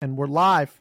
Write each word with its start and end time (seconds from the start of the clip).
And 0.00 0.16
we're 0.16 0.28
live. 0.28 0.80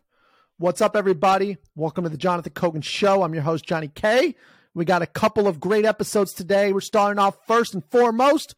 What's 0.60 0.80
up, 0.80 0.96
everybody? 0.96 1.58
Welcome 1.76 2.04
to 2.04 2.10
the 2.10 2.18
Jonathan 2.18 2.54
Kogan 2.54 2.84
Show. 2.84 3.24
I'm 3.24 3.34
your 3.34 3.42
host, 3.42 3.66
Johnny 3.66 3.88
K. 3.88 4.36
We 4.76 4.86
got 4.86 5.02
a 5.02 5.08
couple 5.08 5.48
of 5.48 5.60
great 5.60 5.86
episodes 5.86 6.34
today. 6.34 6.72
We're 6.72 6.82
starting 6.82 7.18
off 7.18 7.36
first 7.48 7.74
and 7.74 7.84
foremost 7.90 8.54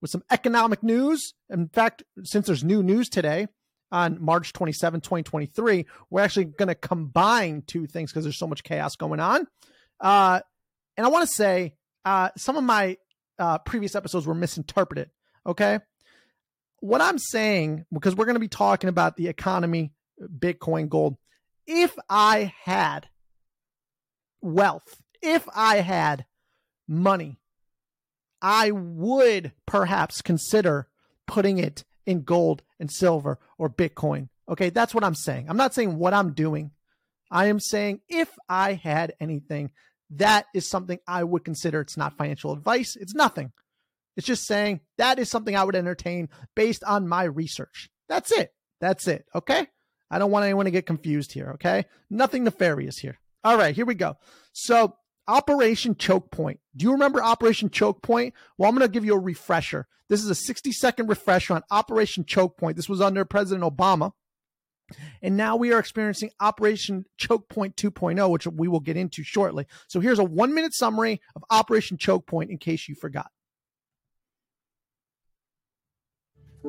with 0.00 0.12
some 0.12 0.22
economic 0.30 0.84
news. 0.84 1.34
In 1.50 1.68
fact, 1.68 2.04
since 2.22 2.46
there's 2.46 2.62
new 2.62 2.84
news 2.84 3.08
today 3.08 3.48
on 3.90 4.22
March 4.22 4.52
27, 4.52 5.00
2023, 5.00 5.86
we're 6.08 6.20
actually 6.20 6.44
going 6.44 6.68
to 6.68 6.76
combine 6.76 7.64
two 7.66 7.88
things 7.88 8.12
because 8.12 8.22
there's 8.24 8.38
so 8.38 8.46
much 8.46 8.62
chaos 8.62 8.94
going 8.94 9.18
on. 9.18 9.48
Uh, 10.00 10.38
and 10.96 11.04
I 11.04 11.10
want 11.10 11.28
to 11.28 11.34
say 11.34 11.74
uh, 12.04 12.28
some 12.36 12.56
of 12.56 12.62
my 12.62 12.96
uh, 13.40 13.58
previous 13.58 13.96
episodes 13.96 14.24
were 14.24 14.36
misinterpreted. 14.36 15.10
Okay. 15.44 15.80
What 16.78 17.00
I'm 17.00 17.18
saying, 17.18 17.86
because 17.92 18.14
we're 18.14 18.26
going 18.26 18.34
to 18.34 18.40
be 18.40 18.46
talking 18.46 18.88
about 18.88 19.16
the 19.16 19.26
economy 19.26 19.94
Bitcoin, 20.20 20.88
gold. 20.88 21.16
If 21.66 21.96
I 22.08 22.54
had 22.64 23.08
wealth, 24.40 25.02
if 25.22 25.48
I 25.54 25.76
had 25.76 26.26
money, 26.88 27.38
I 28.40 28.70
would 28.70 29.52
perhaps 29.66 30.22
consider 30.22 30.88
putting 31.26 31.58
it 31.58 31.84
in 32.04 32.22
gold 32.22 32.62
and 32.78 32.90
silver 32.90 33.38
or 33.58 33.68
Bitcoin. 33.68 34.28
Okay, 34.48 34.70
that's 34.70 34.94
what 34.94 35.04
I'm 35.04 35.14
saying. 35.14 35.46
I'm 35.48 35.56
not 35.56 35.74
saying 35.74 35.98
what 35.98 36.14
I'm 36.14 36.32
doing. 36.32 36.70
I 37.30 37.46
am 37.46 37.58
saying 37.58 38.00
if 38.08 38.30
I 38.48 38.74
had 38.74 39.14
anything, 39.18 39.72
that 40.10 40.46
is 40.54 40.68
something 40.68 41.00
I 41.08 41.24
would 41.24 41.44
consider. 41.44 41.80
It's 41.80 41.96
not 41.96 42.16
financial 42.16 42.52
advice, 42.52 42.96
it's 42.96 43.14
nothing. 43.14 43.52
It's 44.16 44.26
just 44.26 44.46
saying 44.46 44.80
that 44.98 45.18
is 45.18 45.28
something 45.28 45.56
I 45.56 45.64
would 45.64 45.76
entertain 45.76 46.28
based 46.54 46.84
on 46.84 47.08
my 47.08 47.24
research. 47.24 47.90
That's 48.08 48.32
it. 48.32 48.52
That's 48.80 49.08
it. 49.08 49.26
Okay. 49.34 49.66
I 50.10 50.18
don't 50.18 50.30
want 50.30 50.44
anyone 50.44 50.66
to 50.66 50.70
get 50.70 50.86
confused 50.86 51.32
here, 51.32 51.52
okay? 51.54 51.86
Nothing 52.10 52.44
nefarious 52.44 52.98
here. 52.98 53.18
All 53.44 53.56
right, 53.56 53.74
here 53.74 53.86
we 53.86 53.94
go. 53.94 54.16
So, 54.52 54.96
Operation 55.28 55.96
Choke 55.96 56.30
Point. 56.30 56.60
Do 56.76 56.84
you 56.84 56.92
remember 56.92 57.22
Operation 57.22 57.70
Choke 57.70 58.02
Point? 58.02 58.34
Well, 58.56 58.68
I'm 58.68 58.76
going 58.76 58.86
to 58.86 58.92
give 58.92 59.04
you 59.04 59.14
a 59.14 59.20
refresher. 59.20 59.88
This 60.08 60.22
is 60.22 60.30
a 60.30 60.34
60 60.34 60.70
second 60.72 61.08
refresher 61.08 61.54
on 61.54 61.62
Operation 61.70 62.24
Choke 62.24 62.56
Point. 62.56 62.76
This 62.76 62.88
was 62.88 63.00
under 63.00 63.24
President 63.24 63.64
Obama. 63.64 64.12
And 65.20 65.36
now 65.36 65.56
we 65.56 65.72
are 65.72 65.80
experiencing 65.80 66.30
Operation 66.38 67.06
Choke 67.18 67.48
Point 67.48 67.74
2.0, 67.76 68.30
which 68.30 68.46
we 68.46 68.68
will 68.68 68.80
get 68.80 68.96
into 68.96 69.24
shortly. 69.24 69.66
So 69.88 69.98
here's 69.98 70.20
a 70.20 70.24
one 70.24 70.54
minute 70.54 70.74
summary 70.74 71.20
of 71.34 71.44
Operation 71.50 71.98
Choke 71.98 72.26
Point 72.26 72.50
in 72.50 72.58
case 72.58 72.88
you 72.88 72.94
forgot. 72.94 73.30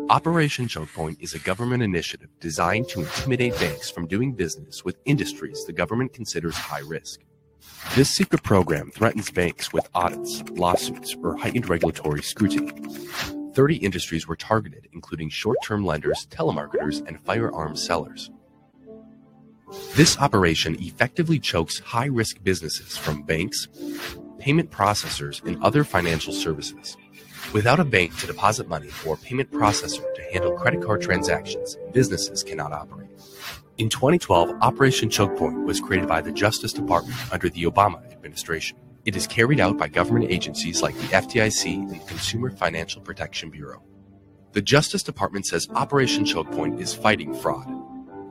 Operation 0.10 0.70
Choke 0.70 0.94
Point 0.94 1.18
is 1.20 1.34
a 1.34 1.40
government 1.40 1.84
initiative 1.84 2.30
designed 2.40 2.88
to 2.90 3.02
intimidate 3.02 3.60
banks 3.60 3.90
from 3.90 4.08
doing 4.08 4.32
business 4.32 4.86
with 4.86 4.98
industries 5.04 5.66
the 5.66 5.74
government 5.74 6.14
considers 6.14 6.56
high 6.56 6.80
risk. 6.80 7.20
This 7.96 8.10
secret 8.10 8.42
program 8.42 8.90
threatens 8.92 9.30
banks 9.30 9.74
with 9.74 9.90
audits, 9.94 10.44
lawsuits, 10.52 11.16
or 11.22 11.36
heightened 11.36 11.68
regulatory 11.68 12.22
scrutiny. 12.22 12.72
30 13.54 13.76
industries 13.78 14.28
were 14.28 14.38
targeted, 14.38 14.88
including 14.94 15.30
short 15.30 15.58
term 15.62 15.86
lenders, 15.86 16.26
telemarketers, 16.28 17.06
and 17.06 17.20
firearms 17.26 17.86
sellers. 17.86 18.32
This 19.96 20.18
operation 20.18 20.82
effectively 20.82 21.40
chokes 21.40 21.80
high 21.80 22.06
risk 22.06 22.42
businesses 22.44 22.96
from 22.96 23.24
banks, 23.24 23.68
payment 24.40 24.72
processors, 24.72 25.44
and 25.46 25.62
other 25.62 25.84
financial 25.84 26.32
services. 26.32 26.96
Without 27.54 27.80
a 27.80 27.86
bank 27.86 28.16
to 28.18 28.28
deposit 28.28 28.68
money 28.68 28.90
or 29.06 29.14
a 29.14 29.18
payment 29.18 29.50
processor 29.52 30.04
to 30.16 30.22
handle 30.34 30.52
credit 30.58 30.84
card 30.84 31.02
transactions, 31.02 31.78
businesses 31.94 32.44
cannot 32.44 32.74
operate. 32.74 33.10
In 33.78 33.88
2012, 33.88 34.58
Operation 34.62 35.10
Choke 35.10 35.38
Point 35.38 35.64
was 35.66 35.80
created 35.80 36.10
by 36.10 36.20
the 36.20 36.32
Justice 36.32 36.74
Department 36.74 37.18
under 37.32 37.48
the 37.48 37.64
Obama 37.64 38.12
administration. 38.12 38.78
It 39.06 39.16
is 39.16 39.28
carried 39.28 39.62
out 39.62 39.78
by 39.78 39.88
government 39.88 40.30
agencies 40.30 40.82
like 40.82 40.96
the 40.96 41.08
FDIC 41.08 41.74
and 41.74 41.90
the 41.90 42.00
Consumer 42.00 42.52
Financial 42.52 43.02
Protection 43.02 43.50
Bureau. 43.50 43.82
The 44.52 44.62
Justice 44.62 45.04
Department 45.04 45.46
says 45.46 45.70
Operation 45.74 46.26
Choke 46.26 46.52
Point 46.52 46.82
is 46.82 46.94
fighting 46.94 47.34
fraud. 47.34 47.68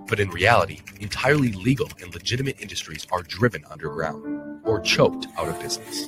But 0.09 0.21
in 0.21 0.29
reality, 0.29 0.81
entirely 1.01 1.53
legal 1.53 1.89
and 2.03 2.13
legitimate 2.13 2.61
industries 2.61 3.07
are 3.11 3.23
driven 3.23 3.65
underground 3.71 4.61
or 4.65 4.81
choked 4.81 5.27
out 5.39 5.49
of 5.49 5.59
business. 5.61 6.07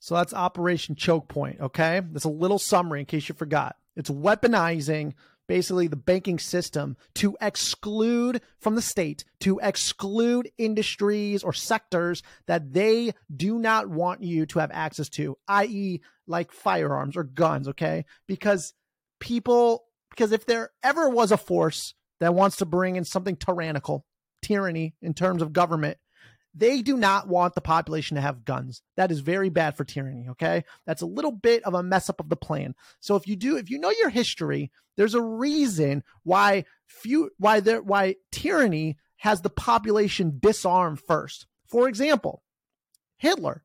So 0.00 0.14
that's 0.14 0.34
Operation 0.34 0.96
Choke 0.96 1.28
Point. 1.28 1.60
Okay. 1.60 2.00
That's 2.10 2.24
a 2.24 2.30
little 2.30 2.58
summary 2.58 3.00
in 3.00 3.06
case 3.06 3.28
you 3.28 3.34
forgot. 3.34 3.76
It's 3.94 4.10
weaponizing 4.10 5.12
basically 5.46 5.88
the 5.88 5.96
banking 5.96 6.38
system 6.38 6.96
to 7.14 7.36
exclude 7.40 8.40
from 8.58 8.76
the 8.76 8.82
state, 8.82 9.24
to 9.40 9.58
exclude 9.62 10.50
industries 10.56 11.42
or 11.42 11.52
sectors 11.52 12.22
that 12.46 12.72
they 12.72 13.12
do 13.34 13.58
not 13.58 13.88
want 13.88 14.22
you 14.22 14.46
to 14.46 14.58
have 14.58 14.70
access 14.72 15.08
to, 15.08 15.36
i.e., 15.48 16.00
like 16.26 16.50
firearms 16.50 17.16
or 17.16 17.24
guns. 17.24 17.68
Okay. 17.68 18.06
Because 18.26 18.72
people, 19.18 19.84
because 20.10 20.32
if 20.32 20.46
there 20.46 20.70
ever 20.82 21.10
was 21.10 21.30
a 21.30 21.36
force 21.36 21.94
that 22.20 22.34
wants 22.34 22.56
to 22.56 22.64
bring 22.64 22.96
in 22.96 23.04
something 23.04 23.36
tyrannical, 23.36 24.06
tyranny 24.40 24.94
in 25.02 25.12
terms 25.12 25.42
of 25.42 25.52
government, 25.52 25.98
they 26.54 26.82
do 26.82 26.96
not 26.96 27.28
want 27.28 27.54
the 27.54 27.60
population 27.60 28.16
to 28.16 28.20
have 28.20 28.44
guns. 28.44 28.82
That 28.96 29.12
is 29.12 29.20
very 29.20 29.50
bad 29.50 29.76
for 29.76 29.84
tyranny. 29.84 30.26
Okay. 30.30 30.64
That's 30.86 31.02
a 31.02 31.06
little 31.06 31.32
bit 31.32 31.62
of 31.64 31.74
a 31.74 31.82
mess 31.82 32.10
up 32.10 32.20
of 32.20 32.28
the 32.28 32.36
plan. 32.36 32.74
So 33.00 33.16
if 33.16 33.28
you 33.28 33.36
do, 33.36 33.56
if 33.56 33.70
you 33.70 33.78
know 33.78 33.90
your 33.90 34.08
history, 34.08 34.70
there's 34.96 35.14
a 35.14 35.22
reason 35.22 36.02
why 36.24 36.64
few, 36.86 37.30
why 37.38 37.60
there, 37.60 37.82
why 37.82 38.16
tyranny 38.32 38.98
has 39.18 39.42
the 39.42 39.50
population 39.50 40.38
disarmed 40.40 41.00
first. 41.06 41.46
For 41.68 41.88
example, 41.88 42.42
Hitler 43.16 43.62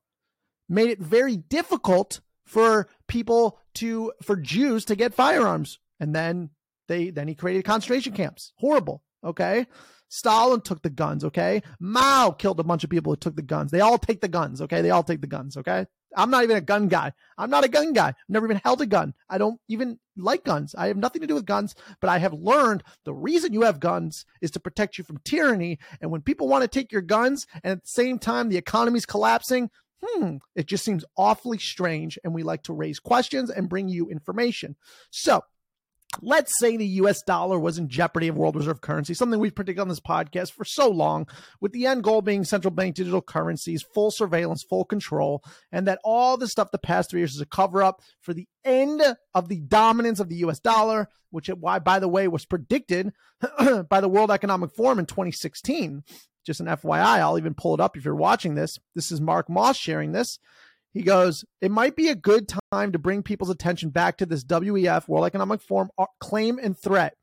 made 0.70 0.90
it 0.90 1.00
very 1.00 1.38
difficult 1.38 2.22
for 2.46 2.88
people 3.08 3.60
to, 3.76 4.12
for 4.22 4.36
Jews 4.36 4.86
to 4.86 4.96
get 4.96 5.14
firearms. 5.14 5.80
And 6.00 6.14
then 6.14 6.52
they, 6.88 7.10
then 7.10 7.28
he 7.28 7.34
created 7.34 7.66
concentration 7.66 8.14
camps. 8.14 8.54
Horrible. 8.58 9.02
Okay. 9.24 9.66
Stalin 10.16 10.62
took 10.62 10.82
the 10.82 10.90
guns, 10.90 11.26
okay? 11.26 11.62
Mao 11.78 12.32
killed 12.32 12.58
a 12.62 12.64
bunch 12.64 12.86
of 12.86 12.90
people 12.90 13.12
who 13.12 13.18
took 13.18 13.36
the 13.36 13.42
guns. 13.42 13.70
They 13.70 13.82
all 13.82 13.98
take 13.98 14.22
the 14.22 14.30
guns, 14.30 14.62
okay? 14.62 14.82
They 14.82 14.90
all 14.90 15.04
take 15.04 15.20
the 15.20 15.28
guns, 15.28 15.58
okay? 15.58 15.88
I'm 16.16 16.30
not 16.30 16.46
even 16.46 16.56
a 16.56 16.62
gun 16.62 16.88
guy. 16.88 17.12
I'm 17.38 17.50
not 17.50 17.66
a 17.66 17.68
gun 17.68 17.92
guy. 17.92 18.08
I've 18.08 18.16
never 18.30 18.46
even 18.46 18.62
held 18.64 18.80
a 18.80 18.86
gun. 18.86 19.14
I 19.30 19.38
don't 19.38 19.60
even 19.68 20.00
like 20.16 20.46
guns. 20.46 20.74
I 20.74 20.88
have 20.88 20.96
nothing 20.96 21.20
to 21.20 21.28
do 21.28 21.36
with 21.36 21.46
guns, 21.46 21.76
but 22.00 22.10
I 22.10 22.20
have 22.20 22.32
learned 22.32 22.84
the 23.04 23.14
reason 23.14 23.52
you 23.52 23.64
have 23.64 23.82
guns 23.82 24.26
is 24.42 24.52
to 24.52 24.60
protect 24.62 24.98
you 24.98 25.04
from 25.04 25.20
tyranny. 25.26 25.80
And 26.00 26.12
when 26.12 26.22
people 26.22 26.48
want 26.48 26.62
to 26.62 26.70
take 26.70 26.94
your 26.94 27.02
guns 27.02 27.46
and 27.62 27.74
at 27.74 27.84
the 27.84 27.90
same 27.90 28.18
time 28.18 28.48
the 28.48 28.56
economy's 28.56 29.06
collapsing, 29.06 29.70
hmm, 30.02 30.38
it 30.56 30.68
just 30.68 30.86
seems 30.86 31.04
awfully 31.18 31.58
strange. 31.58 32.18
And 32.24 32.34
we 32.34 32.44
like 32.44 32.64
to 32.64 32.74
raise 32.74 33.02
questions 33.02 33.50
and 33.50 33.68
bring 33.68 33.90
you 33.90 34.08
information. 34.08 34.78
So 35.12 35.44
let's 36.22 36.58
say 36.60 36.78
the 36.78 36.86
US 36.86 37.22
dollar 37.24 37.60
was 37.60 37.78
in 37.78 37.90
jeopardy 37.90 38.28
of 38.28 38.38
world 38.38 38.56
reserve 38.56 38.82
currency, 38.82 39.14
something 39.14 39.40
we've 39.40 39.56
predicted 39.56 39.82
on 39.82 39.90
this 39.90 40.00
podcast 40.00 40.52
for 40.52 40.66
so 40.66 40.90
long, 40.90 41.28
with 41.62 41.72
the 41.72 41.86
end 41.86 42.04
goal 42.04 42.22
being 42.22 42.44
central 42.44 42.72
bank 42.72 42.96
digital 42.96 43.22
currencies, 43.22 43.84
full 43.94 44.12
surveillance, 44.12 44.64
full 44.64 44.86
control, 44.86 45.44
and 45.72 45.88
that 45.88 46.00
all 46.04 46.38
the 46.38 46.48
stuff 46.48 46.72
the 46.72 46.78
past 46.78 47.10
three 47.10 47.20
years 47.22 47.36
is 47.36 47.42
a 47.42 47.46
cover 47.46 47.84
up 47.84 48.02
for 48.22 48.34
the 48.34 48.48
end 48.64 49.02
of 49.34 49.50
the 49.50 49.60
dominance 49.62 50.20
of 50.20 50.30
the 50.30 50.38
US 50.38 50.60
dollar, 50.60 51.10
which, 51.32 51.50
uh, 51.50 51.56
why, 51.56 51.80
by 51.80 52.00
the 52.00 52.08
way, 52.08 52.28
was 52.28 52.46
predicted 52.46 53.12
by 53.90 54.02
the 54.02 54.10
World 54.10 54.32
Economic 54.32 54.72
Forum 54.76 55.00
in 55.00 55.06
2016. 55.06 56.04
Just 56.46 56.60
an 56.60 56.68
FYI, 56.68 57.20
I'll 57.20 57.40
even 57.40 57.56
pull 57.56 57.74
it 57.74 57.82
up 57.82 57.98
if 57.98 58.06
you're 58.06 58.16
watching 58.16 58.54
this. 58.54 58.78
This 58.94 59.12
is 59.12 59.20
Mark 59.20 59.50
Moss 59.50 59.78
sharing 59.78 60.12
this. 60.12 60.38
He 60.96 61.04
goes, 61.04 61.44
it 61.60 61.72
might 61.72 61.98
be 61.98 62.08
a 62.08 62.16
good 62.16 62.50
time 62.72 62.94
to 62.94 62.98
bring 62.98 63.22
people's 63.22 63.50
attention 63.50 63.90
back 63.90 64.16
to 64.18 64.26
this 64.26 64.46
WEF, 64.46 65.10
World 65.10 65.26
Economic 65.26 65.62
Forum 65.62 65.90
uh, 65.98 66.06
claim 66.22 66.58
and 66.58 66.76
threat. 66.76 67.18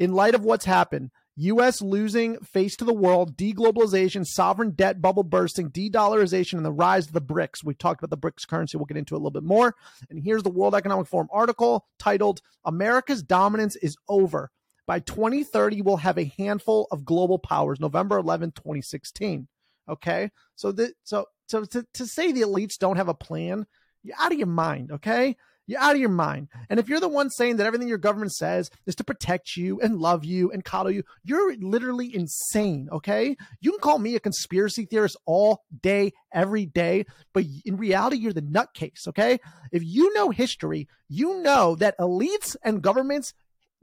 In 0.00 0.14
light 0.14 0.34
of 0.34 0.42
what's 0.42 0.64
happened, 0.64 1.12
U.S. 1.36 1.80
losing 1.80 2.40
face 2.40 2.74
to 2.74 2.84
the 2.84 2.92
world, 2.92 3.36
deglobalization, 3.36 4.26
sovereign 4.26 4.72
debt 4.72 5.00
bubble 5.00 5.22
bursting, 5.22 5.68
de 5.68 5.88
dollarization, 5.88 6.54
and 6.54 6.66
the 6.66 6.72
rise 6.72 7.06
of 7.06 7.12
the 7.12 7.22
BRICS. 7.22 7.62
We 7.62 7.74
talked 7.74 8.02
about 8.02 8.10
the 8.10 8.18
BRICS 8.18 8.48
currency. 8.48 8.76
We'll 8.76 8.86
get 8.86 8.96
into 8.96 9.14
it 9.14 9.18
a 9.18 9.20
little 9.20 9.30
bit 9.30 9.44
more. 9.44 9.76
And 10.10 10.18
here's 10.18 10.42
the 10.42 10.50
World 10.50 10.74
Economic 10.74 11.06
Forum 11.06 11.28
article 11.32 11.86
titled 12.00 12.40
America's 12.64 13.22
Dominance 13.22 13.76
is 13.76 13.96
Over. 14.08 14.50
By 14.88 14.98
2030, 14.98 15.82
we'll 15.82 15.98
have 15.98 16.18
a 16.18 16.32
handful 16.36 16.88
of 16.90 17.04
global 17.04 17.38
powers, 17.38 17.78
November 17.78 18.18
11, 18.18 18.50
2016. 18.56 19.46
Okay. 19.88 20.30
So 20.56 20.72
the, 20.72 20.92
so 21.02 21.26
so 21.46 21.64
to, 21.64 21.86
to 21.94 22.06
say 22.06 22.32
the 22.32 22.42
elites 22.42 22.78
don't 22.78 22.96
have 22.96 23.08
a 23.08 23.14
plan, 23.14 23.66
you're 24.02 24.16
out 24.18 24.32
of 24.32 24.38
your 24.38 24.46
mind, 24.46 24.92
okay? 24.92 25.36
You're 25.66 25.80
out 25.80 25.94
of 25.94 26.00
your 26.00 26.10
mind. 26.10 26.48
And 26.68 26.78
if 26.78 26.88
you're 26.88 27.00
the 27.00 27.08
one 27.08 27.30
saying 27.30 27.56
that 27.56 27.66
everything 27.66 27.88
your 27.88 27.96
government 27.96 28.32
says 28.32 28.70
is 28.86 28.94
to 28.96 29.04
protect 29.04 29.56
you 29.56 29.80
and 29.80 29.98
love 29.98 30.24
you 30.24 30.50
and 30.50 30.64
coddle 30.64 30.92
you, 30.92 31.04
you're 31.22 31.56
literally 31.56 32.14
insane, 32.14 32.88
okay? 32.92 33.36
You 33.60 33.70
can 33.70 33.80
call 33.80 33.98
me 33.98 34.14
a 34.14 34.20
conspiracy 34.20 34.84
theorist 34.84 35.16
all 35.24 35.62
day, 35.82 36.12
every 36.32 36.66
day, 36.66 37.06
but 37.32 37.44
in 37.64 37.78
reality, 37.78 38.18
you're 38.18 38.34
the 38.34 38.42
nutcase, 38.42 39.08
okay? 39.08 39.38
If 39.72 39.82
you 39.82 40.12
know 40.12 40.30
history, 40.30 40.86
you 41.08 41.42
know 41.42 41.76
that 41.76 41.98
elites 41.98 42.56
and 42.62 42.82
governments 42.82 43.32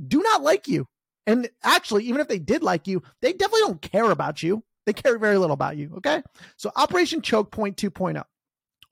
do 0.06 0.22
not 0.22 0.44
like 0.44 0.68
you. 0.68 0.88
And 1.26 1.50
actually, 1.64 2.06
even 2.06 2.22
if 2.22 2.28
they 2.28 2.40
did 2.40 2.64
like 2.64 2.88
you, 2.88 3.02
they 3.22 3.34
definitely 3.34 3.62
don't 3.62 3.82
care 3.82 4.10
about 4.12 4.44
you. 4.44 4.64
They 4.92 5.02
care 5.02 5.18
very 5.18 5.38
little 5.38 5.54
about 5.54 5.78
you. 5.78 5.94
Okay. 5.98 6.22
So 6.58 6.72
Operation 6.76 7.22
Choke 7.22 7.52
Point 7.52 7.78
2.0. 7.78 8.24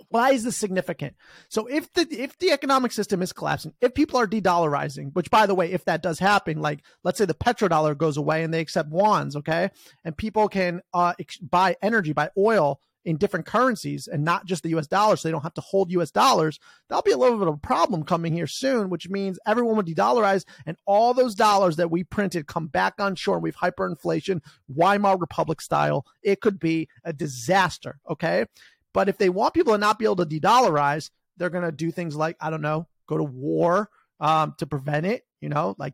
Why 0.07 0.31
is 0.31 0.45
this 0.45 0.55
significant? 0.55 1.15
So 1.49 1.67
if 1.67 1.91
the 1.93 2.07
if 2.09 2.37
the 2.39 2.51
economic 2.51 2.93
system 2.93 3.21
is 3.21 3.33
collapsing, 3.33 3.73
if 3.81 3.93
people 3.93 4.17
are 4.17 4.25
de-dollarizing, 4.25 5.13
which 5.13 5.29
by 5.29 5.45
the 5.45 5.53
way, 5.53 5.71
if 5.71 5.85
that 5.85 6.01
does 6.01 6.17
happen, 6.17 6.61
like 6.61 6.79
let's 7.03 7.17
say 7.17 7.25
the 7.25 7.33
petrodollar 7.33 7.95
goes 7.97 8.15
away 8.15 8.43
and 8.43 8.53
they 8.53 8.61
accept 8.61 8.89
wands, 8.89 9.35
okay, 9.35 9.69
and 10.05 10.15
people 10.15 10.47
can 10.47 10.81
uh, 10.93 11.13
buy 11.41 11.75
energy, 11.81 12.13
buy 12.13 12.29
oil 12.37 12.79
in 13.05 13.17
different 13.17 13.45
currencies 13.45 14.07
and 14.07 14.23
not 14.23 14.45
just 14.45 14.63
the 14.63 14.69
US 14.77 14.87
dollar, 14.87 15.15
so 15.15 15.27
they 15.27 15.31
don't 15.31 15.43
have 15.43 15.53
to 15.55 15.61
hold 15.61 15.91
US 15.91 16.11
dollars, 16.11 16.59
that'll 16.87 17.01
be 17.01 17.11
a 17.11 17.17
little 17.17 17.37
bit 17.37 17.47
of 17.47 17.55
a 17.55 17.57
problem 17.57 18.03
coming 18.03 18.33
here 18.33 18.47
soon, 18.47 18.89
which 18.89 19.09
means 19.09 19.39
everyone 19.45 19.75
will 19.75 19.83
de 19.83 19.95
dollarize 19.95 20.45
and 20.65 20.77
all 20.85 21.13
those 21.13 21.35
dollars 21.35 21.77
that 21.77 21.91
we 21.91 22.03
printed 22.03 22.47
come 22.47 22.67
back 22.67 22.95
on 22.99 23.15
shore. 23.15 23.35
and 23.35 23.43
We've 23.43 23.55
hyperinflation, 23.55 24.41
Weimar 24.67 25.17
Republic 25.17 25.61
style. 25.61 26.05
It 26.21 26.41
could 26.41 26.59
be 26.59 26.89
a 27.03 27.13
disaster. 27.13 27.99
Okay. 28.09 28.45
But 28.93 29.07
if 29.07 29.17
they 29.17 29.29
want 29.29 29.53
people 29.53 29.73
to 29.73 29.77
not 29.77 29.99
be 29.99 30.05
able 30.05 30.17
to 30.17 30.25
de 30.25 30.39
dollarize, 30.39 31.09
they're 31.37 31.49
going 31.49 31.63
to 31.63 31.71
do 31.71 31.91
things 31.91 32.15
like, 32.15 32.35
I 32.39 32.49
don't 32.49 32.61
know, 32.61 32.87
go 33.07 33.17
to 33.17 33.23
war 33.23 33.89
um, 34.19 34.55
to 34.57 34.67
prevent 34.67 35.05
it, 35.05 35.25
you 35.41 35.49
know, 35.49 35.75
like 35.77 35.93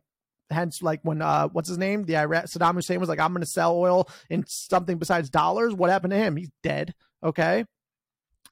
hence 0.50 0.82
like 0.82 1.00
when 1.02 1.22
uh 1.22 1.48
what's 1.48 1.68
his 1.68 1.78
name? 1.78 2.04
The 2.04 2.16
Iraq 2.16 2.44
Saddam 2.44 2.74
Hussein 2.74 3.00
was 3.00 3.08
like 3.08 3.18
I'm 3.20 3.34
to 3.36 3.46
sell 3.46 3.76
oil 3.76 4.08
in 4.30 4.44
something 4.46 4.98
besides 4.98 5.30
dollars. 5.30 5.74
What 5.74 5.90
happened 5.90 6.12
to 6.12 6.18
him? 6.18 6.36
He's 6.36 6.50
dead 6.62 6.94
okay? 7.22 7.64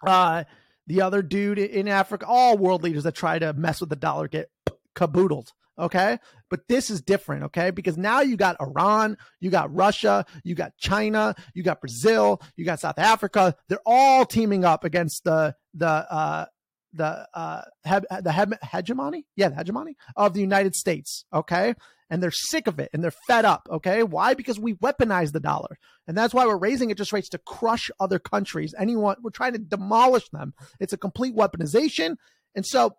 Uh 0.05 0.45
the 0.87 1.03
other 1.03 1.23
dude 1.23 1.59
in 1.59 1.89
Africa 1.89 2.27
all 2.29 2.59
world 2.59 2.83
leaders 2.83 3.05
that 3.05 3.15
try 3.15 3.39
to 3.39 3.53
mess 3.53 3.81
with 3.81 3.91
the 3.91 3.97
dollar 3.97 4.29
get 4.29 4.51
caboodled 4.95 5.53
okay? 5.79 6.19
But 6.51 6.69
this 6.69 6.91
is 6.91 7.03
different 7.03 7.45
okay? 7.45 7.71
Because 7.71 7.97
now 7.97 8.21
you 8.21 8.37
got 8.37 8.61
Iran 8.61 9.17
you 9.41 9.51
got 9.51 9.75
Russia 9.75 10.25
you 10.43 10.55
got 10.55 10.77
China 10.77 11.35
you 11.55 11.63
got 11.63 11.81
Brazil 11.81 12.41
you 12.57 12.65
got 12.65 12.81
South 12.81 12.99
Africa. 12.99 13.55
They're 13.69 13.79
all 13.87 14.25
teaming 14.25 14.65
up 14.65 14.85
against 14.85 15.25
the 15.25 15.55
the 15.75 15.87
uh 15.87 16.47
the 16.95 17.27
uh 17.35 17.63
he- 17.85 18.21
the 18.23 18.33
he- 18.33 18.69
hegemony? 18.77 19.27
Yeah 19.37 19.49
the 19.49 19.57
hegemony 19.57 19.97
of 20.17 20.35
the 20.35 20.41
united 20.41 20.75
states 20.75 21.25
okay? 21.33 21.75
And 22.11 22.23
they're 22.23 22.31
sick 22.31 22.67
of 22.67 22.79
it 22.79 22.91
and 22.93 23.03
they're 23.03 23.11
fed 23.27 23.45
up 23.45 23.67
okay? 23.71 24.03
Why? 24.03 24.35
Because 24.35 24.59
we 24.59 24.75
weaponize 24.75 25.33
the 25.33 25.41
dollar. 25.41 25.79
And 26.07 26.17
that's 26.17 26.35
why 26.35 26.47
we're 26.47 26.57
raising 26.57 26.91
interest 26.91 27.13
rates 27.13 27.29
to 27.31 27.39
crush 27.39 27.91
other 27.99 28.19
countries. 28.19 28.75
Anyone 28.79 29.17
we're 29.23 29.31
trying 29.31 29.53
to 29.53 29.59
demolish 29.59 30.29
them. 30.31 30.55
It's 30.81 30.93
a 30.93 30.99
complete 30.99 31.35
weaponization. 31.35 32.17
And 32.55 32.65
so 32.65 32.97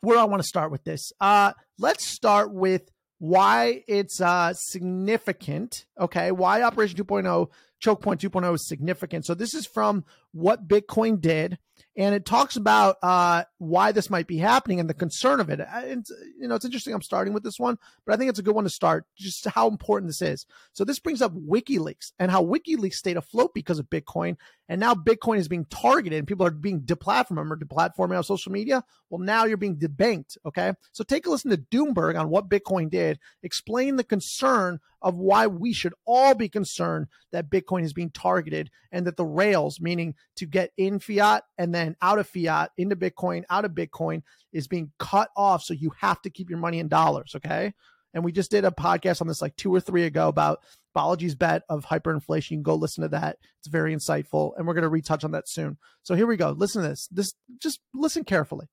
where 0.00 0.18
i 0.18 0.24
want 0.24 0.42
to 0.42 0.48
start 0.48 0.70
with 0.70 0.82
this 0.84 1.12
uh 1.20 1.52
let's 1.78 2.04
start 2.04 2.52
with 2.52 2.90
why 3.18 3.84
it's 3.86 4.20
uh 4.20 4.52
significant 4.54 5.86
okay? 6.00 6.32
Why 6.32 6.62
operation 6.62 6.98
2.0 6.98 7.48
choke 7.82 8.00
point 8.00 8.20
2.0 8.20 8.54
is 8.54 8.66
significant 8.66 9.26
so 9.26 9.34
this 9.34 9.54
is 9.54 9.66
from 9.66 10.04
what 10.32 10.68
bitcoin 10.68 11.20
did 11.20 11.58
and 11.96 12.14
it 12.14 12.24
talks 12.24 12.56
about 12.56 12.96
uh, 13.02 13.44
why 13.58 13.92
this 13.92 14.08
might 14.08 14.26
be 14.26 14.38
happening 14.38 14.80
and 14.80 14.88
the 14.88 14.94
concern 14.94 15.40
of 15.40 15.50
it. 15.50 15.60
And 15.60 16.06
you 16.38 16.48
know, 16.48 16.54
it's 16.54 16.64
interesting. 16.64 16.94
I'm 16.94 17.02
starting 17.02 17.34
with 17.34 17.42
this 17.42 17.58
one, 17.58 17.78
but 18.06 18.14
I 18.14 18.16
think 18.16 18.30
it's 18.30 18.38
a 18.38 18.42
good 18.42 18.54
one 18.54 18.64
to 18.64 18.70
start. 18.70 19.04
Just 19.16 19.46
how 19.46 19.68
important 19.68 20.08
this 20.08 20.22
is. 20.22 20.46
So 20.72 20.84
this 20.84 20.98
brings 20.98 21.20
up 21.20 21.34
WikiLeaks 21.34 22.12
and 22.18 22.30
how 22.30 22.42
WikiLeaks 22.42 22.94
stayed 22.94 23.18
afloat 23.18 23.52
because 23.54 23.78
of 23.78 23.90
Bitcoin, 23.90 24.36
and 24.68 24.80
now 24.80 24.94
Bitcoin 24.94 25.36
is 25.36 25.48
being 25.48 25.66
targeted, 25.66 26.18
and 26.18 26.28
people 26.28 26.46
are 26.46 26.50
being 26.50 26.80
deplatformed 26.80 27.50
or 27.50 27.56
deplatforming 27.58 28.16
on 28.16 28.24
social 28.24 28.52
media. 28.52 28.82
Well, 29.10 29.20
now 29.20 29.44
you're 29.44 29.58
being 29.58 29.76
debanked. 29.76 30.38
Okay, 30.46 30.72
so 30.92 31.04
take 31.04 31.26
a 31.26 31.30
listen 31.30 31.50
to 31.50 31.58
Doomberg 31.58 32.18
on 32.18 32.30
what 32.30 32.48
Bitcoin 32.48 32.88
did. 32.88 33.18
Explain 33.42 33.96
the 33.96 34.04
concern 34.04 34.80
of 35.02 35.16
why 35.16 35.46
we 35.46 35.72
should 35.72 35.94
all 36.06 36.34
be 36.34 36.48
concerned 36.48 37.06
that 37.32 37.50
Bitcoin 37.50 37.82
is 37.82 37.92
being 37.92 38.10
targeted 38.10 38.70
and 38.90 39.06
that 39.06 39.16
the 39.16 39.24
rails, 39.24 39.80
meaning 39.80 40.14
to 40.36 40.46
get 40.46 40.70
in 40.76 40.98
fiat 40.98 41.42
and 41.58 41.74
then 41.74 41.96
out 42.00 42.18
of 42.18 42.28
fiat 42.28 42.70
into 42.78 42.96
Bitcoin, 42.96 43.44
out 43.50 43.64
of 43.64 43.72
Bitcoin, 43.72 44.22
is 44.52 44.68
being 44.68 44.92
cut 44.98 45.30
off. 45.36 45.62
So 45.62 45.74
you 45.74 45.92
have 46.00 46.20
to 46.22 46.30
keep 46.30 46.48
your 46.48 46.58
money 46.58 46.78
in 46.78 46.88
dollars. 46.88 47.32
Okay. 47.36 47.72
And 48.14 48.24
we 48.24 48.32
just 48.32 48.50
did 48.50 48.64
a 48.64 48.70
podcast 48.70 49.20
on 49.20 49.26
this 49.26 49.40
like 49.40 49.56
two 49.56 49.74
or 49.74 49.80
three 49.80 50.04
ago 50.04 50.28
about 50.28 50.60
Balaji's 50.96 51.34
bet 51.34 51.62
of 51.68 51.86
hyperinflation. 51.86 52.50
You 52.50 52.56
can 52.58 52.62
go 52.62 52.74
listen 52.74 53.02
to 53.02 53.08
that. 53.08 53.38
It's 53.60 53.68
very 53.68 53.94
insightful. 53.94 54.52
And 54.56 54.66
we're 54.66 54.74
going 54.74 54.82
to 54.82 54.88
retouch 54.88 55.24
on 55.24 55.30
that 55.32 55.48
soon. 55.48 55.78
So 56.02 56.14
here 56.14 56.26
we 56.26 56.36
go. 56.36 56.50
Listen 56.50 56.82
to 56.82 56.88
this. 56.88 57.08
This 57.10 57.32
just 57.60 57.80
listen 57.94 58.24
carefully. 58.24 58.66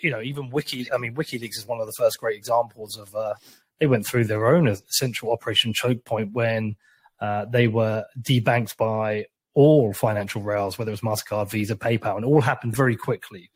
You 0.00 0.10
know, 0.10 0.20
even 0.20 0.50
Wiki, 0.50 0.92
I 0.92 0.98
mean, 0.98 1.14
WikiLeaks 1.14 1.56
is 1.56 1.66
one 1.66 1.80
of 1.80 1.86
the 1.86 1.94
first 1.96 2.18
great 2.18 2.36
examples 2.36 2.98
of 2.98 3.14
uh, 3.14 3.34
they 3.80 3.86
went 3.86 4.06
through 4.06 4.24
their 4.24 4.46
own 4.46 4.68
essential 4.68 5.32
operation 5.32 5.72
choke 5.72 6.04
point 6.04 6.32
when 6.32 6.76
uh, 7.20 7.46
they 7.46 7.68
were 7.68 8.04
debanked 8.20 8.76
by 8.76 9.26
all 9.54 9.92
financial 9.92 10.42
rails, 10.42 10.78
whether 10.78 10.90
it 10.90 11.00
was 11.00 11.00
MasterCard, 11.00 11.50
Visa, 11.50 11.76
PayPal, 11.76 12.16
and 12.16 12.24
all 12.24 12.42
happened 12.42 12.76
very 12.76 12.96
quickly. 12.96 13.50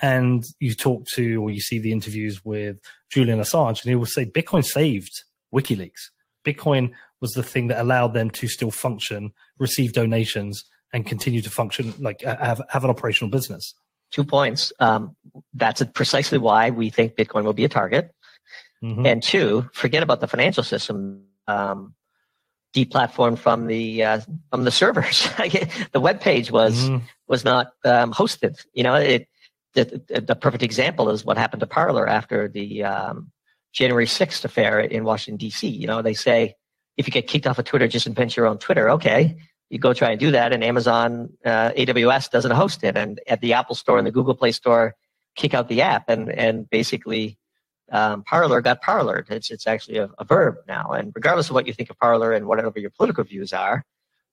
And 0.00 0.44
you 0.60 0.74
talk 0.74 1.06
to 1.14 1.42
or 1.42 1.50
you 1.50 1.60
see 1.60 1.78
the 1.78 1.92
interviews 1.92 2.44
with 2.44 2.78
Julian 3.10 3.40
Assange, 3.40 3.82
and 3.82 3.90
he 3.90 3.96
will 3.96 4.06
say 4.06 4.24
Bitcoin 4.24 4.64
saved 4.64 5.24
WikiLeaks. 5.52 6.10
Bitcoin 6.44 6.92
was 7.20 7.32
the 7.32 7.42
thing 7.42 7.66
that 7.66 7.80
allowed 7.80 8.14
them 8.14 8.30
to 8.30 8.48
still 8.48 8.70
function, 8.70 9.32
receive 9.58 9.92
donations, 9.92 10.64
and 10.92 11.04
continue 11.04 11.42
to 11.42 11.50
function, 11.50 11.92
like 11.98 12.22
have, 12.22 12.62
have 12.70 12.84
an 12.84 12.90
operational 12.90 13.30
business. 13.30 13.74
Two 14.10 14.24
points. 14.24 14.72
Um, 14.80 15.14
that's 15.54 15.82
precisely 15.94 16.38
why 16.38 16.70
we 16.70 16.90
think 16.90 17.14
Bitcoin 17.14 17.44
will 17.44 17.52
be 17.52 17.64
a 17.64 17.68
target. 17.68 18.12
Mm-hmm. 18.82 19.06
And 19.06 19.22
two, 19.22 19.68
forget 19.72 20.02
about 20.02 20.20
the 20.20 20.28
financial 20.28 20.62
system. 20.62 21.24
Um, 21.46 21.94
deplatformed 22.74 23.38
from 23.38 23.66
the 23.66 24.04
uh, 24.04 24.20
from 24.50 24.64
the 24.64 24.70
servers. 24.70 25.28
the 25.92 26.00
web 26.00 26.20
page 26.20 26.50
was 26.50 26.84
mm-hmm. 26.84 27.04
was 27.26 27.44
not 27.44 27.72
um, 27.84 28.12
hosted. 28.12 28.64
You 28.72 28.84
know, 28.84 28.94
it 28.94 29.28
the, 29.74 30.22
the, 30.26 30.34
perfect 30.34 30.62
example 30.62 31.10
is 31.10 31.24
what 31.24 31.38
happened 31.38 31.60
to 31.60 31.66
Parler 31.66 32.08
after 32.08 32.48
the 32.48 32.84
um, 32.84 33.30
January 33.72 34.06
sixth 34.06 34.44
affair 34.44 34.80
in 34.80 35.04
Washington 35.04 35.36
D.C. 35.36 35.68
You 35.68 35.86
know, 35.86 36.02
they 36.02 36.14
say 36.14 36.54
if 36.96 37.06
you 37.06 37.12
get 37.12 37.28
kicked 37.28 37.46
off 37.46 37.58
of 37.58 37.64
Twitter, 37.64 37.86
just 37.88 38.06
invent 38.06 38.36
your 38.36 38.46
own 38.46 38.58
Twitter. 38.58 38.90
Okay, 38.90 39.36
you 39.68 39.78
go 39.78 39.92
try 39.92 40.10
and 40.10 40.20
do 40.20 40.30
that, 40.32 40.52
and 40.52 40.64
Amazon 40.64 41.30
uh, 41.44 41.70
AWS 41.70 42.30
doesn't 42.30 42.50
host 42.50 42.82
it, 42.84 42.96
and 42.96 43.20
at 43.28 43.40
the 43.40 43.52
Apple 43.52 43.74
Store 43.74 43.98
and 43.98 44.06
the 44.06 44.12
Google 44.12 44.34
Play 44.34 44.52
Store, 44.52 44.94
kick 45.36 45.54
out 45.54 45.68
the 45.68 45.82
app, 45.82 46.08
and 46.08 46.30
and 46.30 46.68
basically 46.68 47.38
um, 47.90 48.22
Parler 48.22 48.60
got 48.60 48.82
parlored. 48.82 49.26
It's 49.30 49.50
it's 49.50 49.66
actually 49.66 49.98
a, 49.98 50.08
a, 50.18 50.24
verb 50.24 50.56
now. 50.68 50.90
And 50.92 51.12
regardless 51.14 51.48
of 51.48 51.54
what 51.54 51.66
you 51.66 51.72
think 51.72 51.90
of 51.90 51.98
Parler 51.98 52.32
and 52.32 52.46
whatever 52.46 52.78
your 52.78 52.90
political 52.90 53.24
views 53.24 53.52
are, 53.52 53.84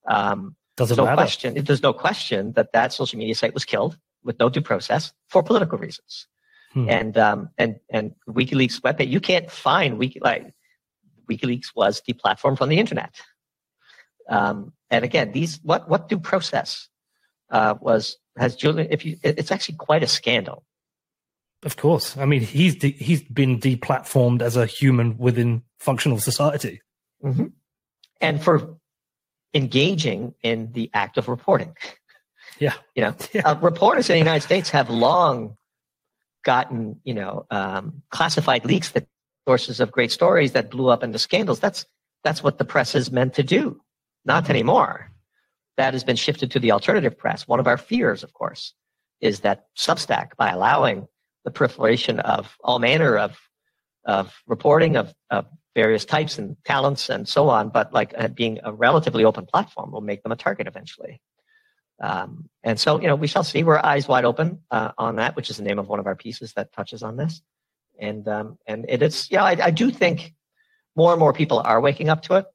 um, 0.08 0.56
Doesn't 0.76 0.96
there's 0.96 0.98
no 0.98 1.06
matter. 1.06 1.16
question. 1.16 1.64
There's 1.64 1.84
no 1.84 1.94
question 1.94 2.54
that 2.54 2.72
that 2.74 2.94
social 2.94 3.18
media 3.18 3.36
site 3.36 3.54
was 3.54 3.66
killed 3.66 3.98
with 4.24 4.40
no 4.40 4.50
due 4.50 4.62
process 4.62 5.12
for 5.30 5.42
political 5.42 5.78
reasons. 5.78 6.28
Hmm. 6.74 6.90
And 6.90 7.18
um, 7.18 7.50
and 7.58 7.80
and 7.90 8.14
WikiLeaks 8.30 8.82
webpage, 8.82 9.10
you 9.10 9.20
can't 9.20 9.50
find 9.50 9.98
Wiki 9.98 10.20
like 10.22 10.54
WikiLeaks 11.30 11.76
was 11.76 12.02
deplatformed 12.08 12.58
from 12.58 12.70
the 12.70 12.80
internet. 12.80 13.16
Um, 14.30 14.74
and 14.90 15.04
again, 15.04 15.32
these 15.32 15.60
what 15.64 15.90
what 15.90 16.10
due 16.10 16.20
process 16.20 16.90
uh, 17.50 17.76
was 17.80 18.18
has 18.38 18.56
Julian? 18.56 18.90
If 18.92 19.06
you, 19.06 19.18
it's 19.24 19.52
actually 19.52 19.78
quite 19.78 20.04
a 20.04 20.08
scandal 20.08 20.64
of 21.64 21.76
course. 21.78 22.18
I 22.18 22.26
mean, 22.26 22.42
he's 22.42 22.76
de- 22.76 22.92
he's 22.92 23.24
been 23.24 23.60
deplatformed 23.60 24.42
as 24.42 24.56
a 24.56 24.66
human 24.66 25.18
within 25.18 25.64
functional 25.80 26.20
society. 26.20 26.82
Mm-hmm. 27.24 27.48
And 28.22 28.44
for 28.44 28.78
engaging 29.54 30.34
in 30.44 30.72
the 30.74 30.90
act 30.94 31.18
of 31.18 31.28
reporting. 31.28 31.76
Yeah. 32.60 32.74
You 32.96 33.04
know, 33.04 33.16
yeah. 33.34 33.42
Uh, 33.48 33.56
reporters 33.60 34.10
in 34.10 34.16
the 34.16 34.20
United 34.20 34.42
States 34.42 34.72
have 34.72 34.90
long 34.90 35.56
gotten, 36.44 37.00
you 37.04 37.14
know, 37.14 37.46
um, 37.52 38.02
classified 38.10 38.66
leaks 38.66 38.90
that 38.92 39.06
sources 39.48 39.80
of 39.80 39.92
great 39.92 40.12
stories 40.12 40.54
that 40.54 40.72
blew 40.72 40.90
up 40.90 41.04
into 41.04 41.20
scandals. 41.20 41.60
That's 41.60 41.86
that's 42.24 42.42
what 42.42 42.58
the 42.58 42.66
press 42.66 42.96
is 42.96 43.12
meant 43.12 43.36
to 43.36 43.44
do. 43.44 43.80
Not 44.26 44.44
mm-hmm. 44.44 44.52
anymore. 44.52 45.12
That 45.78 45.94
has 45.94 46.04
been 46.04 46.16
shifted 46.16 46.50
to 46.52 46.60
the 46.60 46.72
alternative 46.72 47.16
press. 47.16 47.48
One 47.48 47.60
of 47.60 47.68
our 47.68 47.78
fears, 47.78 48.24
of 48.24 48.34
course, 48.34 48.74
is 49.22 49.42
that 49.42 49.68
Substack, 49.78 50.36
by 50.36 50.50
allowing 50.50 51.08
the 51.46 51.52
proliferation 51.52 52.20
of 52.20 52.56
all 52.64 52.80
manner 52.80 53.18
of 53.18 53.38
of 54.06 54.34
reporting 54.48 54.96
of, 54.96 55.14
of 55.30 55.46
various 55.76 56.06
types 56.06 56.40
and 56.40 56.56
talents 56.66 57.10
and 57.10 57.28
so 57.28 57.50
on, 57.50 57.70
but 57.70 57.94
like 57.94 58.14
uh, 58.18 58.30
being 58.30 58.60
a 58.64 58.74
relatively 58.74 59.26
open 59.26 59.46
platform 59.46 59.92
will 59.92 60.02
make 60.02 60.24
them 60.24 60.32
a 60.32 60.36
target 60.36 60.66
eventually. 60.66 61.22
Um, 62.02 62.50
and 62.64 62.80
so, 62.80 63.00
you 63.02 63.08
know, 63.08 63.16
we 63.16 63.28
shall 63.28 63.44
see. 63.44 63.64
We're 63.64 63.84
eyes 63.84 64.08
wide 64.08 64.26
open 64.26 64.62
uh, 64.72 64.92
on 64.98 65.18
that, 65.18 65.36
which 65.36 65.50
is 65.50 65.58
the 65.58 65.64
name 65.64 65.78
of 65.78 65.88
one 65.88 66.00
of 66.00 66.08
our 66.08 66.16
pieces 66.16 66.54
that 66.54 66.72
touches 66.72 67.04
on 67.04 67.18
this. 67.18 67.42
And 68.00 68.28
um, 68.28 68.58
and 68.68 68.86
it 68.88 69.02
is, 69.02 69.28
yeah, 69.32 69.44
I, 69.44 69.58
I, 69.62 69.72
do 69.72 69.90
think 69.90 70.34
more 70.96 71.12
and 71.12 71.20
more 71.20 71.34
people 71.34 71.60
are 71.60 71.82
waking 71.82 72.10
up 72.10 72.22
to 72.24 72.36
it, 72.36 72.46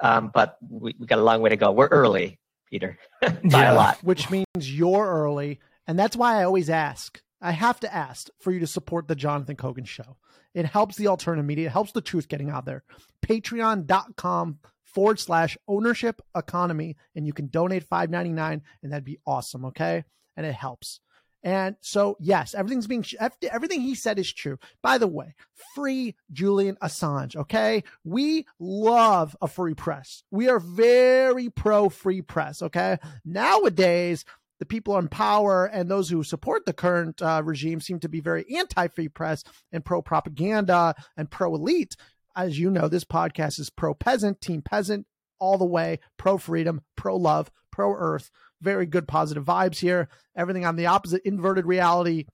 um, 0.00 0.30
but 0.32 0.58
we, 0.68 0.94
we 0.98 1.06
got 1.06 1.18
a 1.18 1.22
long 1.22 1.40
way 1.40 1.48
to 1.48 1.56
go. 1.56 1.72
We're 1.72 1.86
early, 1.86 2.38
Peter, 2.68 2.98
by 3.22 3.32
yeah. 3.44 3.72
a 3.72 3.74
lot. 3.74 4.04
Which 4.04 4.28
means 4.28 4.44
you're 4.58 5.06
early, 5.06 5.60
and 5.86 5.98
that's 5.98 6.16
why 6.16 6.38
I 6.38 6.44
always 6.44 6.68
ask 6.68 7.18
I 7.44 7.52
have 7.52 7.78
to 7.80 7.94
ask 7.94 8.28
for 8.40 8.50
you 8.50 8.60
to 8.60 8.66
support 8.66 9.06
the 9.06 9.14
Jonathan 9.14 9.56
Kogan 9.56 9.86
show. 9.86 10.16
It 10.54 10.64
helps 10.64 10.96
the 10.96 11.08
alternative 11.08 11.44
media, 11.44 11.66
it 11.66 11.72
helps 11.72 11.92
the 11.92 12.00
truth 12.00 12.28
getting 12.28 12.48
out 12.48 12.64
there. 12.64 12.84
Patreon.com 13.24 14.58
forward 14.82 15.20
slash 15.20 15.58
ownership 15.68 16.22
economy, 16.34 16.96
and 17.14 17.26
you 17.26 17.32
can 17.32 17.48
donate 17.48 17.84
five 17.84 18.08
ninety 18.08 18.32
nine, 18.32 18.62
and 18.82 18.92
that'd 18.92 19.04
be 19.04 19.18
awesome. 19.26 19.66
Okay, 19.66 20.04
and 20.36 20.46
it 20.46 20.54
helps. 20.54 21.00
And 21.42 21.76
so, 21.82 22.16
yes, 22.20 22.54
everything's 22.54 22.86
being 22.86 23.04
everything 23.52 23.82
he 23.82 23.94
said 23.94 24.18
is 24.18 24.32
true. 24.32 24.58
By 24.80 24.96
the 24.96 25.06
way, 25.06 25.34
free 25.74 26.14
Julian 26.32 26.78
Assange. 26.82 27.36
Okay, 27.36 27.84
we 28.02 28.46
love 28.58 29.36
a 29.42 29.48
free 29.48 29.74
press. 29.74 30.22
We 30.30 30.48
are 30.48 30.58
very 30.58 31.50
pro 31.50 31.90
free 31.90 32.22
press. 32.22 32.62
Okay, 32.62 32.96
nowadays 33.26 34.24
the 34.58 34.66
people 34.66 34.96
in 34.98 35.08
power 35.08 35.66
and 35.66 35.90
those 35.90 36.08
who 36.08 36.22
support 36.22 36.64
the 36.64 36.72
current 36.72 37.20
uh, 37.20 37.42
regime 37.44 37.80
seem 37.80 38.00
to 38.00 38.08
be 38.08 38.20
very 38.20 38.44
anti 38.56 38.88
free 38.88 39.08
press 39.08 39.42
and 39.72 39.84
pro 39.84 40.02
propaganda 40.02 40.94
and 41.16 41.30
pro 41.30 41.54
elite. 41.54 41.96
As 42.36 42.58
you 42.58 42.70
know, 42.70 42.88
this 42.88 43.04
podcast 43.04 43.60
is 43.60 43.70
pro 43.70 43.94
peasant, 43.94 44.40
team 44.40 44.62
peasant, 44.62 45.06
all 45.38 45.58
the 45.58 45.64
way, 45.64 46.00
pro 46.16 46.38
freedom, 46.38 46.82
pro 46.96 47.16
love, 47.16 47.50
pro 47.70 47.92
earth. 47.92 48.30
Very 48.60 48.86
good 48.86 49.06
positive 49.06 49.44
vibes 49.44 49.78
here. 49.78 50.08
Everything 50.36 50.64
on 50.64 50.76
the 50.76 50.86
opposite, 50.86 51.22
inverted 51.24 51.66
reality, 51.66 52.26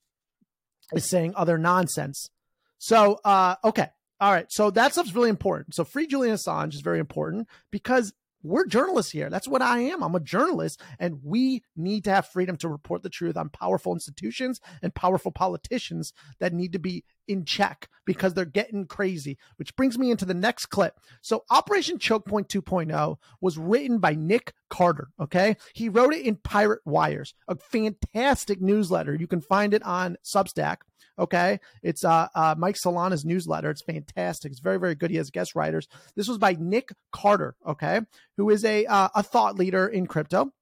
is 0.94 1.08
saying 1.08 1.34
other 1.36 1.58
nonsense. 1.58 2.30
So, 2.78 3.18
uh, 3.24 3.56
okay. 3.64 3.88
All 4.20 4.32
right. 4.32 4.46
So 4.50 4.70
that 4.70 4.92
stuff's 4.92 5.14
really 5.14 5.30
important. 5.30 5.74
So 5.74 5.84
free 5.84 6.06
Julian 6.06 6.36
Assange 6.36 6.74
is 6.74 6.82
very 6.82 6.98
important 6.98 7.48
because 7.70 8.12
we're 8.42 8.66
journalists 8.66 9.12
here. 9.12 9.30
That's 9.30 9.48
what 9.48 9.62
I 9.62 9.80
am. 9.80 10.02
I'm 10.02 10.14
a 10.14 10.20
journalist, 10.20 10.80
and 10.98 11.20
we 11.22 11.62
need 11.76 12.04
to 12.04 12.10
have 12.10 12.28
freedom 12.28 12.56
to 12.58 12.68
report 12.68 13.02
the 13.02 13.10
truth 13.10 13.36
on 13.36 13.50
powerful 13.50 13.92
institutions 13.92 14.60
and 14.82 14.94
powerful 14.94 15.30
politicians 15.30 16.12
that 16.38 16.52
need 16.52 16.72
to 16.72 16.78
be 16.78 17.04
in 17.28 17.44
check 17.44 17.88
because 18.04 18.34
they're 18.34 18.44
getting 18.44 18.86
crazy. 18.86 19.38
Which 19.56 19.76
brings 19.76 19.98
me 19.98 20.10
into 20.10 20.24
the 20.24 20.34
next 20.34 20.66
clip. 20.66 20.98
So, 21.20 21.44
Operation 21.50 21.98
Choke 21.98 22.26
Point 22.26 22.48
2.0 22.48 23.16
was 23.40 23.58
written 23.58 23.98
by 23.98 24.14
Nick 24.14 24.54
Carter. 24.68 25.08
Okay. 25.20 25.56
He 25.74 25.88
wrote 25.88 26.14
it 26.14 26.24
in 26.24 26.36
Pirate 26.36 26.80
Wires, 26.84 27.34
a 27.46 27.56
fantastic 27.56 28.60
newsletter. 28.60 29.14
You 29.14 29.26
can 29.26 29.40
find 29.40 29.74
it 29.74 29.82
on 29.82 30.16
Substack. 30.24 30.78
Okay. 31.20 31.60
It's 31.82 32.04
uh, 32.04 32.28
uh, 32.34 32.54
Mike 32.58 32.76
Solana's 32.76 33.24
newsletter. 33.24 33.70
It's 33.70 33.82
fantastic. 33.82 34.50
It's 34.50 34.60
very, 34.60 34.78
very 34.78 34.94
good. 34.94 35.10
He 35.10 35.18
has 35.18 35.30
guest 35.30 35.54
writers. 35.54 35.86
This 36.16 36.28
was 36.28 36.38
by 36.38 36.56
Nick 36.58 36.92
Carter. 37.12 37.54
Okay. 37.66 38.00
Who 38.36 38.50
is 38.50 38.64
a, 38.64 38.86
uh, 38.86 39.08
a 39.14 39.22
thought 39.22 39.56
leader 39.56 39.86
in 39.86 40.06
crypto. 40.06 40.52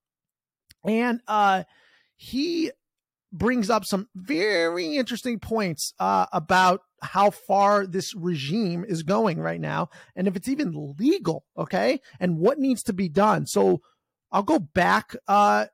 And 0.84 1.20
uh, 1.26 1.64
he 2.16 2.72
brings 3.32 3.70
up 3.70 3.84
some 3.84 4.08
very 4.14 4.96
interesting 4.96 5.38
points 5.38 5.94
uh, 5.98 6.26
about 6.32 6.82
how 7.02 7.30
far 7.30 7.86
this 7.86 8.14
regime 8.14 8.84
is 8.86 9.02
going 9.02 9.38
right 9.38 9.60
now 9.60 9.88
and 10.16 10.26
if 10.26 10.34
it's 10.34 10.48
even 10.48 10.94
legal 10.98 11.44
okay 11.56 12.00
and 12.18 12.38
what 12.38 12.58
needs 12.58 12.82
to 12.82 12.92
be 12.92 13.08
done 13.08 13.46
so 13.46 13.80
i'll 14.32 14.42
go 14.42 14.58
back 14.58 15.14
uh, 15.28 15.66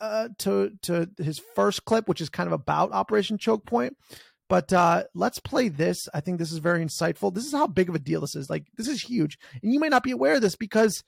uh, 0.00 0.28
to 0.38 0.72
to 0.82 1.08
his 1.18 1.40
first 1.54 1.84
clip 1.84 2.08
which 2.08 2.20
is 2.20 2.28
kind 2.28 2.48
of 2.48 2.52
about 2.52 2.92
operation 2.92 3.38
choke 3.38 3.64
point 3.64 3.96
but 4.52 4.70
uh, 4.70 5.04
let's 5.14 5.38
play 5.38 5.70
this. 5.70 6.10
I 6.12 6.20
think 6.20 6.38
this 6.38 6.52
is 6.52 6.58
very 6.58 6.84
insightful. 6.84 7.32
This 7.32 7.46
is 7.46 7.52
how 7.52 7.66
big 7.66 7.88
of 7.88 7.94
a 7.94 7.98
deal 7.98 8.20
this 8.20 8.36
is. 8.36 8.50
Like, 8.50 8.66
this 8.76 8.86
is 8.86 9.00
huge. 9.00 9.38
And 9.62 9.72
you 9.72 9.80
might 9.80 9.92
not 9.92 10.02
be 10.02 10.10
aware 10.10 10.34
of 10.34 10.42
this 10.42 10.56
because 10.56 11.02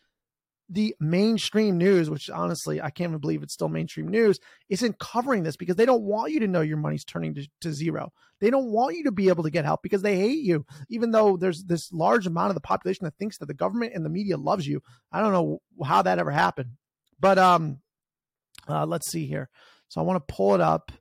the 0.71 0.97
mainstream 0.99 1.77
news, 1.77 2.09
which 2.09 2.31
honestly, 2.31 2.81
I 2.81 2.89
can't 2.89 3.11
even 3.11 3.21
believe 3.21 3.43
it's 3.43 3.53
still 3.53 3.69
mainstream 3.69 4.09
news, 4.09 4.41
isn't 4.71 4.99
covering 4.99 5.43
this 5.43 5.57
because 5.57 5.77
they 5.77 5.85
don't 5.85 6.05
want 6.05 6.33
you 6.33 6.41
to 6.41 6.49
know 6.49 6.63
your 6.63 6.79
money's 6.79 7.05
turning 7.05 7.35
to, 7.35 7.47
to 7.61 7.71
zero. 7.71 8.15
They 8.41 8.49
don't 8.49 8.73
want 8.73 8.97
you 8.97 9.05
to 9.05 9.13
be 9.13 9.29
able 9.29 9.43
to 9.43 9.51
get 9.51 9.67
help 9.67 9.83
because 9.83 10.01
they 10.01 10.17
hate 10.17 10.43
you. 10.43 10.65
Even 10.89 11.11
though 11.11 11.37
there's 11.37 11.65
this 11.65 11.93
large 11.93 12.27
amount 12.27 12.49
of 12.49 12.55
the 12.55 12.63
population 12.63 13.05
that 13.05 13.19
thinks 13.19 13.37
that 13.37 13.47
the 13.47 13.53
government 13.53 13.93
and 13.95 14.07
the 14.07 14.09
media 14.09 14.39
loves 14.39 14.67
you. 14.67 14.81
I 15.13 15.21
don't 15.21 15.33
know 15.33 15.61
how 15.85 16.01
that 16.01 16.19
ever 16.19 16.31
happened. 16.31 16.71
But 17.21 17.37
um 17.37 17.81
uh, 18.67 18.87
let's 18.87 19.11
see 19.11 19.27
here. 19.27 19.51
So 19.89 20.01
I 20.01 20.05
want 20.05 20.27
to 20.27 20.35
pull 20.35 20.55
it 20.55 20.63
up. 20.63 20.93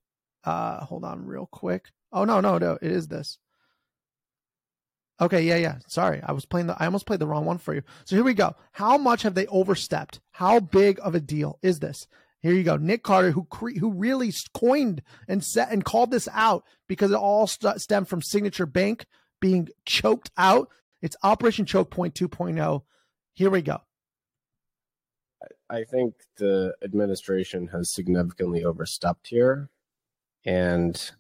Uh 0.44 0.84
hold 0.84 1.06
on 1.06 1.26
real 1.26 1.48
quick. 1.50 1.86
Oh 2.14 2.24
no, 2.24 2.40
no, 2.40 2.58
no, 2.58 2.78
it 2.82 2.92
is 2.92 3.08
this. 3.08 3.40
Okay, 5.20 5.44
yeah, 5.44 5.56
yeah. 5.58 5.78
Sorry, 5.88 6.22
I 6.24 6.32
was 6.32 6.46
playing 6.46 6.68
the. 6.68 6.82
I 6.82 6.86
almost 6.86 7.06
played 7.06 7.20
the 7.20 7.28
wrong 7.28 7.46
one 7.46 7.58
for 7.58 7.74
you. 7.74 7.82
So 8.06 8.16
here 8.16 8.24
we 8.24 8.34
go. 8.34 8.56
How 8.72 8.98
much 8.98 9.24
have 9.24 9.36
they 9.36 9.48
overstepped? 9.48 10.20
How 10.32 10.60
big 10.60 11.00
of 11.02 11.16
a 11.16 11.20
deal 11.20 11.60
is 11.62 11.80
this? 11.80 12.08
Here 12.42 12.54
you 12.54 12.64
go, 12.64 12.76
Nick 12.76 13.04
Carter, 13.04 13.32
who 13.32 13.46
cre- 13.46 13.80
who 13.80 13.92
really 13.92 14.34
coined 14.54 15.02
and 15.28 15.44
set 15.44 15.72
and 15.72 15.86
called 15.86 16.12
this 16.12 16.28
out 16.34 16.64
because 16.88 17.12
it 17.12 17.18
all 17.18 17.48
st- 17.48 17.80
stemmed 17.80 18.10
from 18.10 18.22
Signature 18.22 18.66
Bank 18.66 19.06
being 19.40 19.70
choked 19.86 20.30
out. 20.38 20.68
It's 21.02 21.16
Operation 21.24 21.66
Choke 21.66 21.90
Point 21.90 22.16
2.0. 22.16 22.82
Here 23.34 23.50
we 23.50 23.62
go. 23.62 23.80
I 25.70 25.84
think 25.86 26.16
the 26.38 26.76
administration 26.84 27.68
has 27.68 27.90
significantly 27.92 28.64
overstepped 28.64 29.28
here, 29.28 29.70
and 30.46 31.12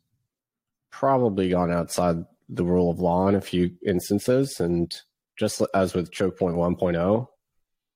probably 0.94 1.50
gone 1.50 1.72
outside 1.72 2.24
the 2.48 2.64
rule 2.64 2.92
of 2.92 3.00
law 3.00 3.28
in 3.28 3.36
a 3.36 3.42
few 3.42 3.72
instances. 3.86 4.60
And 4.60 4.96
just 5.38 5.62
as 5.74 5.94
with 5.94 6.12
choke 6.12 6.38
point 6.38 6.56
1.0, 6.56 7.28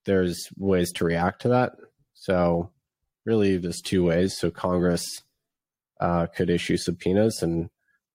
there's 0.05 0.49
ways 0.57 0.91
to 0.93 1.05
react 1.05 1.43
to 1.43 1.49
that. 1.49 1.73
So, 2.15 2.71
really, 3.25 3.57
there's 3.57 3.81
two 3.81 4.03
ways. 4.03 4.35
So, 4.35 4.49
Congress 4.49 5.21
uh, 6.01 6.25
could 6.27 6.49
issue 6.49 6.77
subpoenas 6.77 7.43
and 7.43 7.69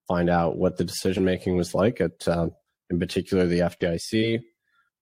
find 0.08 0.28
out 0.28 0.58
what 0.58 0.76
the 0.76 0.84
decision 0.84 1.24
making 1.24 1.56
was 1.56 1.74
like 1.74 2.00
at, 2.00 2.26
uh, 2.26 2.48
in 2.90 2.98
particular, 2.98 3.46
the 3.46 3.60
FDIC, 3.60 4.40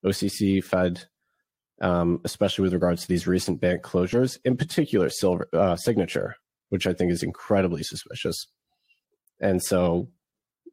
OCC, 0.05 0.63
Fed, 0.63 1.05
um, 1.81 2.21
especially 2.25 2.65
with 2.65 2.75
regards 2.75 3.03
to 3.03 3.09
these 3.09 3.27
recent 3.27 3.61
bank 3.61 3.83
closures, 3.83 4.39
in 4.45 4.57
particular, 4.57 5.09
Silver 5.09 5.49
uh, 5.55 5.77
Signature, 5.77 6.37
which 6.69 6.87
I 6.87 6.93
think 6.93 7.11
is 7.11 7.23
incredibly 7.23 7.83
suspicious. 7.83 8.47
And 9.41 9.63
so 9.63 10.09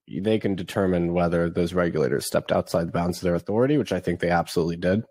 they 0.07 0.39
can 0.39 0.55
determine 0.55 1.13
whether 1.13 1.49
those 1.49 1.73
regulators 1.73 2.25
stepped 2.25 2.51
outside 2.51 2.87
the 2.87 2.91
bounds 2.93 3.17
of 3.17 3.23
their 3.23 3.35
authority, 3.35 3.77
which 3.77 3.91
I 3.91 3.99
think 3.99 4.19
they 4.19 4.29
absolutely 4.29 4.77
did. 4.77 5.03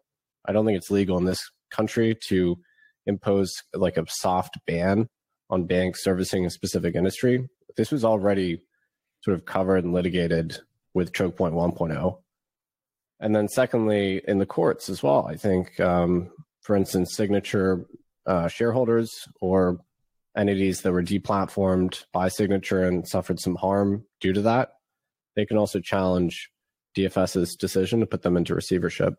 I 0.46 0.52
don't 0.52 0.64
think 0.64 0.78
it's 0.78 0.90
legal 0.90 1.18
in 1.18 1.24
this 1.24 1.40
country 1.70 2.16
to 2.28 2.56
impose 3.06 3.52
like 3.74 3.96
a 3.96 4.06
soft 4.08 4.58
ban 4.66 5.08
on 5.50 5.66
banks 5.66 6.02
servicing 6.02 6.46
a 6.46 6.50
specific 6.50 6.94
industry. 6.94 7.48
This 7.76 7.90
was 7.90 8.04
already 8.04 8.62
sort 9.22 9.36
of 9.36 9.44
covered 9.44 9.84
and 9.84 9.92
litigated 9.92 10.58
with 10.94 11.12
choke 11.12 11.36
point 11.36 11.54
1.0. 11.54 12.18
And 13.20 13.34
then 13.34 13.48
secondly, 13.48 14.22
in 14.26 14.38
the 14.38 14.46
courts 14.46 14.88
as 14.88 15.02
well, 15.02 15.26
I 15.26 15.36
think, 15.36 15.78
um, 15.80 16.30
for 16.62 16.76
instance, 16.76 17.14
signature 17.14 17.86
uh, 18.26 18.48
shareholders 18.48 19.26
or 19.40 19.78
entities 20.36 20.82
that 20.82 20.92
were 20.92 21.02
deplatformed 21.02 22.04
by 22.12 22.28
Signature 22.28 22.84
and 22.84 23.06
suffered 23.06 23.40
some 23.40 23.56
harm 23.56 24.04
due 24.20 24.32
to 24.32 24.42
that, 24.42 24.70
they 25.34 25.46
can 25.46 25.56
also 25.56 25.80
challenge 25.80 26.50
DFS's 26.96 27.56
decision 27.56 28.00
to 28.00 28.06
put 28.06 28.22
them 28.22 28.36
into 28.36 28.54
receivership. 28.54 29.14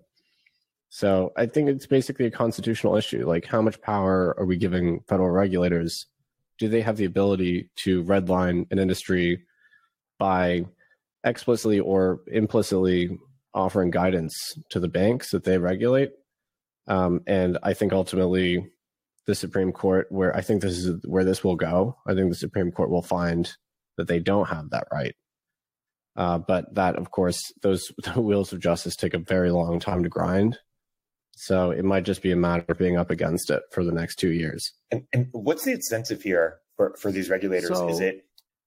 So 0.90 1.34
I 1.36 1.46
think 1.48 1.70
it's 1.70 1.88
basically 1.88 2.26
a 2.26 2.32
constitutional 2.32 2.96
issue. 2.96 3.28
Like, 3.28 3.46
how 3.46 3.62
much 3.62 3.82
power 3.82 4.36
are 4.38 4.46
we 4.46 4.58
giving 4.58 5.02
federal 5.08 5.30
regulators? 5.30 6.06
Do 6.58 6.70
they 6.70 6.82
have 6.82 6.98
the 6.98 7.06
ability 7.06 7.70
to 7.78 8.04
redline 8.04 8.72
an 8.72 8.80
industry 8.80 9.46
by 10.18 10.66
explicitly 11.24 11.80
or 11.80 12.22
implicitly 12.32 13.18
offering 13.54 13.92
guidance 13.92 14.34
to 14.70 14.80
the 14.80 14.88
banks 14.88 15.32
that 15.32 15.44
they 15.44 15.58
regulate? 15.58 16.12
Um, 16.88 17.22
and 17.28 17.58
I 17.64 17.74
think 17.74 17.92
ultimately 17.92 18.70
the 19.28 19.36
Supreme 19.36 19.72
Court, 19.72 20.08
where 20.10 20.36
I 20.36 20.42
think 20.42 20.62
this 20.62 20.78
is 20.78 21.06
where 21.06 21.26
this 21.26 21.44
will 21.44 21.58
go. 21.58 21.98
I 22.08 22.16
think 22.16 22.30
the 22.30 22.36
Supreme 22.36 22.72
Court 22.72 22.90
will 22.90 23.02
find 23.02 23.52
that 23.98 24.08
they 24.08 24.20
don't 24.20 24.48
have 24.48 24.72
that 24.72 24.88
right. 24.92 25.16
Uh, 26.16 26.40
but 26.40 26.74
that, 26.74 26.96
of 26.96 27.12
course, 27.12 27.52
those 27.62 27.92
wheels 28.16 28.54
of 28.54 28.60
justice 28.60 28.96
take 28.96 29.14
a 29.14 29.20
very 29.20 29.52
long 29.52 29.80
time 29.80 30.02
to 30.04 30.10
grind. 30.10 30.58
So 31.36 31.70
it 31.70 31.86
might 31.86 32.04
just 32.04 32.24
be 32.24 32.32
a 32.32 32.36
matter 32.36 32.66
of 32.68 32.80
being 32.80 32.98
up 32.98 33.12
against 33.12 33.52
it 33.52 33.62
for 33.72 33.84
the 33.84 33.92
next 33.92 34.16
two 34.16 34.32
years. 34.32 34.74
And, 34.90 35.04
and 35.14 35.28
what's 35.34 35.66
the 35.66 35.74
incentive 35.74 36.24
here 36.24 36.58
for, 36.76 36.96
for 37.00 37.12
these 37.12 37.30
regulators? 37.30 37.70
So, 37.70 37.90
is 37.90 38.00
it, 38.00 38.26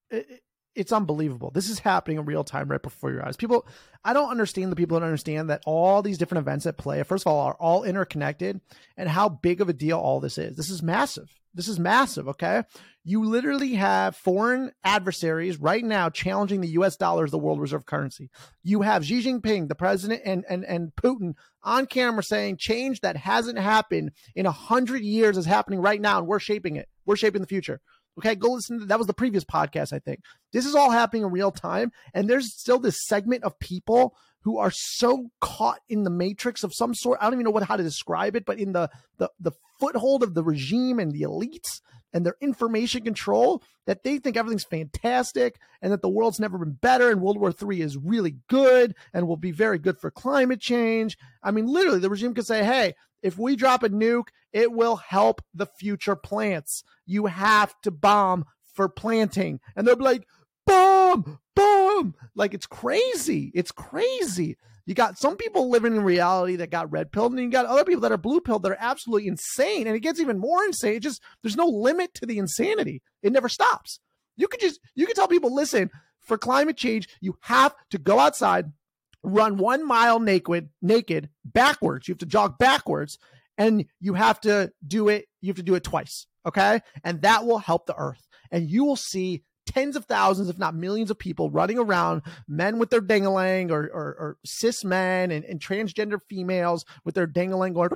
it 0.09 0.41
it's 0.75 0.91
unbelievable. 0.91 1.51
This 1.51 1.69
is 1.69 1.79
happening 1.79 2.17
in 2.17 2.25
real 2.25 2.43
time 2.43 2.69
right 2.69 2.81
before 2.81 3.11
your 3.11 3.25
eyes. 3.25 3.35
People, 3.35 3.67
I 4.03 4.13
don't 4.13 4.29
understand 4.29 4.71
the 4.71 4.75
people 4.75 4.99
that 4.99 5.05
understand 5.05 5.49
that 5.49 5.61
all 5.65 6.01
these 6.01 6.17
different 6.17 6.43
events 6.43 6.65
at 6.65 6.77
play, 6.77 7.03
first 7.03 7.23
of 7.25 7.31
all, 7.31 7.39
are 7.39 7.55
all 7.55 7.83
interconnected 7.83 8.61
and 8.95 9.09
how 9.09 9.29
big 9.29 9.61
of 9.61 9.69
a 9.69 9.73
deal 9.73 9.99
all 9.99 10.19
this 10.19 10.37
is. 10.37 10.55
This 10.55 10.69
is 10.69 10.81
massive. 10.81 11.29
This 11.53 11.67
is 11.67 11.79
massive. 11.79 12.29
Okay. 12.29 12.63
You 13.03 13.25
literally 13.25 13.73
have 13.73 14.15
foreign 14.15 14.71
adversaries 14.83 15.59
right 15.59 15.83
now 15.83 16.09
challenging 16.09 16.61
the 16.61 16.69
US 16.69 16.95
dollar 16.95 17.25
as 17.25 17.31
the 17.31 17.37
world 17.37 17.59
reserve 17.59 17.85
currency. 17.85 18.29
You 18.63 18.83
have 18.83 19.05
Xi 19.05 19.21
Jinping, 19.21 19.67
the 19.67 19.75
president, 19.75 20.21
and, 20.23 20.45
and, 20.47 20.63
and 20.63 20.95
Putin 20.95 21.33
on 21.63 21.87
camera 21.87 22.23
saying 22.23 22.57
change 22.57 23.01
that 23.01 23.17
hasn't 23.17 23.59
happened 23.59 24.11
in 24.35 24.45
a 24.45 24.51
hundred 24.51 25.01
years 25.01 25.37
is 25.37 25.45
happening 25.45 25.81
right 25.81 25.99
now 25.99 26.19
and 26.19 26.27
we're 26.27 26.39
shaping 26.39 26.77
it. 26.77 26.87
We're 27.05 27.17
shaping 27.17 27.41
the 27.41 27.47
future. 27.47 27.81
Okay, 28.17 28.35
go 28.35 28.51
listen. 28.51 28.79
To, 28.79 28.85
that 28.85 28.97
was 28.97 29.07
the 29.07 29.13
previous 29.13 29.43
podcast, 29.43 29.93
I 29.93 29.99
think. 29.99 30.19
This 30.51 30.65
is 30.65 30.75
all 30.75 30.91
happening 30.91 31.23
in 31.23 31.31
real 31.31 31.51
time, 31.51 31.91
and 32.13 32.29
there's 32.29 32.53
still 32.53 32.79
this 32.79 33.05
segment 33.05 33.43
of 33.43 33.57
people 33.59 34.15
who 34.41 34.57
are 34.57 34.71
so 34.73 35.29
caught 35.39 35.79
in 35.87 36.03
the 36.03 36.09
matrix 36.09 36.63
of 36.63 36.73
some 36.73 36.93
sort. 36.93 37.19
I 37.21 37.25
don't 37.25 37.33
even 37.33 37.45
know 37.45 37.51
what 37.51 37.63
how 37.63 37.77
to 37.77 37.83
describe 37.83 38.35
it, 38.35 38.45
but 38.45 38.59
in 38.59 38.73
the 38.73 38.89
the 39.17 39.29
the 39.39 39.51
foothold 39.79 40.23
of 40.23 40.33
the 40.33 40.43
regime 40.43 40.99
and 40.99 41.11
the 41.11 41.21
elites 41.21 41.81
and 42.13 42.25
their 42.25 42.35
information 42.41 43.03
control 43.03 43.63
that 43.85 44.03
they 44.03 44.17
think 44.17 44.35
everything's 44.35 44.63
fantastic 44.63 45.59
and 45.81 45.91
that 45.93 46.01
the 46.01 46.09
world's 46.09 46.39
never 46.39 46.57
been 46.57 46.73
better 46.73 47.09
and 47.09 47.21
World 47.21 47.39
War 47.39 47.53
III 47.53 47.81
is 47.81 47.97
really 47.97 48.35
good 48.47 48.95
and 49.13 49.27
will 49.27 49.37
be 49.37 49.51
very 49.51 49.79
good 49.79 49.97
for 49.99 50.11
climate 50.11 50.59
change. 50.59 51.17
I 51.41 51.51
mean, 51.51 51.67
literally, 51.67 51.99
the 51.99 52.09
regime 52.09 52.33
could 52.33 52.45
say, 52.45 52.63
hey, 52.63 52.95
if 53.21 53.37
we 53.37 53.55
drop 53.55 53.83
a 53.83 53.89
nuke, 53.89 54.29
it 54.53 54.71
will 54.71 54.97
help 54.97 55.41
the 55.53 55.65
future 55.65 56.15
plants. 56.15 56.83
You 57.05 57.27
have 57.27 57.73
to 57.83 57.91
bomb 57.91 58.45
for 58.73 58.89
planting. 58.89 59.59
And 59.75 59.87
they'll 59.87 59.95
be 59.95 60.03
like, 60.03 60.27
bomb, 60.65 61.39
bomb. 61.55 62.15
Like 62.35 62.53
it's 62.53 62.67
crazy. 62.67 63.51
It's 63.53 63.71
crazy. 63.71 64.57
You 64.85 64.95
got 64.95 65.17
some 65.17 65.37
people 65.37 65.69
living 65.69 65.95
in 65.95 66.03
reality 66.03 66.55
that 66.57 66.71
got 66.71 66.91
red 66.91 67.11
pilled, 67.11 67.33
and 67.33 67.41
you 67.41 67.49
got 67.49 67.65
other 67.65 67.85
people 67.85 68.01
that 68.01 68.11
are 68.11 68.17
blue 68.17 68.41
pilled 68.41 68.63
that 68.63 68.71
are 68.71 68.77
absolutely 68.79 69.27
insane. 69.27 69.87
And 69.87 69.95
it 69.95 70.01
gets 70.01 70.19
even 70.19 70.39
more 70.39 70.63
insane. 70.63 70.95
It 70.95 71.03
just 71.03 71.21
there's 71.43 71.55
no 71.55 71.67
limit 71.67 72.13
to 72.15 72.25
the 72.25 72.39
insanity. 72.39 73.01
It 73.21 73.31
never 73.31 73.47
stops. 73.47 73.99
You 74.37 74.47
could 74.47 74.59
just 74.59 74.79
you 74.95 75.05
can 75.05 75.15
tell 75.15 75.27
people, 75.27 75.53
listen, 75.53 75.91
for 76.19 76.37
climate 76.37 76.77
change, 76.77 77.07
you 77.21 77.37
have 77.41 77.75
to 77.91 77.97
go 77.97 78.19
outside, 78.19 78.71
run 79.23 79.57
one 79.57 79.85
mile 79.85 80.19
naked, 80.19 80.69
naked 80.81 81.29
backwards. 81.45 82.07
You 82.07 82.13
have 82.13 82.19
to 82.19 82.25
jog 82.25 82.57
backwards, 82.57 83.17
and 83.57 83.85
you 83.99 84.13
have 84.13 84.39
to 84.41 84.71
do 84.85 85.09
it. 85.09 85.27
You 85.41 85.49
have 85.49 85.57
to 85.57 85.63
do 85.63 85.75
it 85.75 85.83
twice. 85.83 86.27
Okay, 86.45 86.81
and 87.03 87.21
that 87.21 87.45
will 87.45 87.59
help 87.59 87.85
the 87.85 87.95
earth, 87.97 88.27
and 88.49 88.69
you 88.69 88.83
will 88.83 88.95
see 88.95 89.43
tens 89.65 89.95
of 89.95 90.05
thousands, 90.05 90.49
if 90.49 90.57
not 90.57 90.75
millions 90.75 91.11
of 91.11 91.19
people 91.19 91.49
running 91.49 91.77
around, 91.77 92.23
men 92.47 92.77
with 92.77 92.89
their 92.89 93.01
dingaling 93.01 93.71
or, 93.71 93.83
or, 93.83 94.15
or 94.19 94.37
cis 94.45 94.83
men 94.83 95.31
and, 95.31 95.45
and, 95.45 95.59
transgender 95.59 96.19
females 96.29 96.83
with 97.05 97.15
their 97.15 97.27
dingaling 97.27 97.73
going 97.73 97.89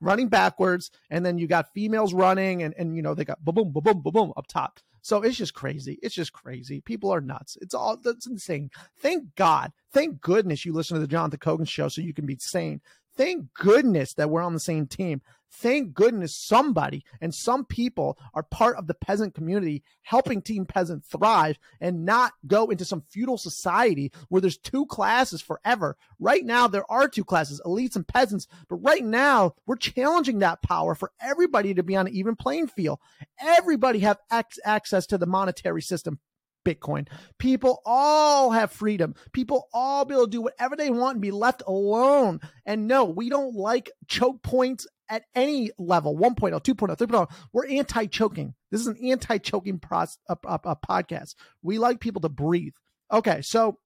running 0.00 0.28
backwards. 0.28 0.90
And 1.10 1.24
then 1.24 1.38
you 1.38 1.46
got 1.46 1.72
females 1.74 2.14
running 2.14 2.62
and, 2.62 2.74
and 2.76 2.96
you 2.96 3.02
know, 3.02 3.14
they 3.14 3.24
got 3.24 3.44
boom, 3.44 3.54
boom, 3.54 3.72
boom, 3.72 4.00
boom, 4.02 4.12
boom 4.12 4.32
up 4.36 4.46
top. 4.46 4.80
So 5.08 5.22
it's 5.22 5.38
just 5.38 5.54
crazy. 5.54 5.98
It's 6.02 6.14
just 6.14 6.34
crazy. 6.34 6.82
People 6.82 7.10
are 7.14 7.22
nuts. 7.22 7.56
It's 7.62 7.72
all 7.72 7.96
that's 7.96 8.26
insane. 8.26 8.70
Thank 8.98 9.34
God. 9.36 9.72
Thank 9.90 10.20
goodness 10.20 10.66
you 10.66 10.74
listen 10.74 10.96
to 10.96 11.00
the 11.00 11.06
Jonathan 11.06 11.38
Kogan 11.38 11.66
show 11.66 11.88
so 11.88 12.02
you 12.02 12.12
can 12.12 12.26
be 12.26 12.36
sane. 12.38 12.82
Thank 13.16 13.46
goodness 13.54 14.12
that 14.12 14.28
we're 14.28 14.42
on 14.42 14.52
the 14.52 14.60
same 14.60 14.86
team. 14.86 15.22
Thank 15.50 15.94
goodness 15.94 16.36
somebody 16.36 17.04
and 17.20 17.34
some 17.34 17.64
people 17.64 18.18
are 18.34 18.42
part 18.42 18.76
of 18.76 18.86
the 18.86 18.94
peasant 18.94 19.34
community 19.34 19.82
helping 20.02 20.42
Team 20.42 20.66
Peasant 20.66 21.04
thrive 21.04 21.58
and 21.80 22.04
not 22.04 22.32
go 22.46 22.66
into 22.70 22.84
some 22.84 23.02
feudal 23.08 23.38
society 23.38 24.12
where 24.28 24.40
there's 24.40 24.58
two 24.58 24.86
classes 24.86 25.40
forever. 25.40 25.96
Right 26.20 26.44
now, 26.44 26.68
there 26.68 26.90
are 26.90 27.08
two 27.08 27.24
classes, 27.24 27.60
elites 27.64 27.96
and 27.96 28.06
peasants, 28.06 28.46
but 28.68 28.76
right 28.76 29.04
now 29.04 29.54
we're 29.66 29.76
challenging 29.76 30.38
that 30.40 30.62
power 30.62 30.94
for 30.94 31.12
everybody 31.20 31.74
to 31.74 31.82
be 31.82 31.96
on 31.96 32.06
an 32.06 32.14
even 32.14 32.36
playing 32.36 32.68
field. 32.68 32.98
Everybody 33.40 34.00
have 34.00 34.18
access 34.30 35.06
to 35.06 35.18
the 35.18 35.26
monetary 35.26 35.82
system 35.82 36.20
Bitcoin. 36.68 37.08
People 37.38 37.80
all 37.86 38.50
have 38.50 38.72
freedom. 38.72 39.14
People 39.32 39.68
all 39.72 40.04
be 40.04 40.14
able 40.14 40.26
to 40.26 40.30
do 40.30 40.42
whatever 40.42 40.76
they 40.76 40.90
want 40.90 41.14
and 41.14 41.22
be 41.22 41.30
left 41.30 41.62
alone. 41.66 42.40
And 42.66 42.86
no, 42.86 43.04
we 43.04 43.28
don't 43.28 43.54
like 43.54 43.90
choke 44.06 44.42
points 44.42 44.86
at 45.08 45.24
any 45.34 45.70
level 45.78 46.16
1.0, 46.16 46.52
2.0, 46.62 46.96
3.0. 46.96 47.30
We're 47.52 47.68
anti 47.68 48.06
choking. 48.06 48.54
This 48.70 48.82
is 48.82 48.86
an 48.86 48.98
anti 49.02 49.38
choking 49.38 49.80
uh, 49.90 50.06
uh, 50.28 50.74
podcast. 50.88 51.34
We 51.62 51.78
like 51.78 52.00
people 52.00 52.20
to 52.22 52.28
breathe. 52.28 52.74
Okay, 53.10 53.40
so 53.42 53.78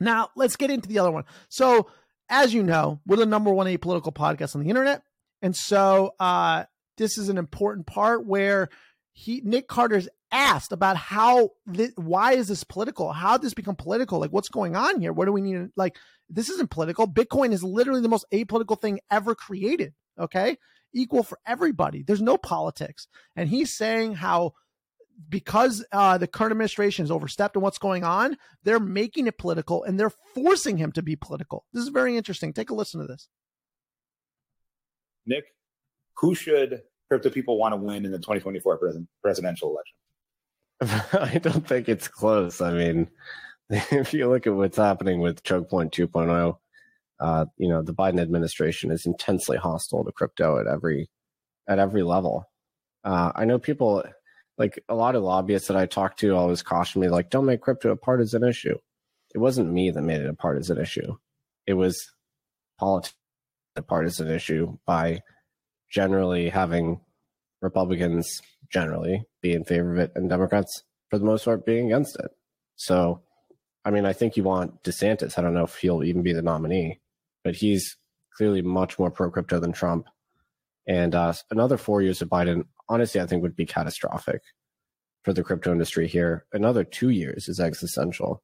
now 0.00 0.30
let's 0.36 0.56
get 0.56 0.70
into 0.70 0.88
the 0.88 0.98
other 0.98 1.10
one. 1.10 1.24
So, 1.50 1.90
as 2.30 2.54
you 2.54 2.62
know, 2.62 3.00
we're 3.06 3.16
the 3.16 3.26
number 3.26 3.52
one 3.52 3.66
apolitical 3.66 4.14
podcast 4.14 4.54
on 4.54 4.62
the 4.62 4.70
internet. 4.70 5.02
And 5.42 5.54
so, 5.54 6.14
uh, 6.18 6.64
this 6.96 7.18
is 7.18 7.28
an 7.28 7.38
important 7.38 7.86
part 7.86 8.26
where 8.26 8.70
he 9.12 9.42
Nick 9.44 9.68
Carter's 9.68 10.08
asked 10.30 10.72
about 10.72 10.96
how 10.96 11.50
th- 11.72 11.92
why 11.96 12.32
is 12.32 12.48
this 12.48 12.64
political? 12.64 13.12
How 13.12 13.36
did 13.36 13.46
this 13.46 13.54
become 13.54 13.76
political? 13.76 14.18
Like 14.20 14.32
what's 14.32 14.48
going 14.48 14.76
on 14.76 15.00
here? 15.00 15.12
What 15.12 15.26
do 15.26 15.32
we 15.32 15.40
need? 15.40 15.70
Like 15.76 15.96
this 16.28 16.48
isn't 16.48 16.70
political. 16.70 17.06
Bitcoin 17.06 17.52
is 17.52 17.62
literally 17.62 18.00
the 18.00 18.08
most 18.08 18.26
apolitical 18.32 18.80
thing 18.80 19.00
ever 19.10 19.34
created. 19.34 19.94
Okay, 20.18 20.56
equal 20.92 21.22
for 21.22 21.38
everybody. 21.46 22.02
There's 22.02 22.22
no 22.22 22.36
politics, 22.36 23.06
and 23.36 23.48
he's 23.48 23.76
saying 23.76 24.14
how 24.14 24.54
because 25.28 25.84
uh, 25.92 26.18
the 26.18 26.26
current 26.26 26.52
administration 26.52 27.02
has 27.02 27.10
overstepped 27.10 27.56
in 27.56 27.62
what's 27.62 27.78
going 27.78 28.04
on, 28.04 28.36
they're 28.62 28.80
making 28.80 29.26
it 29.26 29.36
political 29.38 29.82
and 29.82 29.98
they're 29.98 30.12
forcing 30.34 30.76
him 30.76 30.92
to 30.92 31.02
be 31.02 31.16
political. 31.16 31.64
This 31.72 31.82
is 31.82 31.88
very 31.88 32.16
interesting. 32.16 32.52
Take 32.52 32.70
a 32.70 32.74
listen 32.74 33.00
to 33.00 33.06
this. 33.06 33.28
Nick, 35.26 35.44
who 36.18 36.34
should 36.34 36.82
crypto 37.08 37.30
people 37.30 37.58
want 37.58 37.72
to 37.72 37.76
win 37.76 38.04
in 38.04 38.12
the 38.12 38.18
2024 38.18 38.78
presidential 39.22 39.70
election? 39.70 39.96
I 41.12 41.38
don't 41.42 41.66
think 41.66 41.88
it's 41.88 42.08
close. 42.08 42.60
I 42.60 42.72
mean, 42.72 43.08
if 43.70 44.14
you 44.14 44.28
look 44.28 44.46
at 44.46 44.54
what's 44.54 44.76
happening 44.76 45.20
with 45.20 45.42
Choke 45.42 45.68
Point 45.68 45.92
2.0, 45.92 46.56
uh, 47.20 47.46
you 47.56 47.68
know, 47.68 47.82
the 47.82 47.94
Biden 47.94 48.20
administration 48.20 48.90
is 48.90 49.06
intensely 49.06 49.56
hostile 49.56 50.04
to 50.04 50.12
crypto 50.12 50.60
at 50.60 50.66
every 50.66 51.08
at 51.68 51.78
every 51.78 52.02
level. 52.02 52.48
Uh, 53.04 53.32
I 53.34 53.44
know 53.44 53.58
people 53.58 54.04
like 54.56 54.82
a 54.88 54.94
lot 54.94 55.14
of 55.14 55.22
lobbyists 55.22 55.68
that 55.68 55.76
I 55.76 55.86
talk 55.86 56.16
to 56.18 56.36
always 56.36 56.62
caution 56.62 57.00
me 57.00 57.08
like, 57.08 57.30
don't 57.30 57.46
make 57.46 57.60
crypto 57.60 57.90
a 57.90 57.96
partisan 57.96 58.44
issue. 58.44 58.76
It 59.34 59.38
wasn't 59.38 59.72
me 59.72 59.90
that 59.90 60.02
made 60.02 60.20
it 60.20 60.28
a 60.28 60.34
partisan 60.34 60.78
issue. 60.78 61.16
It 61.66 61.74
was 61.74 62.10
politics 62.78 63.14
a 63.78 63.82
partisan 63.82 64.28
issue 64.28 64.76
by 64.86 65.22
generally 65.90 66.50
having 66.50 67.00
Republicans 67.62 68.42
generally 68.70 69.24
be 69.42 69.52
in 69.52 69.64
favor 69.64 69.92
of 69.92 69.98
it 69.98 70.12
and 70.14 70.28
Democrats 70.28 70.82
for 71.10 71.18
the 71.18 71.24
most 71.24 71.44
part 71.44 71.66
being 71.66 71.86
against 71.86 72.18
it. 72.18 72.30
So, 72.76 73.22
I 73.84 73.90
mean, 73.90 74.04
I 74.04 74.12
think 74.12 74.36
you 74.36 74.44
want 74.44 74.82
DeSantis. 74.82 75.38
I 75.38 75.42
don't 75.42 75.54
know 75.54 75.64
if 75.64 75.76
he'll 75.76 76.04
even 76.04 76.22
be 76.22 76.32
the 76.32 76.42
nominee, 76.42 77.00
but 77.44 77.56
he's 77.56 77.96
clearly 78.36 78.62
much 78.62 78.98
more 78.98 79.10
pro 79.10 79.30
crypto 79.30 79.58
than 79.58 79.72
Trump. 79.72 80.06
And 80.86 81.14
uh, 81.14 81.32
another 81.50 81.76
four 81.76 82.02
years 82.02 82.22
of 82.22 82.28
Biden, 82.28 82.64
honestly, 82.88 83.20
I 83.20 83.26
think 83.26 83.42
would 83.42 83.56
be 83.56 83.66
catastrophic 83.66 84.42
for 85.24 85.32
the 85.32 85.42
crypto 85.42 85.72
industry 85.72 86.06
here. 86.06 86.46
Another 86.52 86.84
two 86.84 87.10
years 87.10 87.48
is 87.48 87.60
existential. 87.60 88.42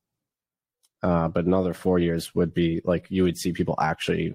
Uh, 1.02 1.28
but 1.28 1.44
another 1.44 1.74
four 1.74 1.98
years 1.98 2.34
would 2.34 2.54
be 2.54 2.80
like 2.84 3.06
you 3.10 3.24
would 3.24 3.36
see 3.36 3.52
people 3.52 3.74
actually 3.78 4.34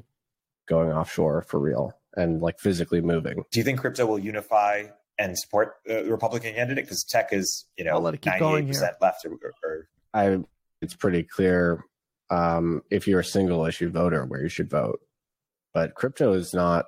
going 0.67 0.91
offshore 0.91 1.41
for 1.41 1.59
real 1.59 1.91
and 2.15 2.41
like 2.41 2.59
physically 2.59 3.01
moving. 3.01 3.43
Do 3.51 3.59
you 3.59 3.63
think 3.63 3.79
crypto 3.79 4.05
will 4.05 4.19
unify 4.19 4.85
and 5.19 5.37
support 5.37 5.75
the 5.85 6.05
Republican 6.09 6.55
candidate? 6.55 6.85
Because 6.85 7.03
tech 7.03 7.29
is, 7.31 7.65
you 7.77 7.83
know, 7.83 7.99
ninety 7.99 8.19
eight 8.29 8.67
percent 8.67 8.95
left. 9.01 9.25
Or, 9.25 9.37
or, 9.63 9.87
I, 10.13 10.39
it's 10.81 10.95
pretty 10.95 11.23
clear 11.23 11.83
um, 12.31 12.81
if 12.89 13.07
you're 13.07 13.19
a 13.19 13.25
single 13.25 13.65
issue 13.65 13.89
voter 13.89 14.25
where 14.25 14.41
you 14.41 14.49
should 14.49 14.69
vote, 14.69 14.99
but 15.73 15.93
crypto 15.93 16.33
is 16.33 16.53
not 16.53 16.85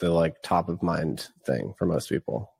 the 0.00 0.10
like 0.10 0.36
top 0.42 0.68
of 0.68 0.82
mind 0.82 1.28
thing 1.46 1.74
for 1.78 1.86
most 1.86 2.08
people 2.08 2.52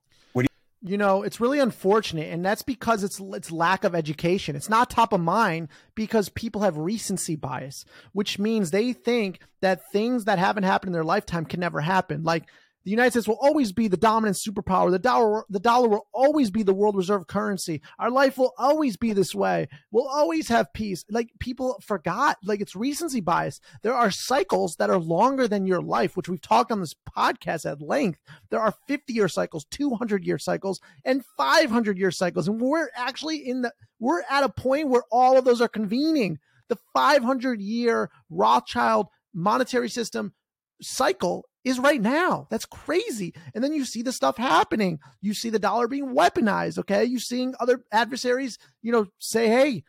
you 0.83 0.97
know 0.97 1.23
it's 1.23 1.41
really 1.41 1.59
unfortunate 1.59 2.33
and 2.33 2.45
that's 2.45 2.63
because 2.63 3.03
it's 3.03 3.21
it's 3.21 3.51
lack 3.51 3.85
of 3.85 3.95
education 3.95 4.55
it's 4.55 4.69
not 4.69 4.89
top 4.89 5.13
of 5.13 5.21
mind 5.21 5.69
because 5.95 6.29
people 6.29 6.63
have 6.63 6.77
recency 6.77 7.35
bias 7.35 7.85
which 8.13 8.39
means 8.39 8.71
they 8.71 8.93
think 8.93 9.41
that 9.61 9.91
things 9.91 10.25
that 10.25 10.39
haven't 10.39 10.63
happened 10.63 10.89
in 10.89 10.93
their 10.93 11.05
lifetime 11.05 11.45
can 11.45 11.61
never 11.61 11.81
happen 11.81 12.23
like 12.23 12.45
the 12.89 12.93
United 12.93 13.11
States 13.11 13.29
will 13.29 13.39
always 13.43 13.71
be 13.71 13.87
the 13.87 13.99
dominant 13.99 14.39
superpower. 14.39 14.91
The 14.91 14.99
dollar, 14.99 15.45
the 15.51 15.61
dollar 15.61 15.91
will 15.91 16.07
always 16.11 16.51
be 16.51 16.63
the 16.63 16.73
world 16.73 16.97
reserve 16.97 17.27
currency. 17.27 17.83
Our 17.99 18.11
life 18.11 18.39
will 18.39 18.55
always 18.57 18.97
be 18.97 19.13
this 19.13 19.35
way. 19.35 19.69
We'll 19.91 20.09
always 20.09 20.49
have 20.49 20.73
peace. 20.73 21.05
Like 21.11 21.29
people 21.39 21.83
forgot, 21.85 22.39
like 22.43 22.63
it's 22.63 22.75
recency 22.75 23.21
bias. 23.21 23.61
There 23.83 23.93
are 23.93 24.11
cycles 24.11 24.77
that 24.77 24.89
are 24.89 24.97
longer 24.97 25.47
than 25.47 25.67
your 25.67 25.83
life, 25.83 26.17
which 26.17 26.31
we've 26.31 26.41
talked 26.41 26.73
on 26.73 26.81
this 26.81 26.95
podcast 27.15 27.71
at 27.71 27.83
length. 27.83 28.21
There 28.49 28.59
are 28.59 28.73
50 28.87 29.13
year 29.13 29.29
cycles, 29.29 29.67
200 29.67 30.25
year 30.25 30.39
cycles, 30.39 30.81
and 31.05 31.23
500 31.37 31.99
year 31.99 32.11
cycles. 32.11 32.49
And 32.49 32.59
we're 32.59 32.89
actually 32.97 33.47
in 33.47 33.61
the, 33.61 33.73
we're 33.99 34.23
at 34.31 34.45
a 34.45 34.49
point 34.49 34.89
where 34.89 35.05
all 35.13 35.37
of 35.37 35.45
those 35.45 35.61
are 35.61 35.69
convening. 35.69 36.39
The 36.71 36.79
500 36.95 37.61
year 37.61 38.11
Rothschild 38.31 39.09
monetary 39.35 39.91
system 39.91 40.33
cycle 40.81 41.45
is 41.69 41.79
right 41.79 42.01
now. 42.01 42.47
That's 42.51 42.65
crazy. 42.65 43.35
And 43.55 43.63
then 43.63 43.73
you 43.73 43.85
see 43.85 44.03
the 44.03 44.13
stuff 44.13 44.37
happening. 44.37 44.99
You 45.21 45.35
see 45.35 45.51
the 45.51 45.59
dollar 45.59 45.89
being 45.89 46.15
weaponized. 46.15 46.79
Okay. 46.79 47.05
You 47.05 47.19
seeing 47.19 47.55
other 47.61 47.85
adversaries, 47.93 48.59
you 48.83 48.91
know, 48.93 49.07
say, 49.19 49.49
hey, 49.49 49.85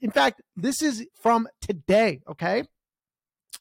in 0.00 0.10
fact, 0.10 0.42
this 0.56 0.82
is 0.82 1.06
from 1.22 1.48
today. 1.60 2.20
Okay. 2.28 2.64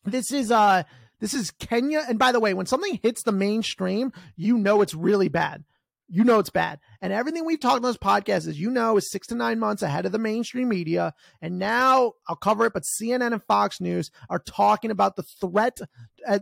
This 0.04 0.32
is, 0.32 0.52
uh, 0.52 0.84
this 1.20 1.34
is 1.34 1.52
Kenya. 1.52 2.04
And 2.08 2.18
by 2.18 2.32
the 2.32 2.40
way, 2.40 2.54
when 2.54 2.66
something 2.66 3.00
hits 3.04 3.24
the 3.24 3.32
mainstream, 3.32 4.12
you 4.36 4.58
know 4.58 4.82
it's 4.82 4.94
really 4.94 5.30
bad. 5.30 5.64
you 6.10 6.24
know 6.24 6.40
it's 6.40 6.50
bad. 6.50 6.80
And 7.02 7.14
everything 7.14 7.46
we've 7.46 7.60
talked 7.60 7.78
on 7.78 7.82
this 7.84 7.98
podcast, 7.98 8.48
as 8.48 8.60
you 8.60 8.70
know, 8.70 8.98
is 8.98 9.12
six 9.12 9.28
to 9.28 9.36
nine 9.36 9.60
months 9.60 9.82
ahead 9.82 10.06
of 10.06 10.12
the 10.12 10.20
mainstream 10.20 10.70
media. 10.70 11.14
And 11.42 11.60
now 11.60 12.14
I'll 12.28 12.36
cover 12.36 12.66
it, 12.66 12.74
but 12.74 12.84
CNN 12.84 13.34
and 13.34 13.44
Fox 13.44 13.80
News 13.80 14.12
are 14.30 14.40
talking 14.40 14.92
about 14.92 15.16
the 15.16 15.24
threat 15.24 15.80